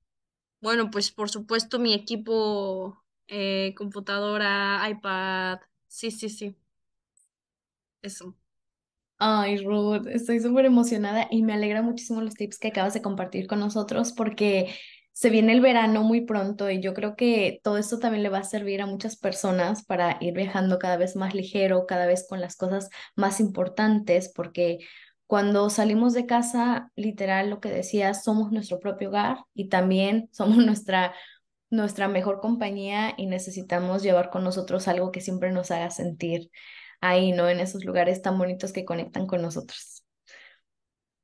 bueno, 0.62 0.92
pues 0.92 1.12
por 1.12 1.30
supuesto 1.30 1.80
mi 1.80 1.94
equipo, 1.94 3.04
eh, 3.28 3.74
computadora, 3.78 4.88
iPad, 4.90 5.60
sí, 5.88 6.12
sí, 6.12 6.30
sí. 6.30 6.56
Eso. 8.02 8.36
Ay, 9.20 9.58
Ruth, 9.66 10.08
estoy 10.08 10.40
súper 10.40 10.66
emocionada 10.66 11.28
y 11.32 11.44
me 11.44 11.54
alegra 11.54 11.82
muchísimo 11.82 12.22
los 12.22 12.36
tips 12.36 12.60
que 12.60 12.70
acabas 12.70 12.94
de 12.94 13.02
compartir 13.02 13.48
con 13.48 13.60
nosotros 13.60 14.14
porque 14.14 14.76
se 15.14 15.32
viene 15.32 15.54
el 15.54 15.62
verano 15.62 16.04
muy 16.04 16.22
pronto 16.22 16.70
y 16.70 16.82
yo 16.82 16.94
creo 16.94 17.16
que 17.16 17.60
todo 17.64 17.78
esto 17.80 18.00
también 18.00 18.24
le 18.24 18.30
va 18.30 18.40
a 18.40 18.44
servir 18.44 18.82
a 18.82 18.86
muchas 18.86 19.18
personas 19.18 19.84
para 19.86 20.18
ir 20.22 20.34
viajando 20.36 20.80
cada 20.80 20.98
vez 20.98 21.16
más 21.16 21.34
ligero, 21.36 21.88
cada 21.88 22.06
vez 22.08 22.28
con 22.30 22.42
las 22.42 22.56
cosas 22.56 22.90
más 23.16 23.40
importantes, 23.40 24.32
porque 24.36 24.80
cuando 25.26 25.70
salimos 25.72 26.14
de 26.14 26.28
casa, 26.28 26.92
literal, 26.96 27.50
lo 27.50 27.60
que 27.60 27.70
decías, 27.70 28.24
somos 28.24 28.52
nuestro 28.52 28.80
propio 28.80 29.10
hogar 29.10 29.40
y 29.56 29.70
también 29.70 30.30
somos 30.34 30.58
nuestra 30.58 31.16
nuestra 31.70 32.08
mejor 32.08 32.40
compañía 32.42 33.14
y 33.18 33.28
necesitamos 33.28 34.04
llevar 34.04 34.30
con 34.30 34.44
nosotros 34.44 34.88
algo 34.88 35.12
que 35.12 35.22
siempre 35.22 35.52
nos 35.52 35.72
haga 35.72 35.90
sentir 35.90 36.50
ahí, 37.02 37.32
¿no? 37.32 37.50
En 37.50 37.60
esos 37.60 37.84
lugares 37.86 38.22
tan 38.22 38.38
bonitos 38.38 38.74
que 38.74 38.86
conectan 38.86 39.28
con 39.28 39.42
nosotros. 39.42 40.04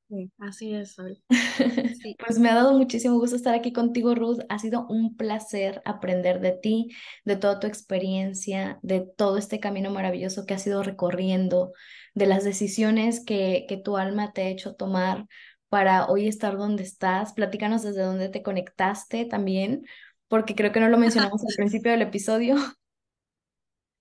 Sí, 0.08 0.30
así 0.38 0.74
es, 0.74 0.96
Sí. 2.02 2.14
Pues 2.24 2.38
me 2.38 2.50
ha 2.50 2.54
dado 2.54 2.74
muchísimo 2.74 3.18
gusto 3.18 3.36
estar 3.36 3.54
aquí 3.54 3.72
contigo, 3.72 4.14
Ruth. 4.14 4.40
Ha 4.50 4.58
sido 4.58 4.86
un 4.86 5.16
placer 5.16 5.80
aprender 5.84 6.40
de 6.40 6.52
ti, 6.52 6.90
de 7.24 7.36
toda 7.36 7.58
tu 7.58 7.66
experiencia, 7.66 8.78
de 8.82 9.00
todo 9.00 9.38
este 9.38 9.60
camino 9.60 9.90
maravilloso 9.90 10.44
que 10.44 10.54
has 10.54 10.66
ido 10.66 10.82
recorriendo, 10.82 11.72
de 12.14 12.26
las 12.26 12.44
decisiones 12.44 13.24
que, 13.24 13.64
que 13.68 13.76
tu 13.78 13.96
alma 13.96 14.32
te 14.32 14.42
ha 14.42 14.48
hecho 14.48 14.74
tomar 14.74 15.26
para 15.70 16.06
hoy 16.06 16.28
estar 16.28 16.56
donde 16.58 16.82
estás. 16.82 17.32
Platícanos 17.32 17.82
desde 17.82 18.02
dónde 18.02 18.28
te 18.28 18.42
conectaste 18.42 19.24
también, 19.24 19.86
porque 20.28 20.54
creo 20.54 20.70
que 20.70 20.80
no 20.80 20.88
lo 20.90 20.98
mencionamos 20.98 21.42
al 21.42 21.54
principio 21.56 21.90
del 21.92 22.02
episodio. 22.02 22.56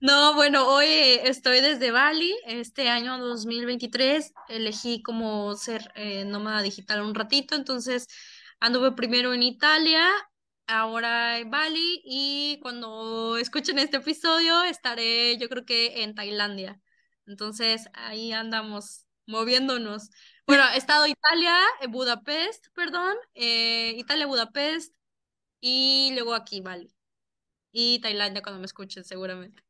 No, 0.04 0.34
bueno, 0.34 0.68
hoy 0.68 0.86
estoy 1.24 1.62
desde 1.62 1.92
Bali. 1.92 2.36
Este 2.46 2.90
año 2.90 3.18
2023 3.18 4.34
elegí 4.50 5.02
como 5.02 5.56
ser 5.56 5.94
eh, 5.96 6.26
nómada 6.26 6.62
digital 6.62 7.02
un 7.02 7.16
ratito, 7.16 7.56
entonces 7.56 8.08
anduve 8.60 8.92
primero 8.92 9.34
en 9.34 9.44
Italia, 9.44 10.06
ahora 10.68 11.40
en 11.40 11.50
Bali 11.50 12.02
y 12.04 12.60
cuando 12.62 13.38
escuchen 13.38 13.80
este 13.80 13.98
episodio 13.98 14.64
estaré 14.64 15.38
yo 15.38 15.48
creo 15.48 15.64
que 15.66 16.04
en 16.04 16.16
Tailandia. 16.16 16.82
Entonces 17.26 17.88
ahí 17.94 18.34
andamos 18.34 19.06
moviéndonos. 19.26 20.10
Bueno, 20.46 20.66
he 20.74 20.78
estado 20.78 21.08
Italia, 21.08 21.58
Budapest, 21.90 22.68
perdón, 22.76 23.16
eh, 23.36 23.94
Italia, 23.98 24.28
Budapest 24.28 24.94
y 25.62 26.12
luego 26.14 26.34
aquí 26.36 26.60
Bali. 26.62 26.94
Y 27.72 28.00
Tailandia 28.02 28.42
cuando 28.44 28.60
me 28.60 28.66
escuchen 28.66 29.06
seguramente. 29.06 29.64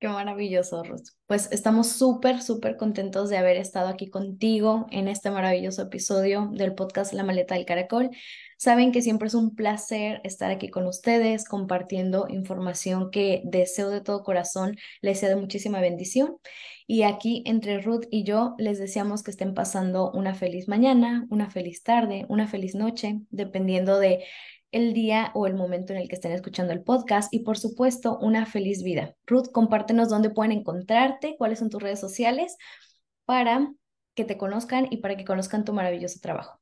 Qué 0.00 0.08
maravilloso, 0.08 0.82
Ruth. 0.82 1.08
Pues 1.26 1.52
estamos 1.52 1.88
súper, 1.88 2.40
súper 2.40 2.78
contentos 2.78 3.28
de 3.28 3.36
haber 3.36 3.58
estado 3.58 3.88
aquí 3.88 4.08
contigo 4.08 4.86
en 4.90 5.08
este 5.08 5.30
maravilloso 5.30 5.82
episodio 5.82 6.48
del 6.54 6.74
podcast 6.74 7.12
La 7.12 7.22
Maleta 7.22 7.54
del 7.54 7.66
Caracol. 7.66 8.08
Saben 8.56 8.92
que 8.92 9.02
siempre 9.02 9.28
es 9.28 9.34
un 9.34 9.54
placer 9.54 10.22
estar 10.24 10.50
aquí 10.50 10.70
con 10.70 10.86
ustedes 10.86 11.44
compartiendo 11.44 12.28
información 12.30 13.10
que 13.10 13.42
deseo 13.44 13.90
de 13.90 14.00
todo 14.00 14.22
corazón 14.22 14.78
les 15.02 15.20
sea 15.20 15.28
de 15.28 15.36
muchísima 15.36 15.82
bendición. 15.82 16.38
Y 16.86 17.02
aquí 17.02 17.42
entre 17.44 17.82
Ruth 17.82 18.06
y 18.10 18.24
yo 18.24 18.54
les 18.56 18.78
deseamos 18.78 19.22
que 19.22 19.32
estén 19.32 19.52
pasando 19.52 20.10
una 20.12 20.34
feliz 20.34 20.66
mañana, 20.66 21.26
una 21.28 21.50
feliz 21.50 21.82
tarde, 21.82 22.24
una 22.30 22.48
feliz 22.48 22.74
noche, 22.74 23.20
dependiendo 23.28 23.98
de 23.98 24.24
el 24.72 24.92
día 24.92 25.30
o 25.34 25.46
el 25.46 25.54
momento 25.54 25.92
en 25.92 26.00
el 26.00 26.08
que 26.08 26.14
estén 26.14 26.32
escuchando 26.32 26.72
el 26.72 26.82
podcast 26.82 27.32
y 27.32 27.40
por 27.40 27.58
supuesto 27.58 28.18
una 28.18 28.46
feliz 28.46 28.82
vida. 28.82 29.14
Ruth, 29.26 29.50
compártenos 29.52 30.08
dónde 30.08 30.30
pueden 30.30 30.52
encontrarte, 30.52 31.36
cuáles 31.38 31.58
son 31.58 31.70
tus 31.70 31.82
redes 31.82 32.00
sociales 32.00 32.56
para 33.24 33.72
que 34.14 34.24
te 34.24 34.38
conozcan 34.38 34.86
y 34.90 34.98
para 34.98 35.16
que 35.16 35.24
conozcan 35.24 35.64
tu 35.64 35.72
maravilloso 35.72 36.18
trabajo. 36.20 36.60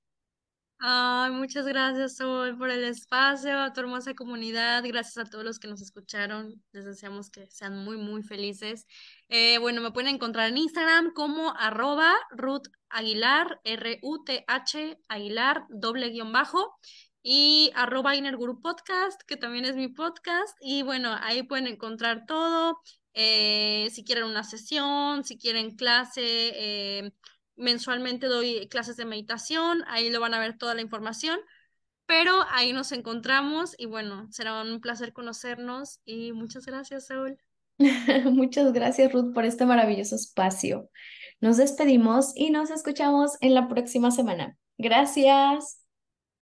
Ay, 0.81 1.33
muchas 1.33 1.67
gracias, 1.67 2.17
Sol, 2.17 2.57
por 2.57 2.71
el 2.71 2.85
espacio, 2.85 3.59
a 3.59 3.73
tu 3.73 3.81
hermosa 3.81 4.15
comunidad. 4.15 4.85
Gracias 4.87 5.19
a 5.19 5.29
todos 5.29 5.45
los 5.45 5.59
que 5.59 5.67
nos 5.67 5.83
escucharon. 5.83 6.63
Les 6.71 6.85
deseamos 6.85 7.31
que 7.31 7.49
sean 7.51 7.85
muy, 7.85 7.97
muy 7.97 8.23
felices. 8.23 8.87
Eh, 9.29 9.59
bueno, 9.59 9.81
me 9.81 9.91
pueden 9.91 10.15
encontrar 10.15 10.49
en 10.49 10.57
Instagram 10.57 11.13
como 11.15 11.53
arroba 11.59 12.15
Ruth 12.31 12.69
Aguilar, 12.91 13.61
R-U-T-H 13.65 15.01
Aguilar, 15.09 15.65
doble 15.69 16.11
guion 16.11 16.31
bajo, 16.31 16.79
y 17.23 17.71
arroba 17.75 18.17
Inner 18.17 18.37
Guru 18.37 18.61
Podcast, 18.61 19.23
que 19.23 19.37
también 19.37 19.65
es 19.65 19.77
mi 19.77 19.89
podcast. 19.89 20.57
Y 20.61 20.83
bueno, 20.83 21.17
ahí 21.21 21.43
pueden 21.43 21.67
encontrar 21.67 22.27
todo. 22.27 22.81
Eh, 23.15 23.89
si 23.91 24.05
quieren 24.05 24.25
una 24.25 24.45
sesión, 24.45 25.25
si 25.25 25.37
quieren 25.39 25.77
clase. 25.77 26.23
Eh, 26.25 27.13
mensualmente 27.59 28.27
doy 28.29 28.69
clases 28.69 28.97
de 28.97 29.05
meditación, 29.05 29.85
ahí 29.89 30.11
lo 30.11 30.21
van 30.21 30.35
a 30.35 30.39
ver 30.39 30.57
toda 30.57 30.75
la 30.75 30.81
información, 30.81 31.39
pero 32.07 32.33
ahí 32.51 32.73
nos 32.73 32.93
encontramos 32.93 33.75
y 33.79 33.87
bueno, 33.87 34.29
será 34.31 34.63
un 34.63 34.81
placer 34.81 35.13
conocernos 35.13 36.01
y 36.05 36.33
muchas 36.33 36.65
gracias, 36.65 37.09
Saúl. 37.09 37.37
Muchas 38.25 38.73
gracias, 38.73 39.13
Ruth, 39.13 39.33
por 39.33 39.45
este 39.45 39.65
maravilloso 39.65 40.17
espacio. 40.17 40.91
Nos 41.41 41.59
despedimos 41.59 42.33
y 42.35 42.51
nos 42.51 42.71
escuchamos 42.71 43.37
en 43.41 43.55
la 43.55 43.69
próxima 43.69 44.11
semana. 44.11 44.57
Gracias. 44.79 45.78